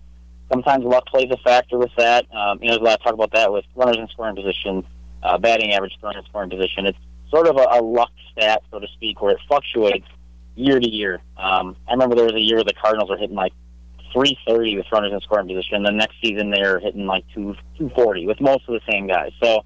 Sometimes 0.52 0.84
luck 0.84 1.06
plays 1.06 1.30
a 1.30 1.36
factor 1.38 1.78
with 1.78 1.92
that. 1.96 2.26
Um, 2.34 2.58
you 2.60 2.68
know, 2.68 2.74
there's 2.74 2.78
a 2.78 2.84
lot 2.84 2.98
of 2.98 3.04
talk 3.04 3.14
about 3.14 3.32
that 3.32 3.52
with 3.52 3.64
runners 3.76 3.96
in 3.96 4.08
scoring 4.08 4.34
position, 4.34 4.84
uh, 5.22 5.38
batting 5.38 5.72
average, 5.72 5.92
runners 6.02 6.24
in 6.24 6.28
scoring 6.28 6.50
position. 6.50 6.86
It's 6.86 6.98
sort 7.30 7.46
of 7.46 7.56
a, 7.56 7.78
a 7.78 7.80
luck 7.80 8.10
stat, 8.32 8.62
so 8.70 8.80
to 8.80 8.86
speak, 8.88 9.22
where 9.22 9.32
it 9.32 9.40
fluctuates 9.46 10.08
year 10.56 10.80
to 10.80 10.88
year. 10.88 11.20
Um, 11.36 11.76
I 11.88 11.92
remember 11.92 12.16
there 12.16 12.26
was 12.26 12.34
a 12.34 12.40
year 12.40 12.62
the 12.64 12.74
Cardinals 12.74 13.08
were 13.08 13.16
hitting 13.16 13.36
like 13.36 13.52
330 14.12 14.76
with 14.76 14.86
runners 14.92 15.12
in 15.12 15.20
scoring 15.20 15.48
position. 15.48 15.82
The 15.82 15.92
next 15.92 16.16
season 16.22 16.50
they're 16.50 16.80
hitting 16.80 17.06
like 17.06 17.24
2 17.34 17.54
240 17.78 18.26
with 18.26 18.40
most 18.40 18.68
of 18.68 18.74
the 18.74 18.80
same 18.90 19.06
guys. 19.06 19.30
So, 19.42 19.64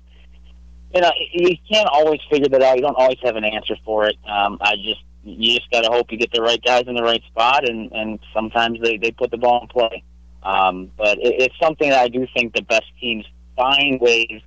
you 0.97 1.03
know, 1.03 1.13
you 1.33 1.57
can't 1.71 1.89
always 1.89 2.21
figure 2.31 2.49
that 2.49 2.63
out. 2.63 2.77
You 2.77 2.83
don't 2.83 2.97
always 2.97 3.19
have 3.23 3.37
an 3.37 3.45
answer 3.45 3.77
for 3.85 4.07
it. 4.07 4.17
Um, 4.27 4.57
I 4.63 4.77
just 4.77 5.03
you 5.25 5.57
just 5.57 5.71
got 5.71 5.83
to 5.83 5.91
hope 5.91 6.11
you 6.11 6.17
get 6.17 6.33
the 6.33 6.41
right 6.41 6.63
guys 6.65 6.85
in 6.87 6.95
the 6.95 7.03
right 7.03 7.23
spot, 7.25 7.69
and 7.69 7.93
and 7.93 8.19
sometimes 8.33 8.81
they 8.83 8.97
they 8.97 9.11
put 9.11 9.31
the 9.31 9.37
ball 9.37 9.61
in 9.63 9.69
play. 9.69 10.03
Um, 10.43 10.91
but 10.97 11.19
it, 11.19 11.43
it's 11.43 11.55
something 11.61 11.91
that 11.91 12.01
I 12.01 12.09
do 12.09 12.27
think 12.35 12.55
the 12.55 12.63
best 12.63 12.87
teams 12.99 13.27
find 13.57 14.01
ways 14.01 14.41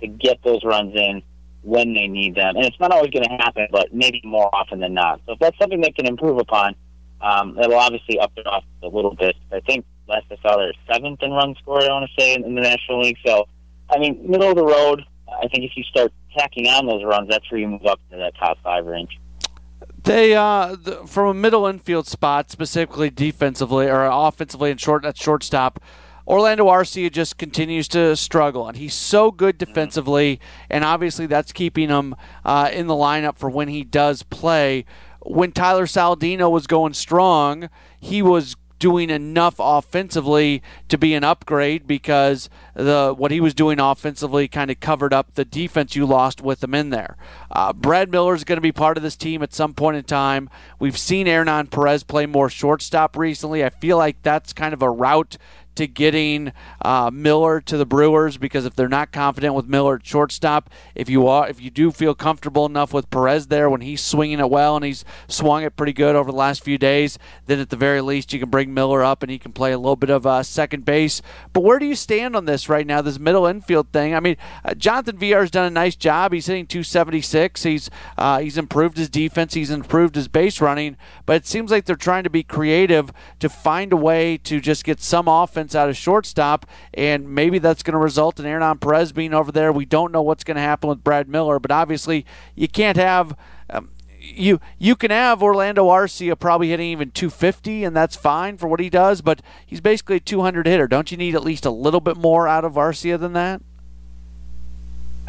to 0.00 0.06
get 0.06 0.42
those 0.42 0.64
runs 0.64 0.94
in 0.94 1.22
when 1.62 1.92
they 1.92 2.06
need 2.06 2.34
them, 2.34 2.56
and 2.56 2.64
it's 2.64 2.80
not 2.80 2.92
always 2.92 3.10
going 3.10 3.24
to 3.24 3.36
happen, 3.36 3.66
but 3.70 3.92
maybe 3.92 4.22
more 4.24 4.48
often 4.54 4.80
than 4.80 4.94
not. 4.94 5.20
So 5.26 5.32
if 5.32 5.38
that's 5.38 5.58
something 5.58 5.82
they 5.82 5.90
can 5.90 6.06
improve 6.06 6.38
upon, 6.38 6.74
um, 7.20 7.58
it'll 7.58 7.74
obviously 7.74 8.18
up 8.18 8.32
it 8.36 8.46
off 8.46 8.64
a 8.82 8.88
little 8.88 9.14
bit. 9.14 9.36
I 9.52 9.60
think 9.60 9.84
last 10.08 10.24
I 10.30 10.36
saw 10.40 10.56
they're 10.56 10.72
seventh 10.90 11.22
in 11.22 11.32
run 11.32 11.54
scored. 11.60 11.84
I 11.84 11.92
want 11.92 12.08
to 12.08 12.22
say 12.22 12.34
in, 12.34 12.44
in 12.44 12.54
the 12.54 12.62
National 12.62 13.02
League. 13.02 13.18
So 13.26 13.46
I 13.90 13.98
mean, 13.98 14.18
middle 14.26 14.50
of 14.50 14.56
the 14.56 14.64
road. 14.64 15.04
I 15.42 15.48
think 15.48 15.64
if 15.64 15.72
you 15.76 15.84
start 15.84 16.12
tacking 16.36 16.66
on 16.66 16.86
those 16.86 17.04
runs, 17.04 17.28
that's 17.28 17.50
where 17.50 17.60
you 17.60 17.68
move 17.68 17.86
up 17.86 18.00
to 18.10 18.16
that 18.16 18.34
top 18.38 18.58
five 18.62 18.86
range. 18.86 19.18
They 20.02 20.34
uh, 20.34 20.76
the, 20.76 21.06
from 21.06 21.28
a 21.28 21.34
middle 21.34 21.66
infield 21.66 22.06
spot, 22.06 22.50
specifically 22.50 23.10
defensively 23.10 23.86
or 23.86 24.04
offensively 24.04 24.70
and 24.70 24.80
short 24.80 25.04
at 25.04 25.16
shortstop. 25.16 25.82
Orlando 26.26 26.66
Arcia 26.66 27.10
just 27.10 27.38
continues 27.38 27.88
to 27.88 28.14
struggle, 28.14 28.68
and 28.68 28.76
he's 28.76 28.94
so 28.94 29.32
good 29.32 29.58
defensively, 29.58 30.38
and 30.68 30.84
obviously 30.84 31.26
that's 31.26 31.50
keeping 31.50 31.88
him 31.88 32.14
uh, 32.44 32.70
in 32.72 32.86
the 32.86 32.94
lineup 32.94 33.36
for 33.36 33.50
when 33.50 33.68
he 33.68 33.82
does 33.82 34.22
play. 34.22 34.84
When 35.22 35.50
Tyler 35.50 35.86
Saladino 35.86 36.48
was 36.50 36.66
going 36.66 36.94
strong, 36.94 37.68
he 37.98 38.22
was 38.22 38.54
doing 38.80 39.10
enough 39.10 39.56
offensively 39.60 40.62
to 40.88 40.98
be 40.98 41.14
an 41.14 41.22
upgrade 41.22 41.86
because 41.86 42.50
the 42.74 43.14
what 43.16 43.30
he 43.30 43.40
was 43.40 43.54
doing 43.54 43.78
offensively 43.78 44.48
kind 44.48 44.70
of 44.70 44.80
covered 44.80 45.12
up 45.12 45.34
the 45.34 45.44
defense 45.44 45.94
you 45.94 46.06
lost 46.06 46.40
with 46.40 46.64
him 46.64 46.74
in 46.74 46.90
there. 46.90 47.16
Uh, 47.52 47.72
Brad 47.72 48.10
Miller 48.10 48.34
is 48.34 48.42
going 48.42 48.56
to 48.56 48.62
be 48.62 48.72
part 48.72 48.96
of 48.96 49.02
this 49.02 49.16
team 49.16 49.42
at 49.42 49.54
some 49.54 49.74
point 49.74 49.96
in 49.96 50.04
time. 50.04 50.50
We've 50.78 50.98
seen 50.98 51.26
Hernan 51.26 51.68
Perez 51.68 52.02
play 52.02 52.26
more 52.26 52.48
shortstop 52.48 53.16
recently. 53.16 53.64
I 53.64 53.70
feel 53.70 53.98
like 53.98 54.22
that's 54.22 54.52
kind 54.52 54.74
of 54.74 54.82
a 54.82 54.90
route 54.90 55.36
to 55.80 55.86
getting 55.86 56.52
uh, 56.82 57.10
Miller 57.10 57.58
to 57.62 57.78
the 57.78 57.86
Brewers 57.86 58.36
because 58.36 58.66
if 58.66 58.76
they're 58.76 58.86
not 58.86 59.12
confident 59.12 59.54
with 59.54 59.66
Miller 59.66 59.94
at 59.94 60.06
shortstop, 60.06 60.68
if 60.94 61.08
you 61.08 61.26
are, 61.26 61.48
if 61.48 61.58
you 61.58 61.70
do 61.70 61.90
feel 61.90 62.14
comfortable 62.14 62.66
enough 62.66 62.92
with 62.92 63.08
Perez 63.08 63.46
there 63.46 63.70
when 63.70 63.80
he's 63.80 64.02
swinging 64.02 64.40
it 64.40 64.50
well 64.50 64.76
and 64.76 64.84
he's 64.84 65.06
swung 65.26 65.62
it 65.62 65.76
pretty 65.76 65.94
good 65.94 66.14
over 66.14 66.30
the 66.30 66.36
last 66.36 66.62
few 66.62 66.76
days, 66.76 67.18
then 67.46 67.58
at 67.58 67.70
the 67.70 67.76
very 67.76 68.02
least 68.02 68.30
you 68.34 68.38
can 68.38 68.50
bring 68.50 68.74
Miller 68.74 69.02
up 69.02 69.22
and 69.22 69.32
he 69.32 69.38
can 69.38 69.52
play 69.52 69.72
a 69.72 69.78
little 69.78 69.96
bit 69.96 70.10
of 70.10 70.26
uh, 70.26 70.42
second 70.42 70.84
base. 70.84 71.22
But 71.54 71.62
where 71.62 71.78
do 71.78 71.86
you 71.86 71.94
stand 71.94 72.36
on 72.36 72.44
this 72.44 72.68
right 72.68 72.86
now? 72.86 73.00
This 73.00 73.18
middle 73.18 73.46
infield 73.46 73.90
thing. 73.90 74.14
I 74.14 74.20
mean, 74.20 74.36
uh, 74.62 74.74
Jonathan 74.74 75.18
has 75.18 75.50
done 75.50 75.66
a 75.66 75.70
nice 75.70 75.96
job. 75.96 76.34
He's 76.34 76.44
hitting 76.44 76.66
276. 76.66 77.62
He's 77.62 77.88
uh, 78.18 78.40
he's 78.40 78.58
improved 78.58 78.98
his 78.98 79.08
defense. 79.08 79.54
He's 79.54 79.70
improved 79.70 80.14
his 80.14 80.28
base 80.28 80.60
running. 80.60 80.98
But 81.24 81.36
it 81.36 81.46
seems 81.46 81.70
like 81.70 81.86
they're 81.86 81.96
trying 81.96 82.24
to 82.24 82.30
be 82.30 82.42
creative 82.42 83.10
to 83.38 83.48
find 83.48 83.94
a 83.94 83.96
way 83.96 84.36
to 84.36 84.60
just 84.60 84.84
get 84.84 85.00
some 85.00 85.26
offense 85.26 85.69
out 85.74 85.88
of 85.88 85.96
shortstop, 85.96 86.66
and 86.94 87.28
maybe 87.34 87.58
that's 87.58 87.82
going 87.82 87.92
to 87.92 87.98
result 87.98 88.38
in 88.38 88.46
Hernan 88.46 88.78
Perez 88.78 89.12
being 89.12 89.34
over 89.34 89.52
there. 89.52 89.72
We 89.72 89.84
don't 89.84 90.12
know 90.12 90.22
what's 90.22 90.44
going 90.44 90.56
to 90.56 90.62
happen 90.62 90.88
with 90.88 91.04
Brad 91.04 91.28
Miller, 91.28 91.58
but 91.58 91.70
obviously 91.70 92.24
you 92.54 92.68
can't 92.68 92.96
have. 92.96 93.36
Um, 93.68 93.90
you 94.20 94.60
you 94.78 94.96
can 94.96 95.10
have 95.10 95.42
Orlando 95.42 95.88
Arcia 95.88 96.38
probably 96.38 96.68
hitting 96.68 96.90
even 96.90 97.10
250, 97.10 97.84
and 97.84 97.96
that's 97.96 98.16
fine 98.16 98.58
for 98.58 98.68
what 98.68 98.80
he 98.80 98.90
does. 98.90 99.22
But 99.22 99.40
he's 99.64 99.80
basically 99.80 100.16
a 100.16 100.20
200 100.20 100.66
hitter. 100.66 100.86
Don't 100.86 101.10
you 101.10 101.16
need 101.16 101.34
at 101.34 101.42
least 101.42 101.64
a 101.64 101.70
little 101.70 102.00
bit 102.00 102.16
more 102.16 102.46
out 102.46 102.64
of 102.64 102.74
Arcia 102.74 103.18
than 103.18 103.32
that? 103.32 103.62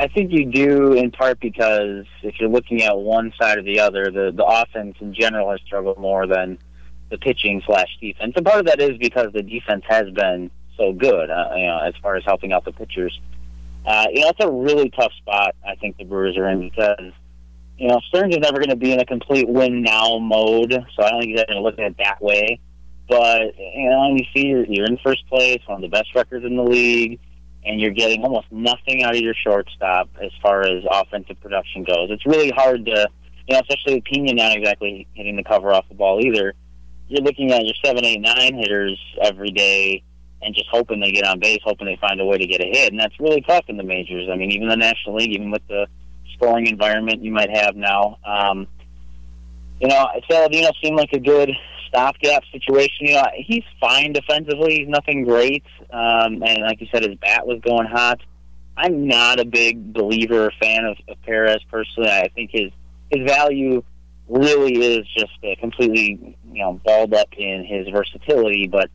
I 0.02 0.08
think 0.08 0.32
you 0.32 0.46
do 0.46 0.94
in 0.94 1.12
part 1.12 1.40
because 1.40 2.06
if 2.24 2.40
you're 2.40 2.50
looking 2.50 2.82
at 2.82 2.98
one 2.98 3.34
side 3.40 3.60
or 3.60 3.62
the 3.62 3.80
other, 3.80 4.06
the 4.06 4.32
the 4.36 4.46
offense 4.46 4.98
in 5.00 5.14
general 5.14 5.52
has 5.52 5.62
struggled 5.62 6.00
more 6.00 6.26
than 6.26 6.58
the 7.12 7.18
pitching 7.18 7.62
slash 7.66 7.90
defense. 8.02 8.34
And 8.36 8.46
part 8.46 8.62
of 8.62 8.66
that 8.66 8.82
is 8.82 8.98
because 8.98 9.28
the 9.34 9.44
defense 9.44 9.84
has 9.88 10.10
been 10.12 10.50
so 10.78 10.94
good, 10.94 11.30
uh, 11.30 11.50
you 11.56 11.68
know, 11.68 11.80
as 11.86 11.94
far 12.02 12.16
as 12.16 12.24
helping 12.26 12.54
out 12.54 12.66
the 12.66 12.72
pitchers. 12.72 13.20
Uh, 13.86 14.06
you 14.12 14.22
know, 14.22 14.30
it's 14.30 14.44
a 14.44 14.52
really 14.52 14.90
tough 14.90 15.12
spot 15.18 15.56
I 15.68 15.76
think 15.76 15.98
the 15.98 16.06
Brewers 16.06 16.38
are 16.38 16.48
in 16.50 16.70
because, 16.70 17.12
you 17.78 17.88
know, 17.88 18.00
Stearns 18.08 18.36
is 18.36 18.42
never 18.42 18.58
going 18.58 18.70
to 18.70 18.76
be 18.76 18.94
in 18.94 19.00
a 19.00 19.06
complete 19.06 19.48
win 19.48 19.82
now 19.82 20.18
mode, 20.20 20.72
so 20.96 21.04
I 21.04 21.10
don't 21.10 21.22
think 21.22 21.32
he's 21.32 21.44
going 21.46 21.58
to 21.58 21.62
look 21.62 21.78
at 21.80 21.92
it 21.92 21.98
that 21.98 22.22
way. 22.22 22.60
But, 23.10 23.58
you 23.58 23.90
know, 23.90 24.16
you 24.16 24.24
see 24.34 24.48
you're, 24.48 24.66
you're 24.66 24.86
in 24.86 24.98
first 25.04 25.28
place, 25.28 25.60
one 25.66 25.84
of 25.84 25.90
the 25.90 25.96
best 25.96 26.16
records 26.16 26.46
in 26.46 26.56
the 26.56 26.64
league, 26.64 27.20
and 27.66 27.82
you're 27.82 27.92
getting 27.92 28.24
almost 28.24 28.48
nothing 28.52 29.04
out 29.04 29.16
of 29.16 29.22
your 29.22 29.34
shortstop 29.34 30.10
as 30.24 30.32
far 30.42 30.62
as 30.62 30.84
offensive 30.90 31.42
production 31.42 31.84
goes. 31.84 32.10
It's 32.10 32.26
really 32.26 32.52
hard 32.52 32.86
to, 32.86 33.08
you 33.48 33.56
know, 33.56 33.62
especially 33.68 34.02
Pena 34.02 34.34
not 34.34 34.56
exactly 34.56 35.08
hitting 35.14 35.36
the 35.36 35.44
cover 35.44 35.74
off 35.74 35.90
the 35.90 35.96
ball 35.96 36.24
either 36.24 36.54
you're 37.12 37.24
looking 37.24 37.52
at 37.52 37.66
your 37.66 37.76
seven, 37.84 38.06
eight, 38.06 38.22
nine 38.22 38.56
hitters 38.56 39.00
every 39.22 39.52
day 39.52 40.04
and 40.42 40.56
just 40.56 40.68
hoping 40.72 41.00
they 41.00 41.12
get 41.12 41.26
on 41.26 41.40
base, 41.40 41.60
hoping 41.64 41.86
they 41.86 41.98
find 42.02 42.20
a 42.20 42.26
way 42.26 42.38
to 42.38 42.48
get 42.48 42.62
a 42.62 42.66
hit. 42.66 42.92
And 42.92 43.00
that's 43.00 43.20
really 43.20 43.42
tough 43.42 43.66
in 43.68 43.78
the 43.78 43.84
majors. 43.84 44.28
I 44.32 44.36
mean, 44.36 44.52
even 44.52 44.68
the 44.68 44.78
National 44.78 45.16
League, 45.16 45.32
even 45.32 45.52
with 45.52 45.66
the 45.68 45.88
scoring 46.34 46.68
environment 46.68 47.24
you 47.24 47.32
might 47.32 47.56
have 47.56 47.76
now. 47.76 48.18
Um, 48.26 48.68
you 49.80 49.88
know, 49.88 50.08
Saladino 50.30 50.72
seemed 50.82 50.98
like 50.98 51.14
a 51.14 51.20
good 51.20 51.52
stopgap 51.88 52.44
situation. 52.52 53.08
You 53.08 53.16
know, 53.16 53.28
he's 53.36 53.64
fine 53.80 54.14
defensively. 54.14 54.80
He's 54.80 54.88
nothing 54.88 55.24
great. 55.26 55.64
Um, 55.92 56.42
and 56.44 56.62
like 56.62 56.82
you 56.82 56.88
said, 56.92 57.04
his 57.04 57.16
bat 57.16 57.46
was 57.46 57.60
going 57.62 57.88
hot. 57.88 58.20
I'm 58.78 59.08
not 59.08 59.40
a 59.40 59.46
big 59.46 59.94
believer 59.94 60.46
or 60.46 60.52
fan 60.62 60.86
of, 60.86 60.98
of 61.08 61.22
Perez 61.24 61.60
personally. 61.70 62.10
I 62.10 62.30
think 62.30 62.52
his 62.52 62.72
his 63.12 63.28
value 63.28 63.84
really 64.30 64.82
is 64.82 65.06
just 65.18 65.34
uh, 65.44 65.60
completely, 65.60 66.38
you 66.52 66.64
know, 66.64 66.80
balled 66.86 67.14
up 67.14 67.30
in 67.38 67.66
his 67.66 67.88
versatility. 67.90 68.68
But 68.68 68.90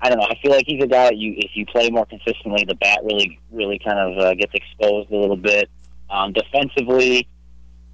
I 0.00 0.08
don't 0.08 0.18
know. 0.18 0.26
I 0.28 0.38
feel 0.42 0.50
like 0.50 0.66
he's 0.66 0.82
a 0.82 0.86
guy 0.86 1.04
that 1.04 1.16
you, 1.16 1.34
if 1.36 1.52
you 1.54 1.66
play 1.66 1.90
more 1.90 2.06
consistently, 2.06 2.64
the 2.66 2.74
bat 2.74 3.00
really, 3.04 3.40
really 3.50 3.78
kind 3.78 3.98
of 3.98 4.18
uh, 4.18 4.34
gets 4.34 4.52
exposed 4.54 5.10
a 5.10 5.16
little 5.16 5.36
bit. 5.36 5.70
Um, 6.10 6.32
defensively, 6.32 7.26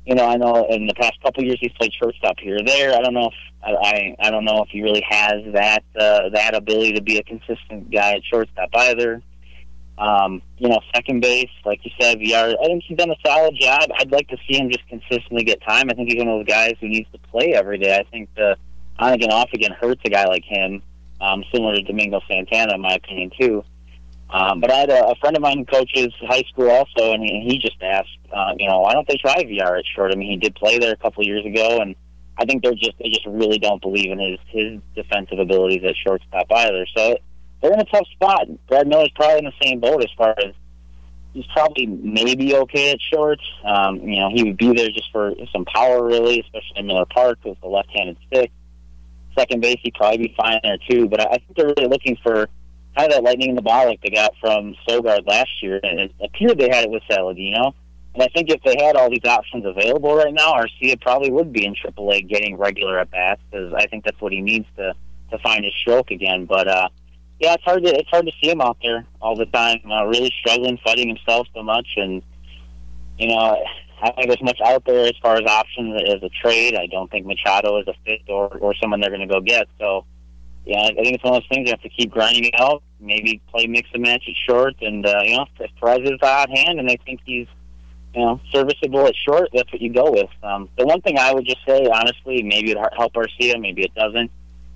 you 0.07 0.15
know, 0.15 0.27
I 0.27 0.37
know 0.37 0.67
in 0.69 0.87
the 0.87 0.95
past 0.95 1.21
couple 1.23 1.45
years 1.45 1.59
he's 1.61 1.73
played 1.73 1.93
shortstop 1.93 2.39
here 2.41 2.57
or 2.57 2.63
there. 2.65 2.97
I 2.97 3.01
don't 3.01 3.15
know 3.15 3.29
if 3.29 3.35
I, 3.63 4.17
I, 4.19 4.31
don't 4.31 4.45
know 4.45 4.63
if 4.63 4.71
he 4.71 4.83
really 4.83 5.05
has 5.09 5.43
that 5.53 5.85
uh, 5.99 6.31
that 6.31 6.55
ability 6.55 6.95
to 6.95 7.03
be 7.03 7.19
a 7.19 7.23
consistent 7.23 7.91
guy 7.91 8.15
at 8.15 8.25
shortstop 8.25 8.71
either. 8.75 9.23
Um, 9.99 10.41
you 10.57 10.69
know, 10.69 10.81
second 10.95 11.21
base, 11.21 11.51
like 11.67 11.81
you 11.85 11.91
said, 12.01 12.19
Villar, 12.19 12.57
I 12.61 12.67
think 12.67 12.85
he's 12.85 12.97
done 12.97 13.11
a 13.11 13.17
solid 13.25 13.55
job. 13.61 13.91
I'd 13.99 14.11
like 14.11 14.29
to 14.29 14.39
see 14.49 14.57
him 14.57 14.71
just 14.71 14.89
consistently 14.89 15.45
get 15.45 15.61
time. 15.63 15.91
I 15.91 15.95
think 15.95 16.11
he's 16.11 16.19
one 16.19 16.29
of 16.29 16.39
those 16.39 16.47
guys 16.47 16.75
who 16.81 16.89
needs 16.89 17.09
to 17.13 17.19
play 17.19 17.53
every 17.53 17.79
day. 17.79 17.95
I 17.99 18.05
think 18.11 18.31
the 18.35 18.57
on 19.01 19.13
again, 19.15 19.31
off 19.31 19.51
again 19.53 19.73
hurts 19.73 20.01
a 20.05 20.11
guy 20.11 20.25
like 20.27 20.45
him, 20.45 20.83
um, 21.21 21.45
similar 21.53 21.75
to 21.75 21.83
Domingo 21.83 22.21
Santana, 22.29 22.75
in 22.75 22.81
my 22.81 22.95
opinion, 22.95 23.31
too. 23.39 23.65
Um, 24.31 24.61
but 24.61 24.71
I 24.71 24.77
had 24.77 24.91
a, 24.91 25.09
a 25.09 25.15
friend 25.17 25.37
of 25.37 25.43
mine 25.43 25.59
who 25.59 25.65
coaches 25.65 26.13
high 26.21 26.45
school 26.53 26.71
also, 26.71 27.13
and 27.13 27.23
he, 27.23 27.41
he 27.49 27.59
just 27.59 27.83
asked, 27.83 28.19
uh, 28.33 28.53
you 28.57 28.69
know, 28.69 28.81
why 28.81 28.93
don't 28.93 29.09
they 29.09 29.17
try 29.17 29.43
Villar 29.43 29.77
at 29.77 29.85
short? 29.95 30.13
I 30.13 30.17
mean, 30.17 30.31
he 30.31 30.37
did 30.37 30.55
play 30.55 30.79
there 30.79 30.93
a 30.93 30.97
couple 30.97 31.25
years 31.25 31.45
ago, 31.45 31.81
and 31.81 31.97
I 32.39 32.45
think 32.45 32.63
they're 32.63 32.75
just 32.75 32.97
they 32.99 33.09
just 33.09 33.27
really 33.27 33.59
don't 33.59 33.83
believe 33.83 34.11
in 34.11 34.19
his 34.19 34.39
his 34.49 34.81
defensive 34.95 35.39
abilities 35.39 35.83
at 35.85 35.95
shortstop 35.97 36.47
either. 36.51 36.87
So 36.97 37.19
they're 37.61 37.73
in 37.73 37.81
a 37.81 37.85
tough 37.85 38.07
spot. 38.13 38.47
Brad 38.69 38.87
Miller's 38.87 39.11
probably 39.15 39.39
in 39.39 39.45
the 39.45 39.53
same 39.63 39.81
boat 39.81 40.03
as 40.03 40.11
far 40.17 40.35
as 40.39 40.55
he's 41.35 41.47
probably 41.53 41.87
maybe 41.87 42.55
okay 42.55 42.93
at 42.93 42.99
short. 43.13 43.41
Um, 43.65 43.97
you 44.01 44.21
know, 44.21 44.31
he 44.33 44.45
would 44.45 44.57
be 44.57 44.73
there 44.73 44.89
just 44.89 45.11
for 45.13 45.33
some 45.53 45.65
power, 45.65 46.05
really, 46.05 46.41
especially 46.41 46.77
in 46.77 46.87
Miller 46.87 47.05
Park 47.05 47.39
with 47.45 47.61
the 47.61 47.69
left-handed 47.69 48.17
stick. 48.29 48.53
Second 49.39 49.61
base, 49.61 49.79
he'd 49.83 49.95
probably 49.95 50.19
be 50.19 50.35
fine 50.37 50.61
there 50.63 50.79
too. 50.89 51.09
But 51.09 51.21
I 51.21 51.39
think 51.39 51.57
they're 51.57 51.73
really 51.77 51.89
looking 51.89 52.17
for 52.23 52.49
kind 52.97 53.11
of 53.11 53.17
that 53.17 53.23
lightning 53.23 53.51
in 53.51 53.57
the 53.57 53.63
ball 53.63 53.87
like 53.87 54.01
they 54.03 54.11
got 54.11 54.33
from 54.41 54.75
Sogard 54.89 55.27
last 55.27 55.51
year, 55.63 55.81
and 55.83 56.01
it 56.01 56.13
appeared 56.23 56.59
they 56.59 56.69
had 56.69 56.85
it 56.85 56.91
with 56.91 57.03
Saladino. 57.09 57.73
And 58.15 58.23
I 58.25 58.29
think 58.29 58.51
if 58.51 58.61
they 58.65 58.77
had 58.85 58.97
all 58.97 59.09
these 59.09 59.25
options 59.25 59.65
available 59.65 60.17
right 60.17 60.35
now, 60.35 60.55
Arcia 60.55 61.01
probably 61.01 61.31
would 61.31 61.53
be 61.53 61.65
in 61.65 61.75
AAA 61.75 62.29
getting 62.29 62.57
regular 62.57 62.99
at 62.99 63.11
bats 63.11 63.41
because 63.51 63.73
I 63.73 63.87
think 63.87 64.05
that's 64.05 64.21
what 64.21 64.33
he 64.33 64.41
needs 64.41 64.67
to 64.77 64.95
to 65.31 65.39
find 65.39 65.65
his 65.65 65.73
stroke 65.81 66.11
again. 66.11 66.45
But 66.45 66.67
uh, 66.67 66.89
yeah, 67.39 67.55
it's 67.55 67.63
hard 67.63 67.85
to 67.85 67.97
it's 67.97 68.09
hard 68.11 68.27
to 68.27 68.33
see 68.43 68.51
him 68.51 68.61
out 68.61 68.79
there 68.83 69.07
all 69.23 69.37
the 69.37 69.47
time, 69.47 69.81
uh, 69.91 70.05
really 70.07 70.33
struggling, 70.41 70.79
fighting 70.85 71.09
himself 71.09 71.47
so 71.55 71.63
much, 71.63 71.87
and 71.97 72.23
you 73.19 73.29
know, 73.29 73.65
I 74.03 74.13
think 74.13 74.29
there's 74.29 74.43
much 74.43 74.61
out 74.65 74.85
there 74.85 75.07
as 75.07 75.15
far 75.23 75.37
as 75.37 75.45
options 75.45 76.01
as 76.09 76.23
a 76.23 76.31
trade. 76.43 76.75
I 76.77 76.87
don't 76.87 77.11
think 77.11 77.27
Machado 77.27 77.79
is 77.81 77.89
a 77.89 77.95
fit 78.05 78.21
or 78.29 78.49
or 78.59 78.75
someone 78.75 79.01
they're 79.01 79.11
going 79.11 79.27
to 79.27 79.33
go 79.33 79.41
get. 79.41 79.69
So, 79.79 80.05
yeah, 80.65 80.83
I 80.83 80.95
think 80.95 81.15
it's 81.15 81.25
one 81.25 81.35
of 81.35 81.43
those 81.43 81.49
things 81.49 81.69
you 81.69 81.73
have 81.73 81.83
to 81.83 81.89
keep 81.89 82.11
grinding 82.11 82.51
out. 82.59 82.83
Maybe 83.01 83.41
play 83.51 83.67
mix 83.67 83.89
and 83.93 84.03
match 84.03 84.25
at 84.29 84.35
short, 84.49 84.75
and 84.81 85.07
uh, 85.07 85.21
you 85.25 85.37
know, 85.37 85.47
if 85.59 85.71
Perez 85.81 86.01
is 86.09 86.19
hot 86.21 86.51
hand 86.51 86.79
and 86.79 86.89
they 86.89 86.99
think 87.05 87.21
he's 87.25 87.47
you 88.15 88.21
know 88.21 88.41
serviceable 88.53 89.07
at 89.07 89.15
short, 89.17 89.49
that's 89.55 89.73
what 89.73 89.81
you 89.81 89.93
go 89.93 90.11
with. 90.11 90.31
Um, 90.43 90.69
the 90.79 90.87
one 90.87 91.01
thing 91.01 91.19
I 91.19 91.33
would 91.33 91.47
just 91.47 91.65
say, 91.67 91.87
honestly, 91.87 92.43
maybe 92.43 92.73
it 92.73 92.79
help 92.97 93.15
Arcia, 93.15 93.61
maybe 93.61 93.83
it 93.83 93.95
doesn't, 93.95 94.31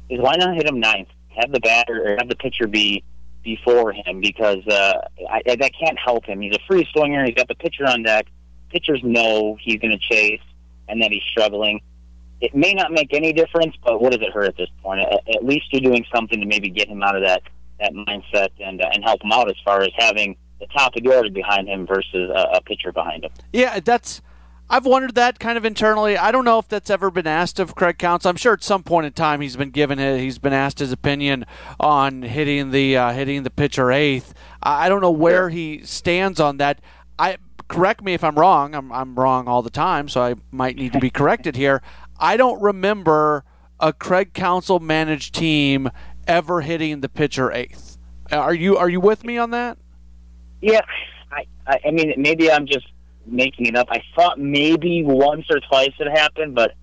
is 0.08 0.20
why 0.20 0.36
not 0.36 0.54
hit 0.54 0.66
him 0.66 0.80
ninth? 0.80 1.08
have 1.36 1.52
the 1.52 1.60
batter 1.60 2.04
or 2.04 2.16
have 2.16 2.28
the 2.28 2.36
pitcher 2.36 2.66
be 2.66 3.02
before 3.42 3.92
him 3.92 4.20
because 4.20 4.66
uh, 4.66 4.94
I, 5.28 5.42
that 5.46 5.72
can't 5.78 5.98
help 5.98 6.24
him. 6.24 6.40
He's 6.40 6.54
a 6.54 6.60
free 6.66 6.88
swinger. 6.92 7.24
He's 7.24 7.34
got 7.34 7.48
the 7.48 7.54
pitcher 7.54 7.86
on 7.86 8.02
deck. 8.02 8.26
Pitchers 8.74 9.00
know 9.04 9.56
he's 9.60 9.78
going 9.78 9.92
to 9.92 9.98
chase 9.98 10.40
and 10.88 11.00
that 11.00 11.12
he's 11.12 11.22
struggling. 11.30 11.80
It 12.40 12.56
may 12.56 12.74
not 12.74 12.90
make 12.90 13.14
any 13.14 13.32
difference, 13.32 13.76
but 13.84 14.02
what 14.02 14.10
does 14.10 14.20
it 14.20 14.32
hurt 14.32 14.46
at 14.46 14.56
this 14.56 14.68
point? 14.82 15.00
At, 15.00 15.36
at 15.36 15.44
least 15.44 15.66
you're 15.70 15.80
doing 15.80 16.04
something 16.12 16.40
to 16.40 16.44
maybe 16.44 16.70
get 16.70 16.88
him 16.88 17.00
out 17.00 17.14
of 17.14 17.22
that 17.22 17.42
that 17.78 17.92
mindset 17.92 18.48
and 18.58 18.82
uh, 18.82 18.90
and 18.92 19.04
help 19.04 19.22
him 19.22 19.30
out 19.30 19.48
as 19.48 19.54
far 19.64 19.82
as 19.82 19.90
having 19.96 20.36
the 20.58 20.66
top 20.66 20.96
of 20.96 21.04
the 21.04 21.14
order 21.14 21.30
behind 21.30 21.68
him 21.68 21.86
versus 21.86 22.30
a, 22.30 22.56
a 22.56 22.60
pitcher 22.62 22.90
behind 22.90 23.24
him. 23.24 23.30
Yeah, 23.52 23.78
that's 23.78 24.20
I've 24.68 24.86
wondered 24.86 25.14
that 25.14 25.38
kind 25.38 25.56
of 25.56 25.64
internally. 25.64 26.18
I 26.18 26.32
don't 26.32 26.44
know 26.44 26.58
if 26.58 26.66
that's 26.66 26.90
ever 26.90 27.12
been 27.12 27.28
asked 27.28 27.60
of 27.60 27.76
Craig 27.76 27.96
Counsell. 27.96 28.30
I'm 28.30 28.36
sure 28.36 28.54
at 28.54 28.64
some 28.64 28.82
point 28.82 29.06
in 29.06 29.12
time 29.12 29.40
he's 29.40 29.56
been 29.56 29.70
given 29.70 30.00
it. 30.00 30.18
He's 30.18 30.38
been 30.38 30.52
asked 30.52 30.80
his 30.80 30.90
opinion 30.90 31.46
on 31.78 32.22
hitting 32.22 32.72
the 32.72 32.96
uh, 32.96 33.12
hitting 33.12 33.44
the 33.44 33.50
pitcher 33.50 33.92
eighth. 33.92 34.34
I 34.60 34.88
don't 34.88 35.00
know 35.00 35.12
where 35.12 35.50
he 35.50 35.84
stands 35.84 36.40
on 36.40 36.56
that. 36.56 36.80
I 37.18 37.36
correct 37.68 38.02
me 38.02 38.14
if 38.14 38.24
I'm 38.24 38.38
wrong. 38.38 38.74
I'm 38.74 38.92
I'm 38.92 39.14
wrong 39.14 39.48
all 39.48 39.62
the 39.62 39.70
time, 39.70 40.08
so 40.08 40.22
I 40.22 40.34
might 40.50 40.76
need 40.76 40.92
to 40.92 41.00
be 41.00 41.10
corrected 41.10 41.56
here. 41.56 41.82
I 42.18 42.36
don't 42.36 42.60
remember 42.62 43.44
a 43.80 43.92
Craig 43.92 44.32
Counsell 44.34 44.80
managed 44.80 45.34
team 45.34 45.90
ever 46.26 46.60
hitting 46.60 47.00
the 47.00 47.08
pitcher 47.08 47.52
eighth. 47.52 47.98
Are 48.32 48.54
you 48.54 48.76
are 48.76 48.88
you 48.88 49.00
with 49.00 49.24
me 49.24 49.38
on 49.38 49.50
that? 49.50 49.78
Yeah, 50.60 50.80
I 51.30 51.46
I, 51.84 51.90
mean 51.90 52.14
maybe 52.16 52.50
I'm 52.50 52.66
just 52.66 52.86
making 53.26 53.66
it 53.66 53.76
up. 53.76 53.88
I 53.90 54.02
thought 54.14 54.38
maybe 54.38 55.02
once 55.02 55.46
or 55.50 55.60
twice 55.60 55.92
it 55.98 56.10
happened, 56.10 56.54
but 56.54 56.74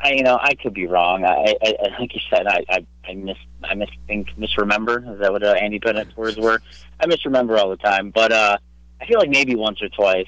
I 0.00 0.12
you 0.12 0.22
know 0.22 0.38
I 0.40 0.54
could 0.54 0.74
be 0.74 0.86
wrong. 0.86 1.24
I, 1.24 1.54
I, 1.62 1.74
like 1.98 2.14
you 2.14 2.20
said, 2.28 2.46
I 2.46 2.64
I, 2.68 2.86
I 3.08 3.14
miss 3.14 3.38
I 3.64 3.74
misthink 3.74 4.36
misremember. 4.36 5.14
Is 5.14 5.20
that 5.20 5.32
what 5.32 5.42
uh, 5.42 5.52
Andy 5.52 5.78
Pettitte's 5.78 6.16
words 6.16 6.36
were? 6.36 6.60
I 7.00 7.06
misremember 7.06 7.58
all 7.58 7.70
the 7.70 7.76
time, 7.76 8.10
but 8.10 8.32
uh, 8.32 8.58
I 9.02 9.06
feel 9.06 9.18
like 9.18 9.30
maybe 9.30 9.56
once 9.56 9.82
or 9.82 9.88
twice. 9.88 10.26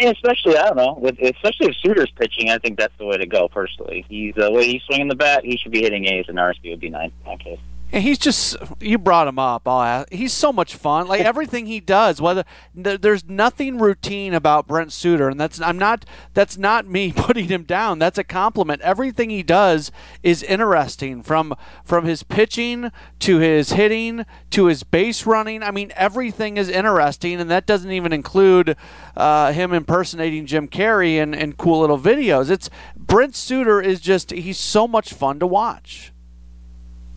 And 0.00 0.14
especially, 0.14 0.56
I 0.56 0.68
don't 0.68 0.76
know, 0.76 0.96
with 0.98 1.18
especially 1.20 1.66
if 1.66 1.76
Suter's 1.76 2.10
pitching, 2.16 2.50
I 2.50 2.58
think 2.58 2.78
that's 2.78 2.96
the 2.98 3.04
way 3.04 3.18
to 3.18 3.26
go. 3.26 3.48
Personally, 3.48 4.06
he's 4.08 4.34
uh, 4.38 4.46
the 4.46 4.52
way 4.52 4.66
he's 4.66 4.82
swinging 4.84 5.08
the 5.08 5.14
bat. 5.14 5.44
He 5.44 5.58
should 5.58 5.72
be 5.72 5.82
hitting 5.82 6.06
A's, 6.06 6.26
and 6.28 6.38
Arcia 6.38 6.70
would 6.70 6.80
be 6.80 6.88
nine 6.88 7.12
in 7.24 7.30
that 7.30 7.40
case. 7.40 7.58
And 7.92 8.02
he's 8.02 8.18
just 8.18 8.56
you 8.80 8.96
brought 8.98 9.28
him 9.28 9.38
up. 9.38 9.68
I'll 9.68 9.82
ask, 9.82 10.10
he's 10.10 10.32
so 10.32 10.50
much 10.52 10.74
fun. 10.74 11.06
Like 11.06 11.20
everything 11.32 11.66
he 11.66 11.78
does, 11.78 12.20
whether 12.20 12.44
there's 12.74 13.28
nothing 13.28 13.78
routine 13.78 14.32
about 14.32 14.66
Brent 14.66 14.92
Suter, 14.92 15.28
and 15.28 15.38
that's 15.38 15.60
I'm 15.60 15.78
not 15.78 16.06
that's 16.32 16.56
not 16.56 16.86
me 16.86 17.12
putting 17.16 17.48
him 17.48 17.64
down. 17.64 17.98
That's 17.98 18.18
a 18.18 18.24
compliment. 18.24 18.80
Everything 18.80 19.28
he 19.28 19.42
does 19.42 19.92
is 20.22 20.42
interesting 20.42 21.22
from 21.22 21.54
from 21.84 22.06
his 22.06 22.22
pitching 22.22 22.90
to 23.20 23.38
his 23.38 23.72
hitting 23.72 24.24
to 24.50 24.66
his 24.66 24.84
base 24.84 25.26
running. 25.26 25.62
I 25.62 25.70
mean, 25.70 25.92
everything 25.94 26.56
is 26.56 26.70
interesting, 26.70 27.40
and 27.40 27.50
that 27.50 27.66
doesn't 27.66 27.92
even 27.92 28.12
include 28.12 28.74
uh, 29.16 29.52
him 29.52 29.74
impersonating 29.74 30.46
Jim 30.46 30.66
Carrey 30.66 31.22
and, 31.22 31.34
and 31.34 31.58
cool 31.58 31.80
little 31.80 31.98
videos. 31.98 32.50
It's 32.50 32.70
Brent 32.96 33.36
Suter 33.36 33.82
is 33.82 34.00
just 34.00 34.30
he's 34.30 34.58
so 34.58 34.88
much 34.88 35.12
fun 35.12 35.38
to 35.40 35.46
watch. 35.46 36.11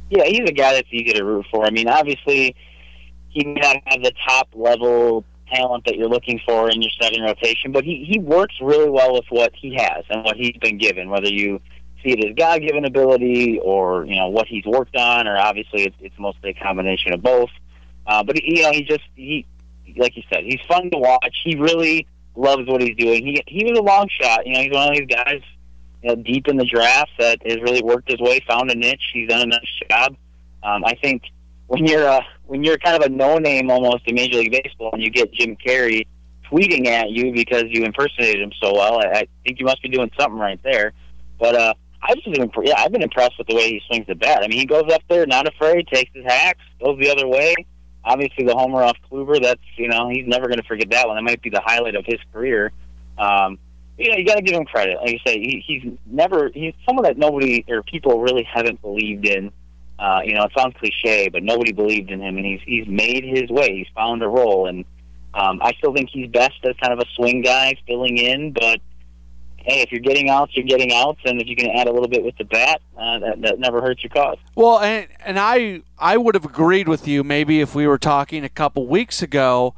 Yeah, 0.10 0.26
he's 0.26 0.48
a 0.48 0.54
guy 0.54 0.74
that's 0.74 0.88
easy 0.92 1.14
to 1.14 1.24
root 1.24 1.46
for. 1.52 1.66
I 1.66 1.72
mean, 1.72 1.88
obviously, 1.88 2.56
he 3.30 3.46
may 3.46 3.60
not 3.60 3.78
have 3.88 4.04
the 4.04 4.14
top 4.28 4.50
level 4.54 5.26
talent 5.52 5.86
that 5.86 5.96
you're 5.96 6.10
looking 6.10 6.40
for 6.46 6.70
in 6.70 6.82
your 6.82 6.92
starting 6.92 7.24
rotation, 7.24 7.72
but 7.72 7.84
he 7.84 8.06
he 8.10 8.20
works 8.20 8.56
really 8.62 8.90
well 8.90 9.14
with 9.14 9.26
what 9.30 9.52
he 9.56 9.76
has 9.76 10.04
and 10.10 10.24
what 10.24 10.36
he's 10.38 10.56
been 10.62 10.78
given. 10.78 11.10
Whether 11.10 11.30
you 11.30 11.60
see 12.04 12.12
it 12.12 12.24
as 12.24 12.36
God-given 12.36 12.86
ability 12.86 13.60
or 13.64 14.06
you 14.06 14.16
know 14.16 14.30
what 14.30 14.48
he's 14.48 14.66
worked 14.66 14.96
on, 14.96 15.28
or 15.28 15.38
obviously 15.38 15.84
it's, 15.84 15.96
it's 16.00 16.16
mostly 16.20 16.52
a 16.52 16.54
combination 16.54 17.14
of 17.14 17.22
both. 17.22 17.50
Uh, 18.08 18.24
but 18.24 18.42
you 18.44 18.64
know, 18.64 18.72
he 18.72 18.84
just 18.84 19.04
he 19.16 19.46
like 19.98 20.16
you 20.16 20.24
said, 20.32 20.44
he's 20.44 20.62
fun 20.68 20.90
to 20.92 20.98
watch. 20.98 21.36
He 21.44 21.56
really 21.56 22.08
loves 22.36 22.68
what 22.68 22.82
he's 22.82 22.96
doing. 22.96 23.26
He 23.26 23.44
he 23.48 23.66
was 23.66 23.78
a 23.78 23.84
long 23.84 24.08
shot. 24.22 24.46
You 24.46 24.54
know, 24.54 24.62
he's 24.62 24.72
one 24.72 24.90
of 24.90 24.98
these 24.98 25.08
guys 25.08 25.42
you 26.04 26.10
know, 26.10 26.16
deep 26.16 26.48
in 26.48 26.58
the 26.58 26.66
draft 26.66 27.12
that 27.20 27.40
has 27.46 27.58
really 27.62 27.82
worked 27.82 28.10
his 28.10 28.20
way, 28.20 28.40
found 28.48 28.70
a 28.72 28.76
niche. 28.76 29.02
He's 29.14 29.30
done 29.30 29.42
a 29.42 29.46
nice 29.46 29.80
job. 29.90 30.16
Um, 30.64 30.84
I 30.86 30.96
think 30.96 31.24
when 31.68 31.86
you're 31.86 32.06
a 32.06 32.22
when 32.48 32.64
you're 32.64 32.78
kind 32.78 33.02
of 33.02 33.10
a 33.10 33.10
no 33.10 33.38
name 33.38 33.72
almost 33.72 34.04
in 34.08 34.16
Major 34.16 34.38
League 34.38 34.52
Baseball, 34.52 34.92
and 34.94 35.02
you 35.02 35.10
get 35.10 35.32
Jim 35.34 35.56
Carrey 35.56 36.06
tweeting 36.52 36.88
at 36.88 37.10
you 37.10 37.34
because 37.34 37.64
you 37.68 37.84
impersonated 37.84 38.42
him 38.42 38.52
so 38.62 38.74
well, 38.74 39.00
I, 39.00 39.20
I 39.20 39.28
think 39.44 39.60
you 39.60 39.66
must 39.66 39.82
be 39.82 39.90
doing 39.90 40.12
something 40.20 40.40
right 40.40 40.62
there. 40.64 40.94
But 41.40 41.56
uh, 41.56 41.74
I've 42.02 42.18
just 42.18 42.32
been 42.32 42.50
yeah, 42.64 42.76
I've 42.78 42.92
been 42.92 43.02
impressed 43.02 43.38
with 43.38 43.48
the 43.48 43.56
way 43.56 43.70
he 43.70 43.82
swings 43.88 44.06
the 44.08 44.16
bat. 44.16 44.44
I 44.44 44.48
mean, 44.48 44.60
he 44.60 44.66
goes 44.66 44.92
up 44.92 45.02
there, 45.10 45.26
not 45.26 45.48
afraid, 45.48 45.88
takes 45.88 46.12
his 46.14 46.24
hacks, 46.26 46.62
goes 46.84 47.00
the 47.00 47.10
other 47.10 47.28
way. 47.28 47.56
Obviously, 48.04 48.46
the 48.46 48.56
homer 48.56 48.84
off 48.84 48.98
Kluber, 49.12 49.42
that's 49.42 49.62
you 49.78 49.88
know 49.88 50.10
he's 50.10 50.28
never 50.28 50.48
going 50.48 50.60
to 50.60 50.68
forget 50.68 50.90
that 50.92 51.08
one. 51.08 51.16
That 51.18 51.24
might 51.24 51.42
be 51.42 51.50
the 51.50 51.62
highlight 51.64 51.96
of 51.96 52.06
his 52.06 52.20
career. 52.32 52.72
Um, 53.18 53.58
you 53.98 54.12
know, 54.12 54.18
you 54.18 54.26
got 54.26 54.36
to 54.36 54.42
give 54.42 54.56
him 54.56 54.66
credit. 54.66 54.98
Like 55.02 55.12
you 55.12 55.20
say, 55.26 55.40
he, 55.40 55.64
he's 55.66 55.94
never 56.06 56.50
he's 56.54 56.74
someone 56.86 57.04
that 57.04 57.18
nobody 57.18 57.64
or 57.68 57.84
people 57.84 58.22
really 58.22 58.44
haven't 58.44 58.82
believed 58.82 59.26
in. 59.26 59.52
Uh, 59.98 60.20
you 60.26 60.34
know, 60.34 60.44
it 60.44 60.52
sounds 60.58 60.76
cliche, 60.78 61.30
but 61.30 61.42
nobody 61.42 61.72
believed 61.72 62.12
in 62.12 62.22
him, 62.22 62.38
and 62.38 62.46
he's 62.46 62.60
he's 62.66 62.88
made 62.88 63.24
his 63.24 63.50
way. 63.50 63.78
He's 63.78 63.88
found 63.96 64.22
a 64.24 64.28
role, 64.28 64.68
and 64.68 64.84
um, 65.34 65.60
I 65.62 65.74
still 65.78 65.94
think 65.94 66.10
he's 66.12 66.30
best 66.30 66.56
as 66.66 66.76
kind 66.82 66.92
of 66.92 67.00
a 67.00 67.06
swing 67.16 67.42
guy, 67.42 67.76
filling 67.88 68.18
in. 68.18 68.52
But 68.52 68.82
hey, 69.58 69.82
if 69.82 69.92
you're 69.92 70.02
getting 70.02 70.30
outs, 70.30 70.56
you're 70.56 70.66
getting 70.66 70.94
outs, 70.94 71.22
and 71.24 71.42
if 71.42 71.48
you 71.48 71.56
can 71.56 71.70
add 71.70 71.88
a 71.88 71.94
little 71.94 72.10
bit 72.10 72.24
with 72.24 72.38
the 72.38 72.44
bat, 72.44 72.82
uh, 72.98 73.20
that, 73.20 73.42
that 73.42 73.60
never 73.60 73.82
hurts 73.82 74.04
your 74.04 74.12
cause. 74.12 74.38
Well, 74.56 74.80
and 74.80 75.08
and 75.24 75.40
I 75.40 75.82
I 75.98 76.18
would 76.18 76.36
have 76.36 76.46
agreed 76.46 76.90
with 76.90 77.08
you 77.08 77.24
maybe 77.24 77.62
if 77.62 77.74
we 77.74 77.88
were 77.88 77.98
talking 77.98 78.44
a 78.44 78.50
couple 78.50 78.86
weeks 78.88 79.22
ago 79.22 79.76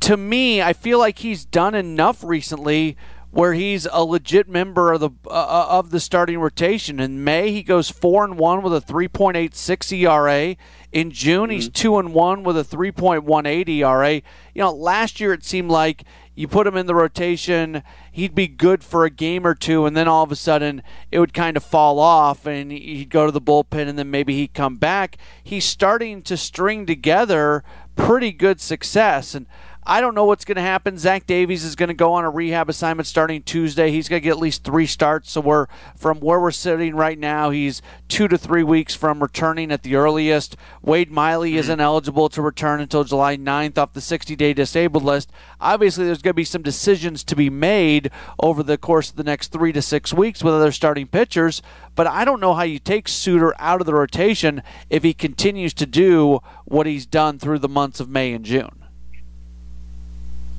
to 0.00 0.16
me, 0.16 0.62
I 0.62 0.72
feel 0.72 0.98
like 0.98 1.18
he's 1.18 1.44
done 1.44 1.74
enough 1.74 2.22
recently 2.22 2.96
where 3.30 3.54
he's 3.54 3.88
a 3.90 4.04
legit 4.04 4.46
member 4.46 4.92
of 4.92 5.00
the 5.00 5.08
uh, 5.26 5.30
uh 5.30 5.66
of 5.70 5.90
the 5.90 6.00
starting 6.00 6.38
rotation. 6.38 7.00
In 7.00 7.24
May, 7.24 7.50
he 7.50 7.62
goes 7.62 7.90
four 7.90 8.24
and 8.24 8.38
one 8.38 8.62
with 8.62 8.74
a 8.74 8.80
3.86 8.80 9.98
ERA. 9.98 10.56
In 10.92 11.10
June, 11.10 11.44
mm-hmm. 11.44 11.52
he's 11.52 11.70
two 11.70 11.98
and 11.98 12.12
one 12.12 12.42
with 12.42 12.58
a 12.58 12.64
3.18 12.64 13.68
ERA. 13.68 14.14
You 14.16 14.22
know, 14.56 14.70
last 14.70 15.18
year 15.18 15.32
it 15.32 15.44
seemed 15.44 15.70
like 15.70 16.04
you 16.34 16.48
put 16.48 16.66
him 16.66 16.76
in 16.76 16.86
the 16.86 16.94
rotation, 16.94 17.82
he'd 18.10 18.34
be 18.34 18.48
good 18.48 18.82
for 18.82 19.04
a 19.04 19.10
game 19.10 19.46
or 19.46 19.54
two, 19.54 19.84
and 19.84 19.94
then 19.96 20.08
all 20.08 20.22
of 20.22 20.32
a 20.32 20.36
sudden 20.36 20.82
it 21.10 21.18
would 21.18 21.34
kind 21.34 21.56
of 21.56 21.64
fall 21.64 21.98
off, 21.98 22.46
and 22.46 22.72
he'd 22.72 23.10
go 23.10 23.26
to 23.26 23.32
the 23.32 23.40
bullpen, 23.40 23.88
and 23.88 23.98
then 23.98 24.10
maybe 24.10 24.34
he'd 24.34 24.54
come 24.54 24.76
back. 24.76 25.18
He's 25.42 25.64
starting 25.64 26.22
to 26.22 26.36
string 26.36 26.86
together 26.86 27.62
pretty 27.96 28.32
good 28.32 28.60
success, 28.60 29.34
and 29.34 29.46
I 29.84 30.00
don't 30.00 30.14
know 30.14 30.26
what's 30.26 30.44
going 30.44 30.56
to 30.56 30.62
happen. 30.62 30.96
Zach 30.96 31.26
Davies 31.26 31.64
is 31.64 31.74
going 31.74 31.88
to 31.88 31.94
go 31.94 32.12
on 32.12 32.24
a 32.24 32.30
rehab 32.30 32.68
assignment 32.68 33.08
starting 33.08 33.42
Tuesday. 33.42 33.90
He's 33.90 34.08
going 34.08 34.22
to 34.22 34.24
get 34.24 34.30
at 34.30 34.38
least 34.38 34.62
three 34.62 34.86
starts. 34.86 35.32
So 35.32 35.40
we're 35.40 35.66
from 35.96 36.20
where 36.20 36.38
we're 36.38 36.52
sitting 36.52 36.94
right 36.94 37.18
now. 37.18 37.50
He's 37.50 37.82
two 38.06 38.28
to 38.28 38.38
three 38.38 38.62
weeks 38.62 38.94
from 38.94 39.20
returning 39.20 39.72
at 39.72 39.82
the 39.82 39.96
earliest. 39.96 40.56
Wade 40.82 41.10
Miley 41.10 41.50
mm-hmm. 41.50 41.58
isn't 41.58 41.80
eligible 41.80 42.28
to 42.28 42.40
return 42.40 42.80
until 42.80 43.02
July 43.02 43.36
9th 43.36 43.76
off 43.76 43.92
the 43.92 43.98
60-day 43.98 44.54
disabled 44.54 45.02
list. 45.02 45.32
Obviously, 45.60 46.04
there's 46.04 46.22
going 46.22 46.30
to 46.30 46.34
be 46.34 46.44
some 46.44 46.62
decisions 46.62 47.24
to 47.24 47.34
be 47.34 47.50
made 47.50 48.12
over 48.38 48.62
the 48.62 48.78
course 48.78 49.10
of 49.10 49.16
the 49.16 49.24
next 49.24 49.48
three 49.48 49.72
to 49.72 49.82
six 49.82 50.14
weeks 50.14 50.44
with 50.44 50.54
other 50.54 50.70
starting 50.70 51.08
pitchers. 51.08 51.60
But 51.96 52.06
I 52.06 52.24
don't 52.24 52.40
know 52.40 52.54
how 52.54 52.62
you 52.62 52.78
take 52.78 53.08
Suter 53.08 53.52
out 53.58 53.80
of 53.80 53.86
the 53.86 53.94
rotation 53.94 54.62
if 54.90 55.02
he 55.02 55.12
continues 55.12 55.74
to 55.74 55.86
do 55.86 56.38
what 56.66 56.86
he's 56.86 57.04
done 57.04 57.40
through 57.40 57.58
the 57.58 57.68
months 57.68 57.98
of 57.98 58.08
May 58.08 58.32
and 58.32 58.44
June 58.44 58.81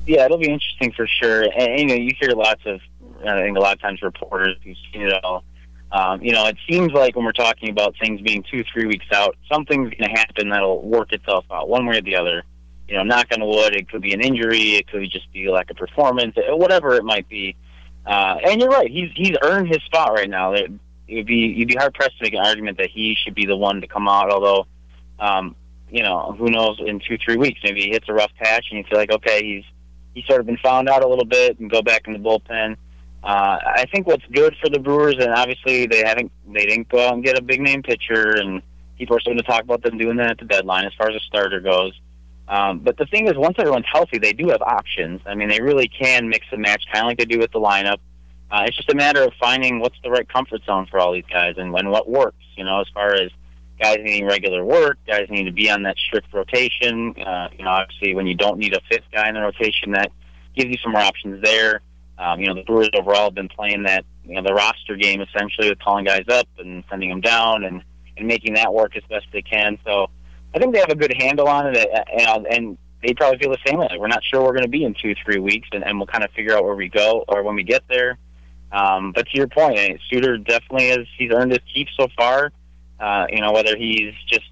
yeah, 0.06 0.24
it'll 0.24 0.38
be 0.38 0.50
interesting 0.50 0.92
for 0.92 1.06
sure. 1.06 1.42
And, 1.42 1.52
and 1.54 1.80
you 1.80 1.86
know, 1.86 1.94
you 1.94 2.12
hear 2.20 2.30
lots 2.30 2.62
of, 2.66 2.80
I 3.26 3.42
think 3.42 3.56
a 3.56 3.60
lot 3.60 3.74
of 3.74 3.80
times 3.80 4.02
reporters 4.02 4.56
who've 4.64 4.76
seen 4.92 5.02
it 5.02 5.24
all. 5.24 5.44
Um, 5.92 6.22
you 6.22 6.32
know, 6.32 6.46
it 6.46 6.56
seems 6.68 6.92
like 6.92 7.14
when 7.14 7.24
we're 7.24 7.32
talking 7.32 7.70
about 7.70 7.94
things 8.00 8.20
being 8.20 8.44
two, 8.50 8.64
three 8.72 8.86
weeks 8.86 9.06
out, 9.12 9.36
something's 9.50 9.90
going 9.90 10.10
to 10.10 10.18
happen 10.18 10.48
that'll 10.48 10.82
work 10.82 11.12
itself 11.12 11.44
out 11.52 11.68
one 11.68 11.86
way 11.86 11.98
or 11.98 12.02
the 12.02 12.16
other. 12.16 12.42
You 12.88 12.96
know, 12.96 13.04
knock 13.04 13.28
on 13.32 13.46
wood, 13.46 13.74
it 13.74 13.88
could 13.88 14.02
be 14.02 14.12
an 14.12 14.20
injury, 14.20 14.74
it 14.74 14.88
could 14.88 15.08
just 15.10 15.32
be 15.32 15.48
like 15.48 15.70
a 15.70 15.74
performance, 15.74 16.34
whatever 16.48 16.94
it 16.94 17.04
might 17.04 17.28
be. 17.28 17.56
Uh, 18.04 18.36
and 18.44 18.60
you're 18.60 18.70
right, 18.70 18.90
he's 18.90 19.10
he's 19.14 19.36
earned 19.42 19.68
his 19.68 19.82
spot 19.84 20.12
right 20.12 20.28
now. 20.28 20.52
It, 20.52 20.70
would 21.08 21.26
be 21.26 21.54
you'd 21.56 21.68
be 21.68 21.74
hard 21.74 21.94
pressed 21.94 22.18
to 22.18 22.24
make 22.24 22.34
an 22.34 22.44
argument 22.44 22.78
that 22.78 22.90
he 22.90 23.14
should 23.22 23.34
be 23.34 23.46
the 23.46 23.56
one 23.56 23.80
to 23.80 23.86
come 23.86 24.08
out. 24.08 24.30
Although, 24.30 24.66
um, 25.18 25.54
you 25.90 26.02
know, 26.02 26.34
who 26.36 26.50
knows? 26.50 26.78
In 26.84 27.00
two, 27.00 27.16
three 27.24 27.36
weeks, 27.36 27.60
maybe 27.62 27.82
he 27.82 27.90
hits 27.90 28.06
a 28.08 28.12
rough 28.12 28.32
patch, 28.38 28.66
and 28.70 28.78
you 28.78 28.84
feel 28.84 28.98
like, 28.98 29.12
okay, 29.12 29.42
he's 29.42 29.64
he's 30.14 30.24
sort 30.26 30.40
of 30.40 30.46
been 30.46 30.58
found 30.58 30.88
out 30.88 31.02
a 31.04 31.08
little 31.08 31.24
bit 31.24 31.58
and 31.58 31.70
go 31.70 31.82
back 31.82 32.06
in 32.06 32.12
the 32.12 32.18
bullpen. 32.18 32.76
Uh, 33.22 33.58
I 33.64 33.86
think 33.92 34.06
what's 34.06 34.24
good 34.32 34.54
for 34.62 34.68
the 34.68 34.78
Brewers, 34.78 35.16
and 35.18 35.32
obviously 35.32 35.86
they 35.86 36.02
haven't 36.04 36.30
they 36.52 36.66
didn't 36.66 36.88
go 36.88 37.06
out 37.06 37.14
and 37.14 37.24
get 37.24 37.38
a 37.38 37.42
big 37.42 37.60
name 37.60 37.82
pitcher, 37.82 38.36
and 38.36 38.60
people 38.98 39.16
are 39.16 39.20
starting 39.20 39.42
to 39.42 39.46
talk 39.46 39.62
about 39.62 39.82
them 39.82 39.96
doing 39.96 40.16
that 40.16 40.32
at 40.32 40.38
the 40.38 40.44
deadline 40.44 40.84
as 40.84 40.92
far 40.98 41.08
as 41.08 41.16
a 41.16 41.20
starter 41.20 41.60
goes. 41.60 41.98
Um, 42.48 42.80
but 42.80 42.98
the 42.98 43.06
thing 43.06 43.26
is, 43.26 43.34
once 43.36 43.56
everyone's 43.58 43.86
healthy, 43.90 44.18
they 44.18 44.34
do 44.34 44.48
have 44.48 44.60
options. 44.60 45.22
I 45.26 45.34
mean, 45.34 45.48
they 45.48 45.60
really 45.60 45.88
can 45.88 46.28
mix 46.28 46.46
and 46.52 46.60
match, 46.60 46.84
kind 46.92 47.04
of 47.04 47.08
like 47.08 47.18
they 47.18 47.24
do 47.24 47.38
with 47.38 47.52
the 47.52 47.60
lineup. 47.60 47.98
Uh, 48.50 48.64
it's 48.66 48.76
just 48.76 48.90
a 48.90 48.94
matter 48.94 49.22
of 49.22 49.32
finding 49.40 49.80
what's 49.80 49.96
the 50.04 50.10
right 50.10 50.28
comfort 50.28 50.60
zone 50.66 50.86
for 50.90 51.00
all 51.00 51.12
these 51.12 51.24
guys 51.32 51.54
and 51.56 51.72
when 51.72 51.88
what 51.88 52.08
works. 52.08 52.44
You 52.56 52.64
know, 52.64 52.80
as 52.80 52.86
far 52.92 53.14
as 53.14 53.30
guys 53.80 53.98
needing 54.02 54.26
regular 54.26 54.64
work, 54.64 54.98
guys 55.06 55.26
need 55.30 55.44
to 55.44 55.52
be 55.52 55.70
on 55.70 55.82
that 55.82 55.96
strict 55.98 56.32
rotation. 56.32 57.14
Uh, 57.18 57.48
you 57.56 57.64
know, 57.64 57.70
obviously 57.70 58.14
when 58.14 58.26
you 58.26 58.34
don't 58.34 58.58
need 58.58 58.74
a 58.74 58.80
fifth 58.90 59.04
guy 59.12 59.28
in 59.28 59.34
the 59.34 59.40
rotation, 59.40 59.92
that 59.92 60.10
gives 60.56 60.70
you 60.70 60.76
some 60.82 60.92
more 60.92 61.02
options 61.02 61.42
there. 61.42 61.80
Um, 62.18 62.40
you 62.40 62.46
know, 62.46 62.54
the 62.54 62.62
Brewers 62.62 62.90
overall 62.94 63.24
have 63.24 63.34
been 63.34 63.48
playing 63.48 63.82
that, 63.84 64.04
you 64.24 64.34
know, 64.34 64.42
the 64.42 64.54
roster 64.54 64.96
game 64.96 65.20
essentially 65.20 65.68
with 65.68 65.80
calling 65.80 66.04
guys 66.04 66.24
up 66.28 66.46
and 66.58 66.84
sending 66.88 67.08
them 67.08 67.20
down 67.20 67.64
and, 67.64 67.82
and 68.16 68.28
making 68.28 68.54
that 68.54 68.72
work 68.72 68.96
as 68.96 69.02
best 69.10 69.26
they 69.32 69.42
can. 69.42 69.78
So 69.84 70.06
I 70.54 70.58
think 70.58 70.72
they 70.72 70.80
have 70.80 70.90
a 70.90 70.94
good 70.94 71.12
handle 71.18 71.48
on 71.48 71.74
it, 71.74 71.76
uh, 71.76 72.04
and, 72.16 72.46
and 72.46 72.78
they 73.02 73.12
probably 73.12 73.38
feel 73.38 73.50
the 73.50 73.58
same 73.66 73.78
way. 73.78 73.88
We're 73.98 74.06
not 74.06 74.22
sure 74.30 74.42
we're 74.42 74.52
going 74.52 74.62
to 74.62 74.68
be 74.68 74.84
in 74.84 74.94
two, 74.94 75.14
three 75.24 75.40
weeks, 75.40 75.68
and, 75.72 75.84
and 75.84 75.98
we'll 75.98 76.06
kind 76.06 76.22
of 76.22 76.30
figure 76.30 76.56
out 76.56 76.64
where 76.64 76.76
we 76.76 76.88
go 76.88 77.24
or 77.26 77.42
when 77.42 77.56
we 77.56 77.64
get 77.64 77.82
there. 77.88 78.18
Um, 78.70 79.12
but 79.12 79.26
to 79.26 79.36
your 79.36 79.48
point, 79.48 80.00
Suter 80.08 80.38
definitely 80.38 80.88
has 80.88 81.00
he's 81.18 81.30
earned 81.32 81.52
his 81.52 81.60
keep 81.72 81.88
so 81.98 82.08
far. 82.16 82.52
Uh, 83.04 83.26
you 83.28 83.40
know, 83.42 83.52
whether 83.52 83.76
he's 83.76 84.14
just 84.26 84.48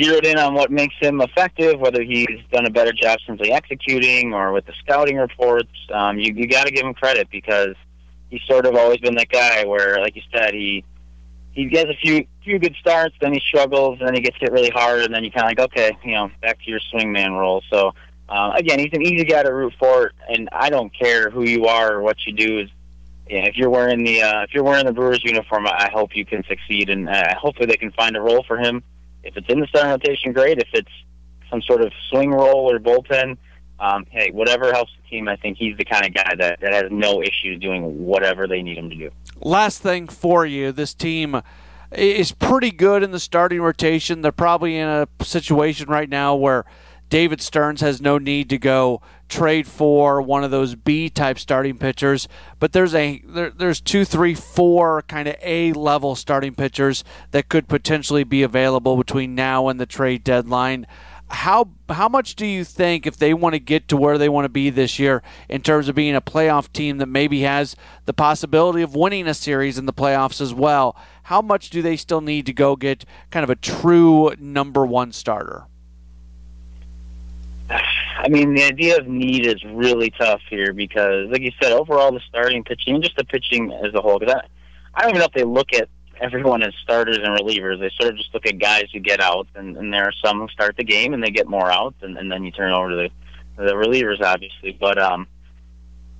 zeroed 0.00 0.26
in 0.26 0.36
on 0.36 0.52
what 0.52 0.68
makes 0.70 0.96
him 0.98 1.20
effective, 1.20 1.78
whether 1.78 2.02
he's 2.02 2.40
done 2.50 2.66
a 2.66 2.70
better 2.70 2.92
job 2.92 3.18
simply 3.24 3.52
executing 3.52 4.34
or 4.34 4.52
with 4.52 4.66
the 4.66 4.72
scouting 4.80 5.16
reports, 5.16 5.70
um, 5.94 6.18
you, 6.18 6.34
you 6.34 6.48
got 6.48 6.66
to 6.66 6.72
give 6.72 6.84
him 6.84 6.92
credit 6.92 7.28
because 7.30 7.76
he's 8.30 8.42
sort 8.48 8.66
of 8.66 8.74
always 8.74 8.98
been 8.98 9.14
that 9.14 9.28
guy 9.28 9.64
where, 9.64 10.00
like 10.00 10.16
you 10.16 10.22
said, 10.32 10.54
he 10.54 10.84
he 11.52 11.66
gets 11.66 11.88
a 11.88 11.96
few 12.02 12.26
few 12.42 12.58
good 12.58 12.74
starts, 12.80 13.14
then 13.20 13.32
he 13.32 13.40
struggles, 13.46 13.98
and 14.00 14.08
then 14.08 14.14
he 14.14 14.22
gets 14.22 14.36
hit 14.40 14.50
really 14.50 14.70
hard, 14.70 15.02
and 15.02 15.14
then 15.14 15.22
you 15.22 15.30
kind 15.30 15.44
of 15.44 15.50
like, 15.50 15.70
okay, 15.70 15.96
you 16.04 16.14
know, 16.14 16.30
back 16.42 16.58
to 16.64 16.70
your 16.70 16.80
swingman 16.92 17.38
role. 17.38 17.62
So 17.70 17.92
uh, 18.28 18.54
again, 18.56 18.80
he's 18.80 18.92
an 18.92 19.02
easy 19.02 19.24
guy 19.24 19.44
to 19.44 19.54
root 19.54 19.72
for, 19.78 20.10
and 20.28 20.48
I 20.50 20.68
don't 20.68 20.92
care 20.92 21.30
who 21.30 21.44
you 21.44 21.66
are 21.66 21.94
or 21.94 22.02
what 22.02 22.16
you 22.26 22.32
do. 22.32 22.58
Is 22.58 22.70
yeah, 23.28 23.44
if 23.44 23.56
you're 23.56 23.70
wearing 23.70 24.04
the 24.04 24.22
uh, 24.22 24.42
if 24.42 24.54
you're 24.54 24.64
wearing 24.64 24.86
the 24.86 24.92
Brewers 24.92 25.22
uniform, 25.24 25.66
I 25.66 25.90
hope 25.92 26.16
you 26.16 26.24
can 26.24 26.44
succeed, 26.44 26.88
and 26.88 27.08
uh, 27.08 27.34
hopefully 27.36 27.66
they 27.66 27.76
can 27.76 27.92
find 27.92 28.16
a 28.16 28.20
role 28.20 28.44
for 28.46 28.56
him. 28.56 28.82
If 29.22 29.36
it's 29.36 29.48
in 29.48 29.60
the 29.60 29.66
starting 29.66 29.90
rotation, 29.90 30.32
great. 30.32 30.58
If 30.58 30.68
it's 30.72 30.90
some 31.50 31.62
sort 31.62 31.82
of 31.82 31.92
swing 32.08 32.30
role 32.30 32.70
or 32.70 32.78
bullpen, 32.78 33.36
um, 33.80 34.06
hey, 34.10 34.30
whatever 34.30 34.72
helps 34.72 34.92
the 35.02 35.08
team. 35.08 35.28
I 35.28 35.36
think 35.36 35.58
he's 35.58 35.76
the 35.76 35.84
kind 35.84 36.06
of 36.06 36.14
guy 36.14 36.34
that, 36.36 36.60
that 36.60 36.72
has 36.72 36.84
no 36.90 37.22
issues 37.22 37.60
doing 37.60 38.04
whatever 38.04 38.46
they 38.46 38.62
need 38.62 38.78
him 38.78 38.90
to 38.90 38.96
do. 38.96 39.10
Last 39.40 39.82
thing 39.82 40.08
for 40.08 40.44
you, 40.44 40.72
this 40.72 40.94
team 40.94 41.40
is 41.92 42.32
pretty 42.32 42.70
good 42.70 43.02
in 43.02 43.12
the 43.12 43.20
starting 43.20 43.60
rotation. 43.60 44.22
They're 44.22 44.32
probably 44.32 44.76
in 44.76 44.88
a 44.88 45.08
situation 45.22 45.88
right 45.88 46.08
now 46.08 46.34
where 46.34 46.64
David 47.08 47.40
Stearns 47.40 47.80
has 47.80 48.00
no 48.00 48.18
need 48.18 48.50
to 48.50 48.58
go 48.58 49.00
trade 49.28 49.66
for 49.66 50.20
one 50.22 50.44
of 50.44 50.50
those 50.50 50.74
B 50.74 51.08
type 51.08 51.38
starting 51.38 51.78
pitchers, 51.78 52.28
but 52.58 52.72
there's 52.72 52.94
a 52.94 53.22
there, 53.24 53.50
there's 53.50 53.80
two, 53.80 54.04
three, 54.04 54.34
four 54.34 55.02
kind 55.02 55.28
of 55.28 55.36
A 55.42 55.72
level 55.72 56.14
starting 56.14 56.54
pitchers 56.54 57.04
that 57.30 57.48
could 57.48 57.68
potentially 57.68 58.24
be 58.24 58.42
available 58.42 58.96
between 58.96 59.34
now 59.34 59.68
and 59.68 59.78
the 59.78 59.86
trade 59.86 60.24
deadline. 60.24 60.86
How 61.30 61.68
how 61.90 62.08
much 62.08 62.36
do 62.36 62.46
you 62.46 62.64
think 62.64 63.06
if 63.06 63.18
they 63.18 63.34
want 63.34 63.52
to 63.52 63.58
get 63.58 63.86
to 63.88 63.98
where 63.98 64.16
they 64.16 64.30
want 64.30 64.46
to 64.46 64.48
be 64.48 64.70
this 64.70 64.98
year 64.98 65.22
in 65.48 65.60
terms 65.60 65.88
of 65.88 65.94
being 65.94 66.14
a 66.14 66.22
playoff 66.22 66.72
team 66.72 66.96
that 66.98 67.06
maybe 67.06 67.42
has 67.42 67.76
the 68.06 68.14
possibility 68.14 68.80
of 68.80 68.94
winning 68.94 69.28
a 69.28 69.34
series 69.34 69.76
in 69.76 69.84
the 69.84 69.92
playoffs 69.92 70.40
as 70.40 70.54
well? 70.54 70.96
How 71.24 71.42
much 71.42 71.68
do 71.68 71.82
they 71.82 71.96
still 71.96 72.22
need 72.22 72.46
to 72.46 72.54
go 72.54 72.76
get 72.76 73.04
kind 73.30 73.44
of 73.44 73.50
a 73.50 73.56
true 73.56 74.32
number 74.38 74.86
one 74.86 75.12
starter? 75.12 75.66
I 78.20 78.28
mean, 78.28 78.54
the 78.54 78.64
idea 78.64 78.98
of 78.98 79.06
need 79.06 79.46
is 79.46 79.62
really 79.64 80.10
tough 80.10 80.40
here 80.50 80.72
because, 80.72 81.28
like 81.30 81.42
you 81.42 81.52
said, 81.62 81.70
overall 81.70 82.10
the 82.10 82.20
starting 82.28 82.64
pitching, 82.64 82.96
and 82.96 83.02
just 83.02 83.16
the 83.16 83.24
pitching 83.24 83.72
as 83.72 83.94
a 83.94 84.00
whole. 84.00 84.18
Because 84.18 84.34
I, 84.34 84.40
I 84.94 85.02
don't 85.02 85.10
even 85.10 85.20
know 85.20 85.26
if 85.26 85.32
they 85.32 85.44
look 85.44 85.72
at 85.72 85.88
everyone 86.20 86.64
as 86.64 86.74
starters 86.82 87.18
and 87.22 87.38
relievers. 87.38 87.78
They 87.78 87.90
sort 88.00 88.12
of 88.12 88.18
just 88.18 88.34
look 88.34 88.44
at 88.44 88.58
guys 88.58 88.86
who 88.92 88.98
get 88.98 89.20
outs, 89.20 89.50
and, 89.54 89.76
and 89.76 89.94
there 89.94 90.02
are 90.02 90.12
some 90.24 90.40
who 90.40 90.48
start 90.48 90.76
the 90.76 90.82
game 90.82 91.14
and 91.14 91.22
they 91.22 91.30
get 91.30 91.46
more 91.46 91.70
outs, 91.70 91.96
and, 92.02 92.18
and 92.18 92.30
then 92.30 92.42
you 92.42 92.50
turn 92.50 92.72
over 92.72 92.90
to 92.90 92.96
the 92.96 93.10
the 93.64 93.72
relievers, 93.72 94.20
obviously. 94.20 94.76
But 94.78 94.98
um, 94.98 95.26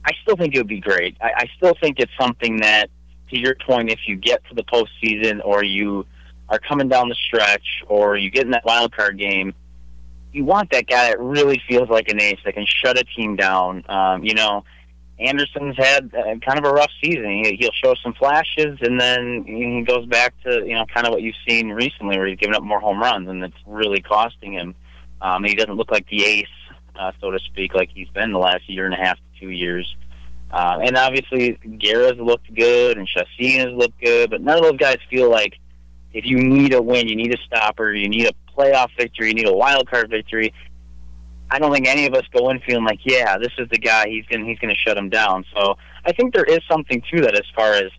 I 0.04 0.12
still 0.22 0.36
think 0.36 0.54
it 0.54 0.58
would 0.58 0.68
be 0.68 0.80
great. 0.80 1.16
I, 1.20 1.30
I 1.36 1.50
still 1.56 1.74
think 1.80 1.98
it's 1.98 2.12
something 2.20 2.58
that, 2.58 2.90
to 3.30 3.38
your 3.38 3.56
point, 3.66 3.90
if 3.90 4.00
you 4.06 4.16
get 4.16 4.42
to 4.48 4.54
the 4.54 4.64
postseason 4.64 5.40
or 5.44 5.64
you 5.64 6.06
are 6.48 6.58
coming 6.58 6.88
down 6.88 7.08
the 7.08 7.14
stretch 7.14 7.82
or 7.86 8.16
you 8.16 8.30
get 8.30 8.44
in 8.44 8.52
that 8.52 8.64
wild 8.64 8.94
card 8.96 9.18
game 9.18 9.54
you 10.38 10.44
want 10.44 10.70
that 10.70 10.86
guy 10.86 11.08
that 11.08 11.20
really 11.20 11.60
feels 11.68 11.88
like 11.88 12.08
an 12.08 12.20
ace 12.20 12.38
that 12.44 12.54
can 12.54 12.64
shut 12.64 12.96
a 12.96 13.02
team 13.02 13.34
down. 13.34 13.84
Um, 13.88 14.24
you 14.24 14.34
know, 14.34 14.64
Anderson's 15.18 15.76
had 15.76 16.14
uh, 16.14 16.38
kind 16.46 16.58
of 16.58 16.64
a 16.64 16.70
rough 16.70 16.92
season. 17.02 17.42
He, 17.44 17.56
he'll 17.58 17.72
show 17.72 17.96
some 17.96 18.14
flashes, 18.14 18.78
and 18.80 19.00
then 19.00 19.44
he 19.44 19.82
goes 19.82 20.06
back 20.06 20.32
to 20.44 20.64
you 20.64 20.74
know 20.74 20.86
kind 20.86 21.08
of 21.08 21.12
what 21.12 21.22
you've 21.22 21.34
seen 21.46 21.70
recently, 21.70 22.16
where 22.16 22.28
he's 22.28 22.38
giving 22.38 22.54
up 22.54 22.62
more 22.62 22.78
home 22.78 23.00
runs, 23.00 23.28
and 23.28 23.42
it's 23.42 23.56
really 23.66 24.00
costing 24.00 24.52
him. 24.52 24.76
Um, 25.20 25.42
he 25.42 25.56
doesn't 25.56 25.74
look 25.74 25.90
like 25.90 26.08
the 26.08 26.24
ace, 26.24 26.46
uh, 26.96 27.10
so 27.20 27.32
to 27.32 27.40
speak, 27.40 27.74
like 27.74 27.90
he's 27.92 28.08
been 28.10 28.30
the 28.30 28.38
last 28.38 28.70
year 28.70 28.84
and 28.84 28.94
a 28.94 28.96
half 28.96 29.16
to 29.16 29.40
two 29.40 29.50
years. 29.50 29.96
Uh, 30.52 30.78
and 30.84 30.96
obviously, 30.96 31.58
Guerra's 31.80 32.18
looked 32.18 32.54
good, 32.54 32.96
and 32.96 33.08
Chacin 33.08 33.66
has 33.66 33.76
looked 33.76 34.00
good, 34.00 34.30
but 34.30 34.40
none 34.40 34.56
of 34.56 34.62
those 34.62 34.78
guys 34.78 34.98
feel 35.10 35.28
like 35.28 35.58
if 36.12 36.24
you 36.24 36.38
need 36.38 36.74
a 36.74 36.80
win, 36.80 37.08
you 37.08 37.16
need 37.16 37.34
a 37.34 37.38
stopper, 37.44 37.92
you 37.92 38.08
need 38.08 38.26
a 38.26 38.32
playoff 38.58 38.88
victory, 38.96 39.28
you 39.28 39.34
need 39.34 39.48
a 39.48 39.52
wild 39.52 39.88
card 39.88 40.10
victory. 40.10 40.52
I 41.50 41.58
don't 41.58 41.72
think 41.72 41.86
any 41.86 42.06
of 42.06 42.14
us 42.14 42.24
go 42.32 42.50
in 42.50 42.60
feeling 42.60 42.84
like, 42.84 43.00
yeah, 43.04 43.38
this 43.38 43.52
is 43.58 43.68
the 43.70 43.78
guy. 43.78 44.08
He's 44.08 44.26
gonna 44.26 44.44
he's 44.44 44.58
gonna 44.58 44.74
shut 44.74 44.96
him 44.96 45.08
down. 45.08 45.44
So 45.54 45.76
I 46.04 46.12
think 46.12 46.34
there 46.34 46.44
is 46.44 46.60
something 46.70 47.02
to 47.12 47.22
that 47.22 47.34
as 47.34 47.46
far 47.54 47.72
as 47.72 47.90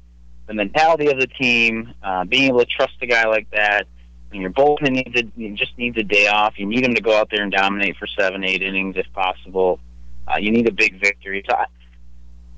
the 0.47 0.53
mentality 0.53 1.07
of 1.07 1.20
the 1.20 1.28
team, 1.28 1.93
uh, 2.03 2.26
being 2.26 2.49
able 2.49 2.60
to 2.60 2.66
trust 2.66 2.93
a 3.01 3.07
guy 3.07 3.26
like 3.28 3.49
that. 3.51 3.88
When 4.30 4.41
your 4.41 4.51
bullpen 4.51 4.91
needs 4.91 5.20
a, 5.20 5.24
you 5.36 5.55
just 5.55 5.76
needs 5.80 5.97
a 5.97 6.03
day 6.03 6.28
off. 6.28 6.53
You 6.57 6.68
need 6.68 6.84
him 6.84 6.93
to 6.93 7.01
go 7.01 7.18
out 7.18 7.30
there 7.32 7.41
and 7.41 7.51
dominate 7.51 7.97
for 7.97 8.05
seven, 8.05 8.43
eight 8.43 8.62
innings 8.62 8.95
if 8.95 9.12
possible. 9.14 9.80
Uh, 10.28 10.38
you 10.38 10.51
need 10.51 10.68
a 10.68 10.72
big 10.72 10.99
victory. 11.01 11.43
So 11.49 11.55
I, 11.55 11.66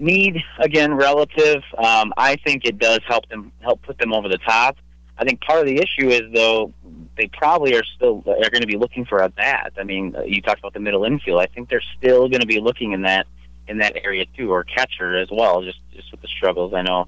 need 0.01 0.43
again 0.59 0.93
relative. 0.93 1.63
Um, 1.77 2.11
I 2.17 2.35
think 2.43 2.65
it 2.65 2.79
does 2.79 2.99
help 3.07 3.29
them 3.29 3.51
help 3.61 3.81
put 3.83 3.97
them 3.97 4.13
over 4.13 4.27
the 4.27 4.39
top. 4.39 4.77
I 5.17 5.23
think 5.23 5.39
part 5.41 5.59
of 5.59 5.67
the 5.67 5.77
issue 5.77 6.09
is 6.09 6.23
though 6.33 6.73
they 7.21 7.27
probably 7.27 7.75
are 7.75 7.83
still 7.95 8.23
are 8.25 8.49
going 8.49 8.61
to 8.61 8.67
be 8.67 8.77
looking 8.77 9.05
for 9.05 9.19
a 9.19 9.29
bat. 9.29 9.73
I 9.79 9.83
mean, 9.83 10.15
you 10.25 10.41
talked 10.41 10.57
about 10.57 10.73
the 10.73 10.79
middle 10.79 11.03
infield. 11.03 11.39
I 11.39 11.45
think 11.45 11.69
they're 11.69 11.83
still 11.99 12.27
going 12.27 12.41
to 12.41 12.47
be 12.47 12.59
looking 12.59 12.93
in 12.93 13.03
that 13.03 13.27
in 13.67 13.77
that 13.77 13.95
area 14.03 14.25
too, 14.35 14.51
or 14.51 14.63
catcher 14.63 15.15
as 15.17 15.29
well. 15.31 15.61
Just 15.61 15.77
just 15.93 16.11
with 16.11 16.21
the 16.21 16.27
struggles, 16.27 16.73
I 16.73 16.81
know 16.81 17.07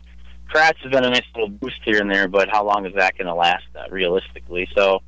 Kratz 0.54 0.78
has 0.84 0.92
been 0.92 1.04
a 1.04 1.10
nice 1.10 1.24
little 1.34 1.50
boost 1.50 1.80
here 1.84 2.00
and 2.00 2.12
there, 2.12 2.28
but 2.28 2.48
how 2.52 2.64
long 2.64 2.86
is 2.86 2.94
that 2.94 3.18
going 3.18 3.26
to 3.26 3.34
last 3.34 3.66
uh, 3.76 3.90
realistically? 3.90 4.68
So, 4.76 5.02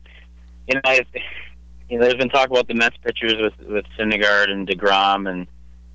you 0.68 0.74
know, 0.74 0.82
I, 0.84 1.06
you 1.88 1.99
know, 1.99 2.03
there's 2.03 2.16
been 2.16 2.30
talk 2.30 2.49
about 2.49 2.68
the 2.68 2.74
Mets 2.74 2.97
pitchers 3.03 3.36
with 3.39 3.53
with 3.70 3.86
Syndergaard 3.99 4.49
and 4.49 4.68
Degrom, 4.68 5.30
and 5.30 5.45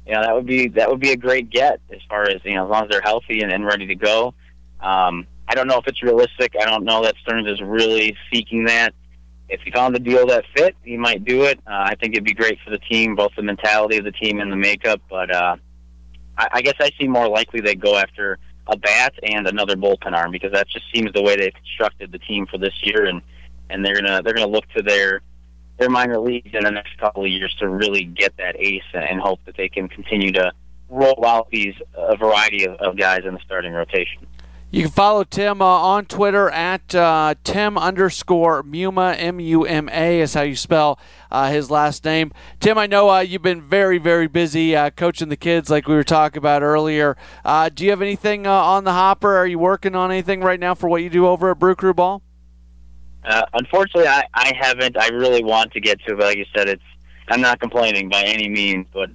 you 0.07 0.13
know 0.13 0.23
that 0.23 0.33
would 0.37 0.47
be 0.47 0.69
that 0.69 0.89
would 0.89 1.01
be 1.01 1.11
a 1.11 1.17
great 1.17 1.51
get 1.51 1.81
as 1.93 1.99
far 2.09 2.31
as 2.31 2.41
you 2.45 2.55
know 2.55 2.67
as 2.67 2.71
long 2.71 2.85
as 2.85 2.91
they're 2.91 3.03
healthy 3.03 3.41
and, 3.41 3.51
and 3.51 3.67
ready 3.67 3.89
to 3.89 3.97
go. 3.97 4.35
Um, 4.79 5.27
I 5.49 5.55
don't 5.55 5.67
know 5.67 5.79
if 5.79 5.89
it's 5.89 6.01
realistic. 6.01 6.55
I 6.61 6.65
don't 6.65 6.85
know 6.85 7.03
that 7.03 7.17
Stearns 7.23 7.49
is 7.49 7.61
really 7.61 8.17
seeking 8.33 8.67
that. 8.67 8.95
If 9.51 9.63
he 9.63 9.71
found 9.73 9.95
the 9.95 10.01
deal 10.01 10.27
that 10.29 10.45
fit, 10.55 10.77
he 10.85 10.97
might 10.97 11.25
do 11.25 11.43
it. 11.43 11.59
Uh, 11.67 11.73
I 11.73 11.97
think 11.97 12.15
it'd 12.15 12.25
be 12.25 12.35
great 12.35 12.59
for 12.65 12.71
the 12.71 12.79
team, 12.79 13.17
both 13.17 13.33
the 13.37 13.43
mentality 13.43 13.97
of 13.99 14.05
the 14.05 14.13
team 14.13 14.41
and 14.41 14.51
the 14.51 14.57
makeup. 14.57 15.03
But 15.11 15.35
uh, 15.35 15.57
I, 16.39 16.49
I 16.53 16.63
guess 16.63 16.77
I 16.81 16.91
see 16.99 17.09
more 17.09 17.29
likely 17.29 17.61
they 17.61 17.75
go 17.75 17.97
after 17.97 18.39
a 18.69 18.77
bat 18.77 19.15
and 19.23 19.49
another 19.49 19.75
bullpen 19.75 20.13
arm 20.13 20.31
because 20.31 20.53
that 20.53 20.69
just 20.69 20.85
seems 20.95 21.13
the 21.13 21.23
way 21.23 21.37
they've 21.37 21.53
constructed 21.53 22.13
the 22.13 22.19
team 22.21 22.47
for 22.47 22.59
this 22.59 22.75
year, 22.83 23.07
and 23.07 23.21
and 23.69 23.85
they're 23.85 24.01
gonna 24.01 24.23
they're 24.23 24.35
gonna 24.35 24.47
look 24.47 24.69
to 24.77 24.83
their 24.83 25.23
their 25.79 25.91
minor 25.91 26.19
leagues 26.19 26.51
in 26.53 26.63
the 26.63 26.71
next 26.71 26.97
couple 26.99 27.25
of 27.25 27.31
years 27.31 27.55
to 27.59 27.69
really 27.69 28.05
get 28.05 28.37
that 28.37 28.55
ace 28.59 28.83
and 28.95 29.21
hope 29.21 29.41
that 29.47 29.57
they 29.57 29.69
can 29.69 29.89
continue 29.89 30.31
to 30.31 30.53
roll 30.89 31.25
out 31.25 31.49
these 31.51 31.75
a 31.97 32.17
variety 32.17 32.67
of, 32.67 32.75
of 32.75 32.97
guys 32.97 33.21
in 33.25 33.35
the 33.35 33.41
starting 33.45 33.73
rotation. 33.73 34.27
You 34.73 34.83
can 34.83 34.93
follow 34.93 35.25
Tim 35.25 35.61
uh, 35.61 35.65
on 35.65 36.07
Twitter 36.07 36.49
at 36.49 36.95
uh, 36.95 37.35
Tim 37.43 37.77
underscore 37.77 38.63
Muma, 38.63 39.17
M 39.19 39.41
U 39.41 39.65
M 39.65 39.89
A 39.89 40.21
is 40.21 40.35
how 40.35 40.43
you 40.43 40.55
spell 40.55 40.97
uh, 41.29 41.51
his 41.51 41.73
last 41.73 42.05
name. 42.05 42.33
Tim, 42.61 42.79
I 42.79 42.87
know 42.87 43.11
uh, 43.11 43.19
you've 43.19 43.43
been 43.43 43.63
very, 43.63 43.99
very 43.99 44.29
busy 44.29 44.77
uh, 44.77 44.91
coaching 44.91 45.29
the 45.29 45.37
kids 45.37 45.71
like 45.71 45.89
we 45.89 45.97
were 45.97 46.05
talking 46.05 46.39
about 46.39 46.63
earlier. 46.63 47.17
Uh, 47.45 47.69
do 47.69 47.83
you 47.83 47.91
have 47.91 48.01
anything 48.01 48.47
on 48.47 48.85
the 48.85 48.93
hopper? 48.93 49.37
Are 49.37 49.47
you 49.47 49.59
working 49.59 49.97
on 49.97 50.13
anything 50.13 50.41
right 50.41 50.61
now 50.61 50.77
for 50.77 50.89
what 50.89 51.03
you 51.03 51.11
do 51.11 51.27
over 51.27 51.51
at 51.51 51.59
Brew 51.59 51.75
Crew 51.75 51.95
Ball? 51.95 52.23
unfortunately, 53.25 54.07
I, 54.09 54.23
I 54.35 54.53
haven't. 54.57 54.97
I 54.97 55.09
really 55.09 55.43
want 55.43 55.73
to 55.73 55.81
get 55.81 55.99
to 56.07 56.13
it, 56.13 56.17
but 56.17 56.27
like 56.27 56.39
you 56.39 56.47
said, 56.57 56.69
it's 56.69 56.83
I'm 57.29 57.41
not 57.41 57.59
complaining 57.59 58.09
by 58.09 58.23
any 58.23 58.49
means, 58.49 58.87
but 58.93 59.11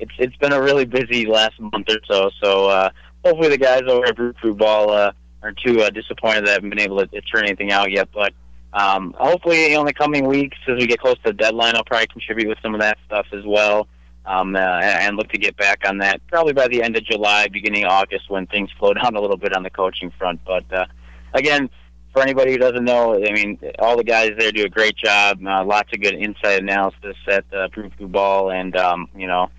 it's 0.00 0.12
it's 0.18 0.36
been 0.36 0.52
a 0.52 0.60
really 0.60 0.86
busy 0.86 1.24
last 1.24 1.58
month 1.60 1.88
or 1.88 2.00
so. 2.08 2.30
So 2.42 2.90
hopefully 3.24 3.48
the 3.48 3.58
guys 3.58 3.82
over 3.88 4.06
at 4.06 4.16
Brew 4.16 4.32
Crew 4.34 4.54
Ball 4.54 4.90
uh, 4.90 5.12
are 5.42 5.52
too 5.52 5.80
uh, 5.82 5.90
disappointed 5.90 6.46
that 6.46 6.50
I 6.50 6.52
haven't 6.52 6.70
been 6.70 6.80
able 6.80 7.04
to, 7.06 7.20
turn 7.22 7.44
anything 7.44 7.72
out 7.72 7.90
yet. 7.90 8.08
But 8.12 8.32
um, 8.72 9.14
hopefully, 9.18 9.64
you 9.64 9.74
know, 9.74 9.80
in 9.80 9.86
the 9.86 9.94
coming 9.94 10.26
weeks, 10.26 10.56
as 10.68 10.78
we 10.78 10.86
get 10.86 11.00
close 11.00 11.16
to 11.16 11.22
the 11.26 11.32
deadline, 11.32 11.76
I'll 11.76 11.84
probably 11.84 12.06
contribute 12.06 12.48
with 12.48 12.58
some 12.62 12.74
of 12.74 12.80
that 12.80 12.98
stuff 13.06 13.26
as 13.32 13.44
well. 13.44 13.88
Um, 14.24 14.54
uh, 14.54 14.58
and 14.58 15.16
look 15.16 15.28
to 15.30 15.38
get 15.38 15.56
back 15.56 15.80
on 15.84 15.98
that 15.98 16.24
probably 16.28 16.52
by 16.52 16.68
the 16.68 16.80
end 16.80 16.96
of 16.96 17.04
July, 17.04 17.48
beginning 17.48 17.84
of 17.84 17.90
August, 17.90 18.30
when 18.30 18.46
things 18.46 18.70
slow 18.78 18.94
down 18.94 19.16
a 19.16 19.20
little 19.20 19.36
bit 19.36 19.54
on 19.54 19.62
the 19.62 19.70
coaching 19.70 20.12
front. 20.16 20.40
But 20.46 20.72
uh, 20.72 20.86
again, 21.34 21.68
for 22.12 22.22
anybody 22.22 22.52
who 22.52 22.58
doesn't 22.58 22.84
know, 22.84 23.14
I 23.14 23.32
mean, 23.32 23.58
all 23.78 23.96
the 23.96 24.04
guys 24.04 24.32
there 24.38 24.52
do 24.52 24.64
a 24.64 24.68
great 24.68 24.96
job. 24.96 25.44
Uh, 25.44 25.64
lots 25.64 25.88
of 25.92 26.00
good 26.00 26.14
inside 26.14 26.62
analysis 26.62 27.16
at 27.26 27.44
uh, 27.52 27.68
Crew 27.68 27.90
Ball, 28.00 28.50
and 28.50 28.76
um, 28.76 29.08
you 29.16 29.26
know, 29.26 29.50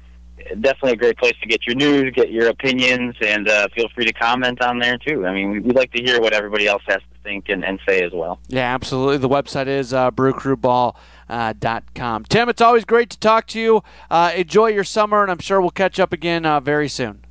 definitely 0.61 0.93
a 0.93 0.95
great 0.97 1.17
place 1.17 1.33
to 1.41 1.47
get 1.47 1.65
your 1.65 1.75
news, 1.75 2.13
get 2.15 2.31
your 2.31 2.49
opinions, 2.49 3.15
and 3.21 3.47
uh, 3.49 3.67
feel 3.75 3.87
free 3.95 4.05
to 4.05 4.13
comment 4.13 4.61
on 4.61 4.79
there 4.79 4.97
too. 4.97 5.25
I 5.25 5.33
mean, 5.33 5.51
we, 5.51 5.59
we 5.59 5.71
like 5.71 5.91
to 5.93 6.01
hear 6.01 6.19
what 6.21 6.33
everybody 6.33 6.67
else 6.67 6.83
has 6.87 6.97
to 6.97 7.19
think 7.23 7.49
and, 7.49 7.63
and 7.63 7.79
say 7.87 8.03
as 8.03 8.11
well. 8.11 8.39
Yeah, 8.47 8.73
absolutely. 8.73 9.17
The 9.17 9.29
website 9.29 9.67
is 9.67 9.93
uh, 9.93 10.11
brewcrewball.com. 10.11 10.95
Uh, 11.29 12.25
Tim, 12.29 12.49
it's 12.49 12.61
always 12.61 12.85
great 12.85 13.09
to 13.11 13.19
talk 13.19 13.47
to 13.47 13.59
you. 13.59 13.83
Uh, 14.09 14.31
enjoy 14.35 14.67
your 14.67 14.83
summer, 14.83 15.21
and 15.21 15.31
I'm 15.31 15.39
sure 15.39 15.61
we'll 15.61 15.71
catch 15.71 15.99
up 15.99 16.13
again 16.13 16.45
uh, 16.45 16.59
very 16.59 16.89
soon. 16.89 17.25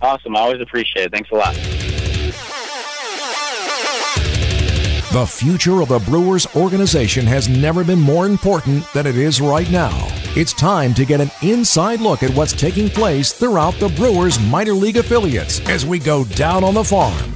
Awesome. 0.00 0.36
I 0.36 0.40
always 0.40 0.60
appreciate 0.60 1.06
it. 1.06 1.12
Thanks 1.12 1.30
a 1.30 1.34
lot. 1.34 1.77
The 5.18 5.26
future 5.26 5.82
of 5.82 5.88
the 5.88 5.98
Brewers 5.98 6.46
organization 6.54 7.26
has 7.26 7.48
never 7.48 7.82
been 7.82 8.00
more 8.00 8.24
important 8.24 8.84
than 8.92 9.04
it 9.04 9.16
is 9.16 9.40
right 9.40 9.68
now. 9.68 9.90
It's 10.36 10.52
time 10.52 10.94
to 10.94 11.04
get 11.04 11.20
an 11.20 11.32
inside 11.42 12.00
look 12.00 12.22
at 12.22 12.30
what's 12.36 12.52
taking 12.52 12.88
place 12.88 13.32
throughout 13.32 13.74
the 13.80 13.88
Brewers 13.88 14.38
minor 14.38 14.74
league 14.74 14.96
affiliates 14.96 15.58
as 15.68 15.84
we 15.84 15.98
go 15.98 16.22
down 16.22 16.62
on 16.62 16.74
the 16.74 16.84
farm. 16.84 17.32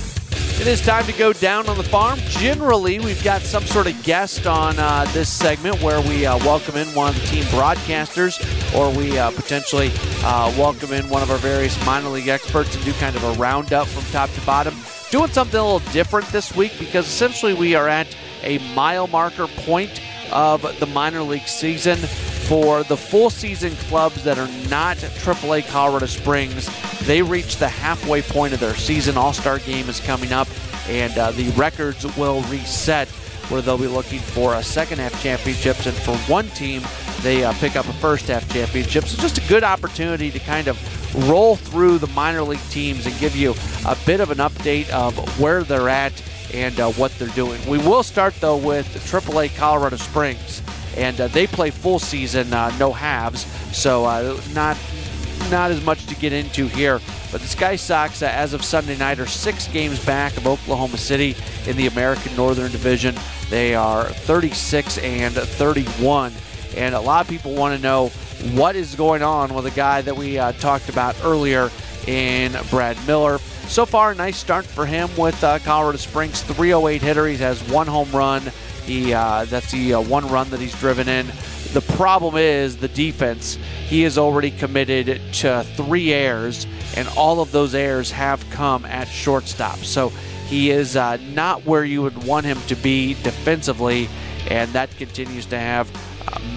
It 0.60 0.68
is 0.68 0.80
time 0.80 1.06
to 1.06 1.12
go 1.12 1.32
down 1.32 1.68
on 1.68 1.76
the 1.76 1.82
farm. 1.82 2.20
Generally, 2.28 3.00
we've 3.00 3.24
got 3.24 3.42
some 3.42 3.64
sort 3.64 3.88
of 3.88 4.00
guest 4.04 4.46
on 4.46 4.78
uh, 4.78 5.04
this 5.12 5.28
segment 5.28 5.82
where 5.82 6.00
we 6.02 6.24
uh, 6.24 6.38
welcome 6.38 6.76
in 6.76 6.86
one 6.94 7.08
of 7.08 7.20
the 7.20 7.26
team 7.26 7.42
broadcasters 7.46 8.38
or 8.78 8.96
we 8.96 9.18
uh, 9.18 9.32
potentially 9.32 9.90
uh, 10.22 10.54
welcome 10.56 10.92
in 10.92 11.08
one 11.08 11.20
of 11.20 11.32
our 11.32 11.38
various 11.38 11.84
minor 11.84 12.10
league 12.10 12.28
experts 12.28 12.76
and 12.76 12.84
do 12.84 12.92
kind 12.92 13.16
of 13.16 13.24
a 13.24 13.32
roundup 13.32 13.88
from 13.88 14.04
top 14.12 14.30
to 14.34 14.40
bottom. 14.42 14.72
Doing 15.12 15.30
something 15.30 15.60
a 15.60 15.62
little 15.62 15.92
different 15.92 16.26
this 16.28 16.56
week 16.56 16.72
because 16.78 17.06
essentially 17.06 17.52
we 17.52 17.74
are 17.74 17.86
at 17.86 18.06
a 18.42 18.56
mile 18.74 19.06
marker 19.08 19.46
point 19.46 20.00
of 20.32 20.62
the 20.80 20.86
minor 20.86 21.20
league 21.20 21.46
season 21.46 21.98
for 21.98 22.82
the 22.84 22.96
full 22.96 23.28
season 23.28 23.72
clubs 23.90 24.24
that 24.24 24.38
are 24.38 24.48
not 24.70 24.96
AAA 24.96 25.68
Colorado 25.68 26.06
Springs. 26.06 26.66
They 27.00 27.20
reach 27.20 27.58
the 27.58 27.68
halfway 27.68 28.22
point 28.22 28.54
of 28.54 28.60
their 28.60 28.74
season. 28.74 29.18
All 29.18 29.34
Star 29.34 29.58
game 29.58 29.86
is 29.90 30.00
coming 30.00 30.32
up, 30.32 30.48
and 30.88 31.16
uh, 31.18 31.30
the 31.32 31.50
records 31.50 32.06
will 32.16 32.40
reset 32.44 33.06
where 33.50 33.60
they'll 33.60 33.76
be 33.76 33.88
looking 33.88 34.20
for 34.20 34.54
a 34.54 34.62
second 34.62 34.98
half 34.98 35.22
championships. 35.22 35.84
And 35.84 35.94
for 35.94 36.16
one 36.32 36.48
team, 36.48 36.80
they 37.20 37.44
uh, 37.44 37.52
pick 37.60 37.76
up 37.76 37.86
a 37.86 37.92
first 37.92 38.28
half 38.28 38.50
championship. 38.50 39.04
So 39.04 39.20
just 39.20 39.36
a 39.36 39.46
good 39.46 39.62
opportunity 39.62 40.30
to 40.30 40.38
kind 40.38 40.68
of 40.68 40.78
roll 41.14 41.56
through 41.56 41.98
the 41.98 42.06
minor 42.08 42.42
league 42.42 42.60
teams 42.70 43.06
and 43.06 43.18
give 43.18 43.36
you 43.36 43.54
a 43.86 43.96
bit 44.06 44.20
of 44.20 44.30
an 44.30 44.38
update 44.38 44.88
of 44.90 45.16
where 45.40 45.62
they're 45.64 45.88
at 45.88 46.12
and 46.54 46.78
uh, 46.80 46.90
what 46.92 47.12
they're 47.18 47.28
doing. 47.28 47.60
We 47.68 47.78
will 47.78 48.02
start 48.02 48.34
though 48.40 48.56
with 48.56 48.86
AAA 49.10 49.56
Colorado 49.56 49.96
Springs 49.96 50.62
and 50.96 51.20
uh, 51.20 51.28
they 51.28 51.46
play 51.46 51.70
full 51.70 51.98
season, 51.98 52.52
uh, 52.52 52.74
no 52.78 52.92
halves, 52.92 53.44
so 53.76 54.04
uh, 54.04 54.40
not 54.52 54.76
not 55.50 55.70
as 55.70 55.84
much 55.84 56.06
to 56.06 56.14
get 56.14 56.32
into 56.32 56.66
here. 56.66 57.00
But 57.30 57.40
the 57.40 57.48
Sky 57.48 57.76
Sox, 57.76 58.22
uh, 58.22 58.26
as 58.26 58.54
of 58.54 58.64
Sunday 58.64 58.96
night, 58.96 59.18
are 59.18 59.26
six 59.26 59.68
games 59.68 60.04
back 60.04 60.36
of 60.36 60.46
Oklahoma 60.46 60.96
City 60.98 61.36
in 61.66 61.76
the 61.76 61.86
American 61.86 62.34
Northern 62.36 62.70
Division. 62.70 63.14
They 63.50 63.74
are 63.74 64.04
36 64.04 64.98
and 64.98 65.34
31, 65.34 66.32
and 66.76 66.94
a 66.94 67.00
lot 67.00 67.24
of 67.24 67.30
people 67.30 67.54
want 67.54 67.76
to 67.76 67.82
know 67.82 68.10
what 68.54 68.76
is 68.76 68.94
going 68.94 69.22
on 69.22 69.54
with 69.54 69.66
a 69.66 69.70
guy 69.70 70.02
that 70.02 70.16
we 70.16 70.38
uh, 70.38 70.52
talked 70.52 70.88
about 70.88 71.16
earlier 71.22 71.70
in 72.06 72.56
Brad 72.70 72.96
Miller. 73.06 73.38
So 73.68 73.86
far, 73.86 74.14
nice 74.14 74.36
start 74.36 74.64
for 74.64 74.84
him 74.84 75.08
with 75.16 75.42
uh, 75.44 75.58
Colorado 75.60 75.98
Springs. 75.98 76.42
308 76.42 77.00
hitter. 77.00 77.26
He 77.26 77.36
has 77.36 77.62
one 77.70 77.86
home 77.86 78.10
run, 78.10 78.42
he 78.84 79.14
uh, 79.14 79.44
that's 79.44 79.70
the 79.70 79.94
uh, 79.94 80.00
one 80.00 80.26
run 80.28 80.50
that 80.50 80.60
he's 80.60 80.78
driven 80.78 81.08
in. 81.08 81.26
The 81.72 81.84
problem 81.96 82.36
is 82.36 82.76
the 82.76 82.88
defense. 82.88 83.54
He 83.86 84.04
is 84.04 84.18
already 84.18 84.50
committed 84.50 85.20
to 85.34 85.64
three 85.76 86.12
errors, 86.12 86.66
and 86.96 87.08
all 87.16 87.40
of 87.40 87.52
those 87.52 87.74
errors 87.74 88.10
have 88.10 88.48
come 88.50 88.84
at 88.84 89.06
shortstop. 89.08 89.78
So 89.78 90.10
he 90.48 90.70
is 90.70 90.96
uh, 90.96 91.16
not 91.32 91.64
where 91.64 91.84
you 91.84 92.02
would 92.02 92.24
want 92.24 92.44
him 92.44 92.58
to 92.66 92.74
be 92.74 93.14
defensively, 93.22 94.08
and 94.50 94.70
that 94.72 94.94
continues 94.96 95.46
to 95.46 95.58
have 95.58 95.90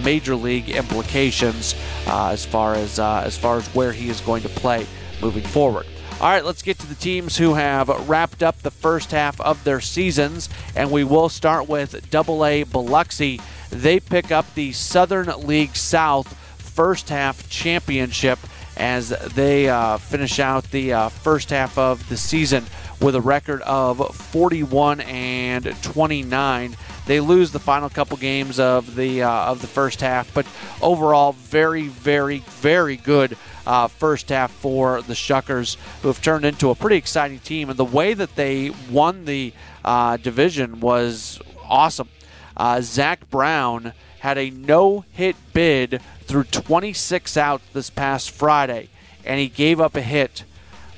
major 0.03 0.35
league 0.35 0.69
implications 0.69 1.75
uh, 2.07 2.29
as 2.29 2.45
far 2.45 2.75
as 2.75 2.99
uh, 2.99 3.23
as 3.25 3.37
far 3.37 3.57
as 3.57 3.67
where 3.75 3.91
he 3.91 4.09
is 4.09 4.21
going 4.21 4.43
to 4.43 4.49
play 4.49 4.85
moving 5.21 5.43
forward. 5.43 5.85
All 6.21 6.29
right, 6.29 6.45
let's 6.45 6.61
get 6.61 6.79
to 6.79 6.87
the 6.87 6.95
teams 6.95 7.35
who 7.37 7.55
have 7.55 7.89
wrapped 8.07 8.41
up 8.41 8.61
the 8.61 8.71
first 8.71 9.11
half 9.11 9.39
of 9.41 9.63
their 9.65 9.81
seasons, 9.81 10.49
and 10.73 10.89
we 10.89 11.03
will 11.03 11.27
start 11.27 11.67
with 11.67 12.09
Double 12.09 12.45
A 12.45 12.63
Biloxi. 12.63 13.41
They 13.69 13.99
pick 13.99 14.31
up 14.31 14.53
the 14.55 14.71
Southern 14.71 15.27
League 15.45 15.75
South 15.75 16.33
first 16.57 17.09
half 17.09 17.49
championship 17.49 18.39
as 18.77 19.09
they 19.09 19.69
uh, 19.69 19.97
finish 19.97 20.39
out 20.39 20.69
the 20.71 20.93
uh, 20.93 21.09
first 21.09 21.49
half 21.49 21.77
of 21.77 22.07
the 22.09 22.17
season 22.17 22.65
with 23.01 23.15
a 23.15 23.21
record 23.21 23.61
of 23.61 24.15
41 24.15 25.01
and 25.01 25.75
29. 25.81 26.75
They 27.05 27.19
lose 27.19 27.51
the 27.51 27.59
final 27.59 27.89
couple 27.89 28.17
games 28.17 28.59
of 28.59 28.95
the 28.95 29.23
uh, 29.23 29.29
of 29.29 29.61
the 29.61 29.67
first 29.67 30.01
half, 30.01 30.33
but 30.33 30.47
overall, 30.81 31.33
very, 31.33 31.87
very, 31.87 32.39
very 32.39 32.97
good 32.97 33.37
uh, 33.67 33.87
first 33.87 34.29
half 34.29 34.51
for 34.51 35.01
the 35.01 35.13
Shuckers, 35.13 35.77
who 36.01 36.07
have 36.07 36.21
turned 36.21 36.45
into 36.45 36.69
a 36.69 36.75
pretty 36.75 36.97
exciting 36.97 37.39
team. 37.39 37.69
And 37.69 37.77
the 37.77 37.85
way 37.85 38.13
that 38.13 38.35
they 38.35 38.71
won 38.89 39.25
the 39.25 39.53
uh, 39.83 40.17
division 40.17 40.79
was 40.79 41.39
awesome. 41.67 42.09
Uh, 42.57 42.81
Zach 42.81 43.29
Brown 43.29 43.93
had 44.19 44.37
a 44.37 44.49
no 44.49 45.05
hit 45.11 45.35
bid 45.53 46.01
through 46.23 46.45
26 46.45 47.37
outs 47.37 47.63
this 47.73 47.89
past 47.89 48.31
Friday, 48.31 48.89
and 49.23 49.39
he 49.39 49.47
gave 49.47 49.79
up 49.79 49.95
a 49.95 50.01
hit 50.01 50.43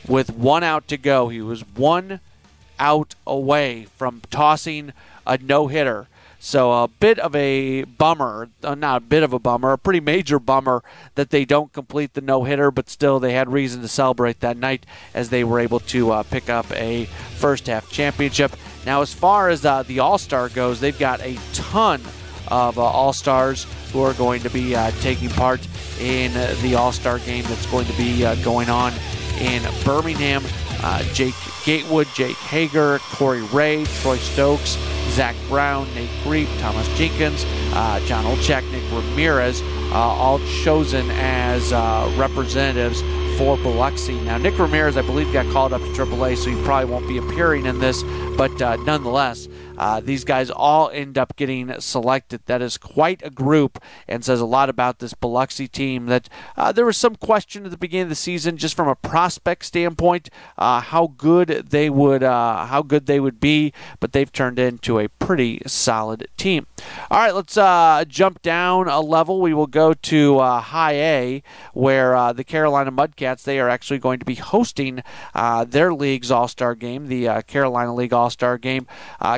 with 0.07 0.29
one 0.29 0.63
out 0.63 0.87
to 0.87 0.97
go. 0.97 1.27
He 1.27 1.41
was 1.41 1.61
one 1.75 2.21
out 2.79 3.15
away 3.25 3.87
from 3.97 4.21
tossing 4.29 4.93
a 5.27 5.37
no 5.37 5.67
hitter. 5.67 6.07
So 6.39 6.71
a 6.71 6.87
bit 6.87 7.17
of 7.17 7.35
a 7.35 7.83
bummer, 7.83 8.49
uh, 8.63 8.75
not 8.75 8.97
a 8.97 9.05
bit 9.05 9.23
of 9.23 9.33
a 9.33 9.39
bummer, 9.39 9.71
a 9.71 9.77
pretty 9.77 9.99
major 9.99 10.39
bummer 10.39 10.83
that 11.15 11.31
they 11.31 11.45
don't 11.45 11.73
complete 11.73 12.13
the 12.13 12.21
no 12.21 12.43
hitter, 12.43 12.69
but 12.69 12.89
still 12.89 13.19
they 13.19 13.33
had 13.33 13.51
reason 13.51 13.81
to 13.81 13.87
celebrate 13.87 14.39
that 14.41 14.55
night 14.55 14.85
as 15.13 15.29
they 15.29 15.43
were 15.43 15.59
able 15.59 15.79
to 15.79 16.11
uh, 16.11 16.23
pick 16.23 16.49
up 16.49 16.71
a 16.71 17.05
first 17.37 17.67
half 17.67 17.89
championship. 17.91 18.55
Now, 18.85 19.01
as 19.01 19.13
far 19.13 19.49
as 19.49 19.65
uh, 19.65 19.83
the 19.83 19.99
All 19.99 20.17
Star 20.17 20.49
goes, 20.49 20.79
they've 20.79 20.97
got 20.97 21.21
a 21.21 21.37
ton 21.53 22.01
of 22.49 22.77
uh, 22.77 22.83
All 22.83 23.13
Stars 23.13 23.65
who 23.91 24.01
are 24.01 24.13
going 24.13 24.41
to 24.43 24.49
be 24.49 24.75
uh, 24.75 24.91
taking 25.01 25.29
part 25.29 25.67
in 25.99 26.31
the 26.61 26.75
All 26.75 26.91
Star 26.91 27.17
game 27.19 27.43
that's 27.45 27.65
going 27.71 27.87
to 27.87 27.97
be 27.97 28.23
uh, 28.23 28.35
going 28.35 28.69
on 28.69 28.93
in 29.39 29.63
Birmingham. 29.83 30.43
Jake 31.13 31.33
Gatewood, 31.67 32.07
Jake 32.13 32.37
Hager, 32.37 32.97
Corey 33.11 33.41
Ray, 33.41 33.83
Troy 33.99 34.15
Stokes, 34.15 34.77
Zach 35.09 35.35
Brown, 35.49 35.85
Nate 35.95 36.09
Griep, 36.23 36.47
Thomas 36.61 36.87
Jenkins, 36.97 37.43
uh, 37.73 37.99
John 38.05 38.23
Olczak, 38.23 38.63
Nick 38.71 38.89
Ramirez, 38.89 39.61
uh, 39.91 39.95
all 39.95 40.39
chosen 40.63 41.11
as 41.11 41.73
uh, 41.73 42.09
representatives 42.17 43.01
for 43.37 43.57
Biloxi. 43.57 44.17
Now, 44.21 44.37
Nick 44.37 44.57
Ramirez, 44.57 44.95
I 44.95 45.01
believe, 45.01 45.33
got 45.33 45.45
called 45.51 45.73
up 45.73 45.81
to 45.81 45.87
AAA, 45.87 46.37
so 46.37 46.49
he 46.51 46.63
probably 46.63 46.89
won't 46.89 47.05
be 47.05 47.17
appearing 47.17 47.65
in 47.65 47.79
this, 47.79 48.01
but 48.37 48.61
uh, 48.61 48.77
nonetheless, 48.77 49.49
uh, 49.77 49.99
these 49.99 50.23
guys 50.23 50.49
all 50.49 50.89
end 50.89 51.17
up 51.17 51.35
getting 51.35 51.79
selected. 51.79 52.41
That 52.45 52.61
is 52.61 52.77
quite 52.77 53.21
a 53.23 53.29
group 53.29 53.79
and 54.07 54.23
says 54.23 54.41
a 54.41 54.45
lot 54.45 54.69
about 54.69 54.99
this 54.99 55.13
Biloxi 55.13 55.67
team. 55.67 56.07
That 56.07 56.29
uh, 56.55 56.71
there 56.71 56.85
was 56.85 56.97
some 56.97 57.15
question 57.15 57.65
at 57.65 57.71
the 57.71 57.77
beginning 57.77 58.03
of 58.03 58.09
the 58.09 58.15
season, 58.15 58.57
just 58.57 58.75
from 58.75 58.87
a 58.87 58.95
prospect 58.95 59.65
standpoint, 59.65 60.29
uh, 60.57 60.81
how 60.81 61.13
good 61.17 61.67
they 61.69 61.89
would 61.89 62.23
uh, 62.23 62.65
how 62.65 62.81
good 62.81 63.05
they 63.05 63.19
would 63.19 63.39
be, 63.39 63.73
but 63.99 64.13
they've 64.13 64.31
turned 64.31 64.59
into 64.59 64.99
a 64.99 65.07
pretty 65.07 65.61
solid 65.67 66.27
team. 66.37 66.65
All 67.11 67.19
right, 67.19 67.35
let's 67.35 67.57
uh, 67.57 68.03
jump 68.07 68.41
down 68.41 68.87
a 68.87 68.99
level. 68.99 69.41
We 69.41 69.53
will 69.53 69.67
go 69.67 69.93
to 69.93 70.39
High 70.39 70.93
A, 70.93 71.43
where 71.73 72.33
the 72.33 72.43
Carolina 72.43 72.91
Mudcats 72.91 73.43
they 73.43 73.59
are 73.59 73.69
actually 73.69 73.99
going 73.99 74.19
to 74.19 74.25
be 74.25 74.35
hosting 74.35 75.03
their 75.67 75.93
league's 75.93 76.31
All 76.31 76.47
Star 76.47 76.75
game, 76.75 77.07
the 77.07 77.43
Carolina 77.47 77.93
League 77.93 78.13
All 78.13 78.29
Star 78.29 78.57
game. 78.57 78.87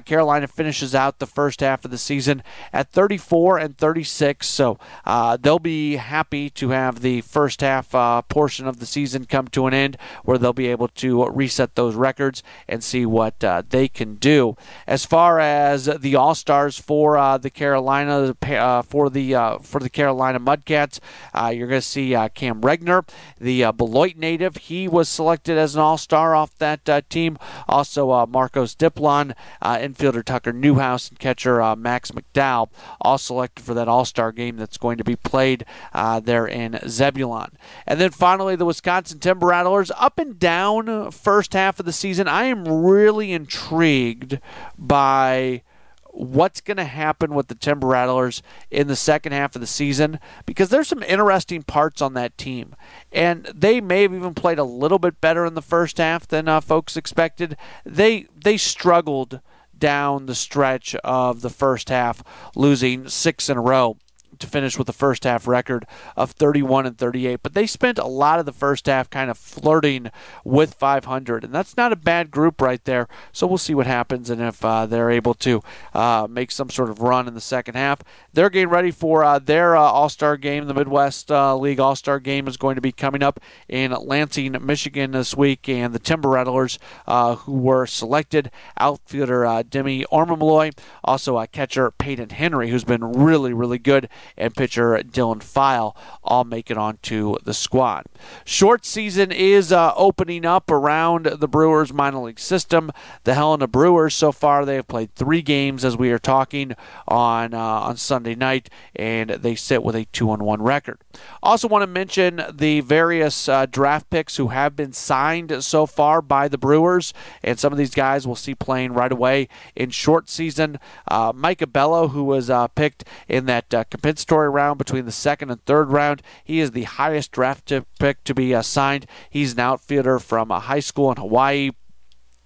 Carolina 0.06 0.29
Carolina 0.30 0.48
finishes 0.48 0.94
out 0.94 1.18
the 1.18 1.26
first 1.26 1.60
half 1.60 1.84
of 1.84 1.90
the 1.90 1.98
season 1.98 2.44
at 2.72 2.92
34 2.92 3.58
and 3.58 3.76
36. 3.76 4.46
So 4.48 4.78
uh, 5.04 5.38
they'll 5.42 5.58
be 5.58 5.96
happy 5.96 6.52
to 6.52 6.70
have 6.70 7.02
the 7.02 7.22
first 7.22 7.62
half 7.62 7.96
uh, 7.96 8.22
portion 8.22 8.68
of 8.68 8.80
the 8.80 8.86
season 8.86 9.26
come 9.26 9.48
to 9.48 9.66
an 9.66 9.74
end 9.74 9.98
where 10.24 10.38
they'll 10.38 10.54
be 10.54 10.68
able 10.68 10.88
to 10.88 11.26
reset 11.30 11.74
those 11.74 11.96
records 11.96 12.44
and 12.68 12.84
see 12.84 13.08
what 13.08 13.44
uh, 13.44 13.64
they 13.68 13.88
can 13.88 14.18
do. 14.18 14.56
As 14.86 15.04
far 15.04 15.40
as 15.40 15.86
the 15.86 16.16
All 16.16 16.36
Stars 16.36 16.78
for 16.78 17.18
uh, 17.18 17.40
the 17.40 17.50
Carolina 17.50 18.36
uh, 18.44 18.84
for 18.84 19.10
the 19.10 19.34
uh, 19.34 19.58
for 19.58 19.80
the 19.80 19.90
Carolina 19.90 20.40
Mudcats, 20.40 21.00
you're 21.34 21.68
going 21.68 21.82
to 21.82 21.88
see 21.88 22.12
Cam 22.36 22.62
Regner, 22.62 23.10
the 23.42 23.72
Beloit 23.72 24.16
native. 24.16 24.58
He 24.58 24.88
was 24.88 25.10
selected 25.10 25.58
as 25.58 25.74
an 25.74 25.82
All 25.82 25.98
Star 25.98 26.36
off 26.36 26.56
that 26.60 27.10
team. 27.10 27.40
Also, 27.68 28.28
Marcos 28.28 28.76
Diplán, 28.76 29.34
infielder 29.64 30.19
Tucker 30.24 30.54
Neuhaus 30.54 31.10
and 31.10 31.20
catcher 31.20 31.62
uh, 31.62 31.76
Max 31.76 32.12
McDowell, 32.12 32.70
all 33.02 33.18
selected 33.18 33.64
for 33.64 33.74
that 33.74 33.88
All 33.88 34.06
Star 34.06 34.32
game 34.32 34.58
that's 34.58 34.78
going 34.78 34.98
to 34.98 35.04
be 35.04 35.16
played 35.16 35.66
uh, 35.94 36.20
there 36.20 36.48
in 36.48 36.80
Zebulon. 36.88 37.58
And 37.86 38.00
then 38.00 38.12
finally, 38.12 38.56
the 38.56 38.66
Wisconsin 38.66 39.20
Timber 39.20 39.48
Rattlers 39.48 39.92
up 39.98 40.20
and 40.20 40.40
down 40.40 41.12
first 41.12 41.54
half 41.54 41.80
of 41.80 41.86
the 41.86 41.94
season. 41.94 42.28
I 42.28 42.46
am 42.46 42.68
really 42.68 43.32
intrigued 43.32 44.40
by 44.78 45.64
what's 46.12 46.62
going 46.62 46.78
to 46.78 46.86
happen 46.86 47.34
with 47.34 47.48
the 47.48 47.56
Timber 47.56 47.88
Rattlers 47.88 48.42
in 48.70 48.88
the 48.88 48.96
second 48.96 49.32
half 49.32 49.56
of 49.56 49.62
the 49.62 49.68
season 49.68 50.20
because 50.46 50.70
there's 50.70 50.88
some 50.88 51.04
interesting 51.04 51.64
parts 51.64 52.02
on 52.02 52.14
that 52.14 52.38
team. 52.38 52.76
And 53.12 53.46
they 53.46 53.80
may 53.80 54.04
have 54.04 54.14
even 54.14 54.34
played 54.34 54.60
a 54.60 54.64
little 54.64 55.00
bit 55.00 55.22
better 55.22 55.46
in 55.46 55.54
the 55.54 55.62
first 55.62 55.98
half 55.98 56.28
than 56.28 56.48
uh, 56.48 56.62
folks 56.62 56.98
expected. 56.98 57.56
They 57.86 58.28
they 58.36 58.58
struggled 58.58 59.40
down 59.80 60.26
the 60.26 60.36
stretch 60.36 60.96
of 61.04 61.42
the 61.42 61.50
first 61.50 61.90
half, 61.90 62.24
losing 62.56 63.08
six 63.08 63.50
in 63.50 63.58
a 63.58 63.62
row. 63.62 63.98
To 64.40 64.48
finish 64.48 64.78
with 64.78 64.90
a 64.90 64.94
first 64.94 65.24
half 65.24 65.48
record 65.48 65.86
of 66.16 66.32
31 66.32 66.86
and 66.86 66.98
38. 66.98 67.42
But 67.44 67.54
they 67.54 67.68
spent 67.68 67.98
a 67.98 68.08
lot 68.08 68.40
of 68.40 68.46
the 68.46 68.54
first 68.54 68.86
half 68.88 69.10
kind 69.10 69.30
of 69.30 69.38
flirting 69.38 70.12
with 70.44 70.74
500, 70.74 71.44
and 71.44 71.54
that's 71.54 71.78
not 71.78 71.92
a 71.92 71.96
bad 71.96 72.32
group 72.32 72.62
right 72.62 72.84
there. 72.86 73.08
So 73.32 73.48
we'll 73.48 73.58
see 73.58 73.76
what 73.76 73.88
happens 73.88 74.30
and 74.30 74.42
if 74.42 74.64
uh, 74.64 74.86
they're 74.86 75.12
able 75.12 75.34
to 75.36 75.62
uh, 75.94 76.28
make 76.30 76.52
some 76.52 76.70
sort 76.70 76.90
of 76.90 77.00
run 77.00 77.28
in 77.28 77.34
the 77.34 77.42
second 77.42 77.76
half. 77.76 78.02
They're 78.34 78.50
getting 78.50 78.70
ready 78.70 78.92
for 78.92 79.24
uh, 79.24 79.40
their 79.40 79.76
uh, 79.76 79.82
All 79.82 80.10
Star 80.10 80.38
game. 80.38 80.68
The 80.68 80.74
Midwest 80.74 81.32
uh, 81.32 81.56
League 81.58 81.80
All 81.80 81.96
Star 81.96 82.20
game 82.20 82.48
is 82.48 82.58
going 82.58 82.76
to 82.76 82.82
be 82.82 82.92
coming 82.92 83.24
up 83.24 83.40
in 83.68 83.92
Lansing, 83.92 84.56
Michigan 84.62 85.12
this 85.12 85.36
week, 85.36 85.68
and 85.68 85.94
the 85.94 86.00
Timber 86.00 86.30
Rattlers, 86.30 86.80
uh, 87.08 87.36
who 87.36 87.54
were 87.54 87.86
selected, 87.86 88.52
outfielder 88.80 89.64
Demi 89.70 90.06
Orimaloye, 90.12 90.78
also 91.04 91.44
catcher 91.48 91.92
Peyton 91.92 92.30
Henry, 92.30 92.70
who's 92.70 92.84
been 92.84 93.04
really, 93.04 93.54
really 93.54 93.80
good, 93.80 94.10
and 94.38 94.56
pitcher 94.56 94.98
Dylan 95.04 95.44
File, 95.44 95.96
all 96.24 96.44
make 96.44 96.72
it 96.72 96.78
onto 96.78 97.36
the 97.44 97.54
squad. 97.54 98.06
Short 98.46 98.86
season 98.86 99.32
is 99.32 99.72
opening 99.72 100.46
up 100.46 100.72
around 100.72 101.26
the 101.26 101.48
Brewers 101.48 101.94
minor 101.94 102.20
league 102.20 102.40
system. 102.40 102.92
The 103.24 103.36
Helena 103.36 103.68
Brewers, 103.68 104.16
so 104.16 104.32
far, 104.32 104.66
they 104.66 104.76
have 104.76 104.88
played 104.88 105.14
three 105.16 105.42
games 105.42 105.86
as 105.86 105.98
we 105.98 106.12
are 106.12 106.20
talking 106.20 106.74
on 107.08 107.54
on 107.54 107.98
Sunday. 107.98 108.36
Night, 108.40 108.70
and 108.96 109.30
they 109.30 109.56
sit 109.56 109.84
with 109.84 109.96
a 109.96 110.06
2 110.06 110.26
1 110.26 110.62
record. 110.62 111.00
Also, 111.44 111.68
want 111.68 111.84
to 111.84 111.88
mention 111.88 112.42
the 112.52 112.82
various 112.82 113.50
uh, 113.50 113.66
draft 113.66 114.10
picks 114.10 114.38
who 114.38 114.48
have 114.48 114.76
been 114.76 114.94
signed 114.94 115.64
so 115.64 115.86
far 115.86 116.22
by 116.22 116.48
the 116.48 116.58
Brewers, 116.58 117.14
and 117.44 117.60
some 117.60 117.72
of 117.72 117.78
these 117.78 117.94
guys 117.94 118.26
we'll 118.26 118.36
see 118.36 118.56
playing 118.56 118.94
right 118.94 119.12
away 119.12 119.48
in 119.76 119.90
short 119.90 120.30
season. 120.30 120.80
Uh, 121.08 121.32
Micah 121.36 121.68
Bello, 121.68 122.08
who 122.08 122.24
was 122.24 122.50
uh, 122.50 122.68
picked 122.68 123.04
in 123.28 123.46
that 123.46 123.74
uh, 123.74 123.84
compensatory 124.20 124.50
round 124.50 124.78
between 124.78 125.06
the 125.06 125.12
second 125.12 125.50
and 125.50 125.64
third 125.66 125.92
round, 125.92 126.22
he 126.44 126.60
is 126.60 126.72
the 126.72 126.84
highest 126.84 127.32
draft 127.32 127.72
pick 128.00 128.24
to 128.26 128.34
be 128.34 128.54
uh, 128.54 128.62
signed. 128.62 129.06
He's 129.30 129.54
an 129.54 129.60
outfielder 129.60 130.20
from 130.20 130.52
a 130.52 130.60
high 130.60 130.82
school 130.82 131.10
in 131.12 131.18
Hawaii. 131.18 131.72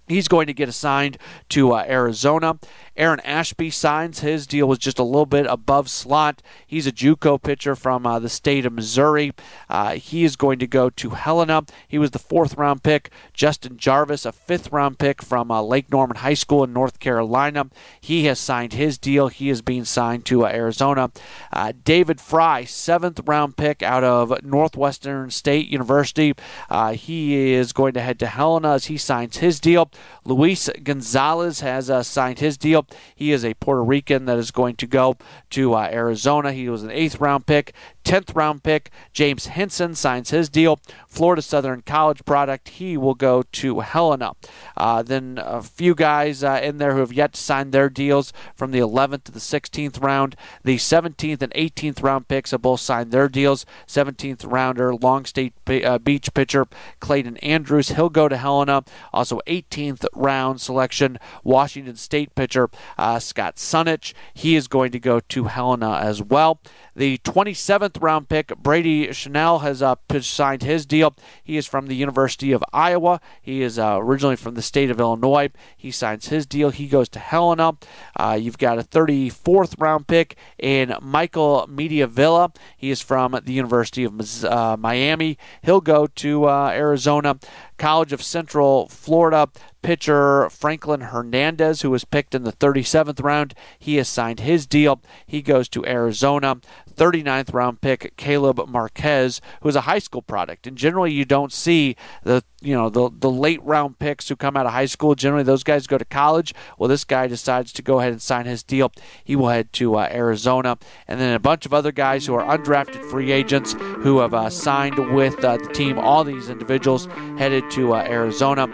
He's 0.06 0.28
going 0.28 0.46
to 0.46 0.54
get 0.54 0.68
assigned 0.68 1.18
to 1.48 1.72
uh, 1.72 1.84
Arizona. 1.88 2.58
Aaron 2.96 3.20
Ashby 3.20 3.70
signs. 3.70 4.20
His 4.20 4.46
deal 4.46 4.68
was 4.68 4.78
just 4.78 4.98
a 4.98 5.04
little 5.04 5.26
bit 5.26 5.46
above 5.46 5.90
slot. 5.90 6.42
He's 6.64 6.86
a 6.86 6.92
JUCO 6.92 7.42
pitcher 7.42 7.74
from 7.74 8.06
uh, 8.06 8.20
the 8.20 8.28
state 8.28 8.64
of 8.64 8.72
Missouri. 8.72 9.32
Uh, 9.68 9.94
he 9.94 10.22
is 10.22 10.36
going 10.36 10.60
to 10.60 10.66
go 10.66 10.90
to 10.90 11.10
Helena. 11.10 11.64
He 11.88 11.98
was 11.98 12.12
the 12.12 12.18
fourth 12.20 12.56
round 12.56 12.84
pick. 12.84 13.10
Justin 13.32 13.76
Jarvis, 13.76 14.24
a 14.24 14.32
fifth 14.32 14.70
round 14.70 14.98
pick 14.98 15.22
from 15.22 15.50
uh, 15.50 15.60
Lake 15.60 15.90
Norman 15.90 16.18
High 16.18 16.34
School 16.34 16.62
in 16.62 16.72
North 16.72 17.00
Carolina. 17.00 17.68
He 18.00 18.26
has 18.26 18.38
signed 18.38 18.74
his 18.74 18.96
deal. 18.96 19.28
He 19.28 19.50
is 19.50 19.60
being 19.60 19.84
signed 19.84 20.24
to 20.26 20.46
uh, 20.46 20.50
Arizona. 20.50 21.10
Uh, 21.52 21.72
David 21.84 22.20
Fry, 22.20 22.64
seventh 22.64 23.20
round 23.26 23.56
pick 23.56 23.82
out 23.82 24.04
of 24.04 24.44
Northwestern 24.44 25.30
State 25.30 25.66
University. 25.66 26.34
Uh, 26.70 26.92
he 26.92 27.52
is 27.52 27.72
going 27.72 27.94
to 27.94 28.00
head 28.00 28.20
to 28.20 28.26
Helena 28.26 28.74
as 28.74 28.86
he 28.86 28.96
signs 28.96 29.38
his 29.38 29.58
deal. 29.58 29.90
Luis 30.24 30.70
Gonzalez 30.82 31.60
has 31.60 31.90
signed 32.06 32.38
his 32.38 32.56
deal. 32.56 32.83
He 33.14 33.32
is 33.32 33.44
a 33.44 33.54
Puerto 33.54 33.82
Rican 33.82 34.24
that 34.26 34.38
is 34.38 34.50
going 34.50 34.76
to 34.76 34.86
go 34.86 35.16
to 35.50 35.74
uh, 35.74 35.88
Arizona. 35.92 36.52
He 36.52 36.68
was 36.68 36.82
an 36.82 36.90
eighth 36.90 37.20
round 37.20 37.46
pick. 37.46 37.74
10th 38.04 38.36
round 38.36 38.62
pick 38.62 38.90
James 39.12 39.46
Henson 39.46 39.94
signs 39.94 40.30
his 40.30 40.48
deal. 40.48 40.78
Florida 41.08 41.40
Southern 41.40 41.80
College 41.82 42.24
product. 42.24 42.68
He 42.68 42.96
will 42.96 43.14
go 43.14 43.42
to 43.42 43.80
Helena. 43.80 44.32
Uh, 44.76 45.02
then 45.02 45.40
a 45.42 45.62
few 45.62 45.94
guys 45.94 46.44
uh, 46.44 46.60
in 46.62 46.78
there 46.78 46.92
who 46.92 47.00
have 47.00 47.12
yet 47.12 47.32
to 47.32 47.40
sign 47.40 47.70
their 47.70 47.88
deals 47.88 48.32
from 48.54 48.72
the 48.72 48.78
11th 48.78 49.24
to 49.24 49.32
the 49.32 49.38
16th 49.38 50.02
round. 50.02 50.36
The 50.62 50.76
17th 50.76 51.40
and 51.40 51.52
18th 51.54 52.02
round 52.02 52.28
picks 52.28 52.50
have 52.50 52.62
both 52.62 52.80
signed 52.80 53.10
their 53.10 53.28
deals. 53.28 53.64
17th 53.86 54.50
rounder, 54.50 54.94
Long 54.94 55.24
State 55.24 55.54
uh, 55.66 55.98
Beach 55.98 56.32
pitcher 56.34 56.66
Clayton 57.00 57.38
Andrews. 57.38 57.90
He'll 57.90 58.10
go 58.10 58.28
to 58.28 58.36
Helena. 58.36 58.84
Also 59.12 59.40
18th 59.46 60.04
round 60.14 60.60
selection, 60.60 61.18
Washington 61.42 61.96
State 61.96 62.34
pitcher 62.34 62.68
uh, 62.98 63.18
Scott 63.18 63.56
Sunitsch. 63.56 64.12
He 64.32 64.56
is 64.56 64.68
going 64.68 64.92
to 64.92 65.00
go 65.00 65.20
to 65.20 65.44
Helena 65.44 65.96
as 65.96 66.22
well. 66.22 66.60
The 66.96 67.18
27th 67.18 68.00
round 68.00 68.28
pick, 68.28 68.56
Brady 68.56 69.08
Schanuel, 69.08 69.62
has 69.62 69.82
uh, 69.82 69.96
signed 70.20 70.62
his 70.62 70.86
deal. 70.86 71.14
He 71.42 71.56
is 71.56 71.66
from 71.66 71.86
the 71.86 71.96
University 71.96 72.52
of 72.52 72.62
Iowa. 72.72 73.20
He 73.42 73.62
is 73.62 73.78
uh, 73.78 73.98
originally 73.98 74.36
from 74.36 74.54
the 74.54 74.62
state 74.62 74.90
of 74.90 75.00
Illinois. 75.00 75.50
He 75.76 75.90
signs 75.90 76.28
his 76.28 76.46
deal. 76.46 76.70
He 76.70 76.86
goes 76.86 77.08
to 77.10 77.18
Helena. 77.18 77.72
Uh, 78.16 78.38
you've 78.40 78.58
got 78.58 78.78
a 78.78 78.82
34th 78.82 79.74
round 79.80 80.06
pick 80.06 80.36
in 80.58 80.94
Michael 81.00 81.66
Mediavilla. 81.68 82.54
He 82.76 82.90
is 82.90 83.00
from 83.00 83.38
the 83.44 83.52
University 83.52 84.04
of 84.04 84.44
uh, 84.44 84.76
Miami. 84.78 85.36
He'll 85.62 85.80
go 85.80 86.06
to 86.06 86.48
uh, 86.48 86.70
Arizona. 86.72 87.38
College 87.76 88.12
of 88.12 88.22
Central 88.22 88.88
Florida 88.88 89.48
pitcher 89.84 90.48
Franklin 90.48 91.02
Hernandez, 91.02 91.82
who 91.82 91.90
was 91.90 92.04
picked 92.04 92.34
in 92.34 92.42
the 92.42 92.52
37th 92.52 93.22
round. 93.22 93.54
He 93.78 93.96
has 93.96 94.08
signed 94.08 94.40
his 94.40 94.66
deal. 94.66 95.02
He 95.26 95.42
goes 95.42 95.68
to 95.68 95.84
Arizona. 95.86 96.56
39th 96.96 97.52
round 97.52 97.80
pick 97.80 98.16
Caleb 98.16 98.66
Marquez, 98.68 99.40
who 99.60 99.68
is 99.68 99.76
a 99.76 99.82
high 99.82 99.98
school 99.98 100.22
product. 100.22 100.66
And 100.66 100.76
generally, 100.76 101.12
you 101.12 101.24
don't 101.24 101.52
see 101.52 101.96
the 102.22 102.42
you 102.60 102.74
know 102.74 102.88
the 102.88 103.10
the 103.12 103.30
late 103.30 103.62
round 103.62 103.98
picks 103.98 104.28
who 104.28 104.36
come 104.36 104.56
out 104.56 104.66
of 104.66 104.72
high 104.72 104.86
school. 104.86 105.14
Generally, 105.14 105.44
those 105.44 105.64
guys 105.64 105.86
go 105.86 105.98
to 105.98 106.04
college. 106.04 106.54
Well, 106.78 106.88
this 106.88 107.04
guy 107.04 107.26
decides 107.26 107.72
to 107.74 107.82
go 107.82 107.98
ahead 107.98 108.12
and 108.12 108.22
sign 108.22 108.46
his 108.46 108.62
deal. 108.62 108.92
He 109.22 109.36
will 109.36 109.48
head 109.48 109.72
to 109.74 109.96
uh, 109.96 110.08
Arizona, 110.10 110.78
and 111.06 111.20
then 111.20 111.34
a 111.34 111.40
bunch 111.40 111.66
of 111.66 111.74
other 111.74 111.92
guys 111.92 112.26
who 112.26 112.34
are 112.34 112.58
undrafted 112.58 113.04
free 113.10 113.32
agents 113.32 113.72
who 113.72 114.20
have 114.20 114.32
uh, 114.34 114.50
signed 114.50 115.12
with 115.12 115.44
uh, 115.44 115.58
the 115.58 115.68
team. 115.68 115.98
All 115.98 116.24
these 116.24 116.48
individuals 116.48 117.06
headed 117.36 117.70
to 117.72 117.94
uh, 117.94 118.06
Arizona. 118.08 118.68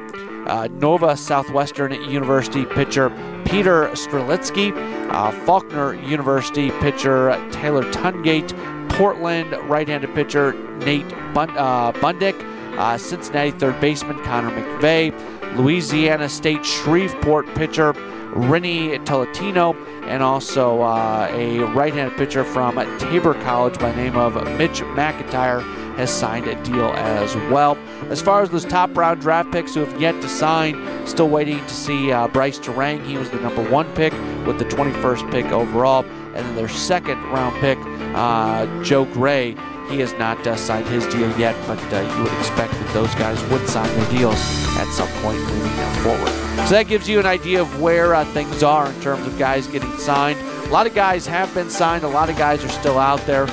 Uh, 0.51 0.67
Nova 0.81 1.17
Southwestern 1.17 1.93
University 2.11 2.67
pitcher 2.67 3.09
Peter 3.45 3.87
Strzelecki, 3.91 4.73
uh, 5.13 5.31
Faulkner 5.47 5.95
University 5.95 6.73
pitcher 6.81 7.31
Taylor 7.53 7.85
Tungate, 7.93 8.51
Portland 8.91 9.53
right-handed 9.71 10.13
pitcher 10.13 10.55
Nate 10.79 11.09
Bund- 11.33 11.57
uh, 11.57 11.93
Bundick, 11.95 12.35
uh, 12.77 12.99
Cincinnati 12.99 13.53
third 13.53 13.81
baseman 13.81 14.21
Connor 14.25 14.51
McVeigh, 14.51 15.57
Louisiana 15.57 16.29
State 16.29 16.67
Shreveport 16.67 17.47
pitcher 17.55 17.93
Rennie 18.33 18.99
Tolentino, 19.05 19.75
and 20.03 20.21
also 20.21 20.83
uh, 20.83 21.29
a 21.31 21.61
right-handed 21.61 22.19
pitcher 22.19 22.43
from 22.43 22.75
Tabor 22.99 23.35
College 23.35 23.79
by 23.79 23.95
name 23.95 24.17
of 24.17 24.35
Mitch 24.59 24.81
McIntyre 24.81 25.63
has 25.97 26.11
signed 26.11 26.47
a 26.47 26.63
deal 26.63 26.91
as 26.95 27.35
well. 27.51 27.77
As 28.09 28.21
far 28.21 28.43
as 28.43 28.51
those 28.51 28.65
top 28.65 28.97
round 28.97 29.21
draft 29.21 29.53
picks 29.53 29.75
who 29.75 29.81
have 29.85 30.01
yet 30.01 30.21
to 30.23 30.29
sign, 30.29 31.07
still 31.07 31.29
waiting 31.29 31.59
to 31.59 31.75
see 31.75 32.13
uh, 32.13 32.29
Brice 32.29 32.59
Turang. 32.59 33.05
He 33.05 33.17
was 33.17 33.31
the 33.31 33.41
number 33.41 33.69
one 33.71 33.93
pick 33.95 34.13
with 34.47 34.59
the 34.59 34.65
21st 34.65 35.31
pick 35.31 35.47
overall. 35.47 36.05
And 36.05 36.47
then 36.47 36.57
their 36.57 36.69
second 36.69 37.23
round 37.25 37.61
pick, 37.61 37.79
uh, 38.15 38.83
Joe 38.83 39.05
Gray, 39.05 39.57
he 39.91 39.99
has 39.99 40.13
not 40.15 40.47
uh, 40.47 40.55
signed 40.55 40.87
his 40.87 41.05
deal 41.09 41.37
yet, 41.37 41.57
but 41.67 41.79
uh, 41.93 42.01
you 42.17 42.23
would 42.23 42.33
expect 42.39 42.73
that 42.73 42.95
those 42.95 43.13
guys 43.17 43.43
would 43.51 43.69
sign 43.69 43.89
their 43.99 44.11
deals 44.11 44.39
at 44.79 44.87
some 44.93 45.09
point 45.21 45.39
moving 45.39 46.03
forward. 46.03 46.29
So 46.69 46.77
that 46.77 46.87
gives 46.87 47.09
you 47.09 47.19
an 47.19 47.27
idea 47.27 47.61
of 47.61 47.81
where 47.81 48.15
uh, 48.15 48.25
things 48.27 48.63
are 48.63 48.89
in 48.89 49.01
terms 49.01 49.27
of 49.27 49.37
guys 49.39 49.67
getting 49.67 49.91
signed. 49.99 50.39
A 50.41 50.71
lot 50.71 50.87
of 50.87 50.95
guys 50.95 51.27
have 51.27 51.53
been 51.53 51.69
signed, 51.69 52.05
a 52.05 52.09
lot 52.09 52.31
of 52.31 52.37
guys 52.37 52.65
are 52.65 52.69
still 52.69 52.99
out 52.99 53.21
there 53.27 53.49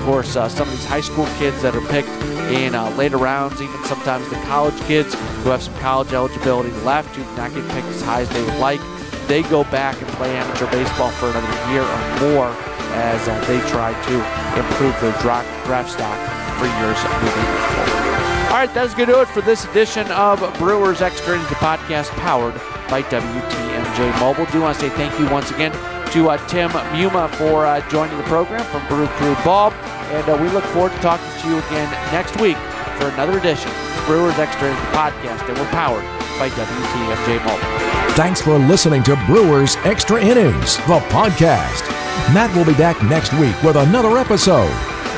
course, 0.00 0.36
uh, 0.36 0.48
some 0.48 0.68
of 0.68 0.74
these 0.74 0.86
high 0.86 1.00
school 1.00 1.26
kids 1.38 1.60
that 1.62 1.74
are 1.74 1.86
picked 1.88 2.08
in 2.52 2.74
uh, 2.74 2.90
later 2.96 3.16
rounds, 3.16 3.60
even 3.60 3.84
sometimes 3.84 4.28
the 4.30 4.36
college 4.46 4.78
kids 4.82 5.14
who 5.42 5.50
have 5.50 5.62
some 5.62 5.74
college 5.76 6.12
eligibility 6.12 6.70
left 6.82 7.14
who 7.16 7.22
not 7.36 7.52
get 7.54 7.66
picked 7.70 7.88
as 7.88 8.02
high 8.02 8.22
as 8.22 8.28
they 8.30 8.42
would 8.42 8.58
like, 8.58 8.80
they 9.28 9.42
go 9.44 9.64
back 9.64 10.00
and 10.00 10.08
play 10.18 10.36
amateur 10.36 10.70
baseball 10.70 11.10
for 11.12 11.30
another 11.30 11.72
year 11.72 11.82
or 11.82 12.00
more 12.32 12.50
as 12.98 13.28
uh, 13.28 13.38
they 13.46 13.60
try 13.70 13.92
to 14.10 14.14
improve 14.58 14.94
their 15.00 15.14
draft, 15.22 15.46
stock 15.90 16.18
for 16.58 16.66
years 16.66 16.98
moving 17.22 17.48
forward. 17.76 18.10
All 18.50 18.58
right, 18.58 18.70
that 18.74 18.86
is 18.86 18.94
going 18.94 19.08
to 19.08 19.14
do 19.14 19.20
it 19.20 19.28
for 19.28 19.42
this 19.42 19.64
edition 19.66 20.10
of 20.10 20.40
Brewers 20.58 21.00
Extra 21.00 21.38
the 21.38 21.54
podcast 21.62 22.10
powered 22.18 22.54
by 22.90 23.02
WTMJ 23.02 24.18
Mobile. 24.18 24.46
Do 24.46 24.60
want 24.60 24.76
to 24.78 24.80
say 24.80 24.88
thank 24.96 25.16
you 25.20 25.30
once 25.30 25.50
again 25.52 25.72
to 26.12 26.30
uh, 26.30 26.46
Tim 26.48 26.70
Muma 26.70 27.28
for 27.36 27.66
uh, 27.66 27.86
joining 27.88 28.16
the 28.16 28.24
program 28.24 28.64
from 28.64 28.86
Brew 28.88 29.06
Crew 29.06 29.34
Ball. 29.44 29.72
And 30.10 30.28
uh, 30.28 30.36
we 30.40 30.48
look 30.48 30.64
forward 30.64 30.92
to 30.92 30.98
talking 30.98 31.26
to 31.42 31.48
you 31.48 31.58
again 31.58 31.90
next 32.12 32.40
week 32.40 32.56
for 32.98 33.08
another 33.08 33.38
edition 33.38 33.70
Brewers 34.06 34.38
Extra 34.38 34.68
Innings 34.68 34.84
podcast 34.86 35.48
and 35.48 35.56
we're 35.56 35.70
powered 35.70 36.04
by 36.38 36.48
WTMJ 36.50 37.44
Mobile. 37.44 38.14
Thanks 38.14 38.42
for 38.42 38.58
listening 38.58 39.02
to 39.04 39.14
Brewers 39.26 39.76
Extra 39.84 40.20
Innings, 40.20 40.76
the 40.78 40.98
podcast. 41.10 41.88
Matt 42.34 42.54
will 42.56 42.64
be 42.64 42.74
back 42.74 43.00
next 43.04 43.32
week 43.34 43.60
with 43.62 43.76
another 43.76 44.18
episode. 44.18 44.72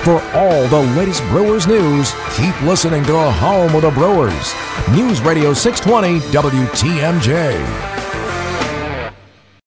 For 0.05 0.21
all 0.35 0.67
the 0.69 0.83
latest 0.97 1.23
Brewers 1.29 1.67
news, 1.67 2.13
keep 2.37 2.61
listening 2.63 3.05
to 3.05 3.13
the 3.13 3.33
Home 3.33 3.75
of 3.75 3.83
the 3.83 3.91
Brewers. 3.91 4.53
News 4.91 5.23
Radio 5.23 5.55
620 5.55 6.21
WTMJ. 6.33 7.92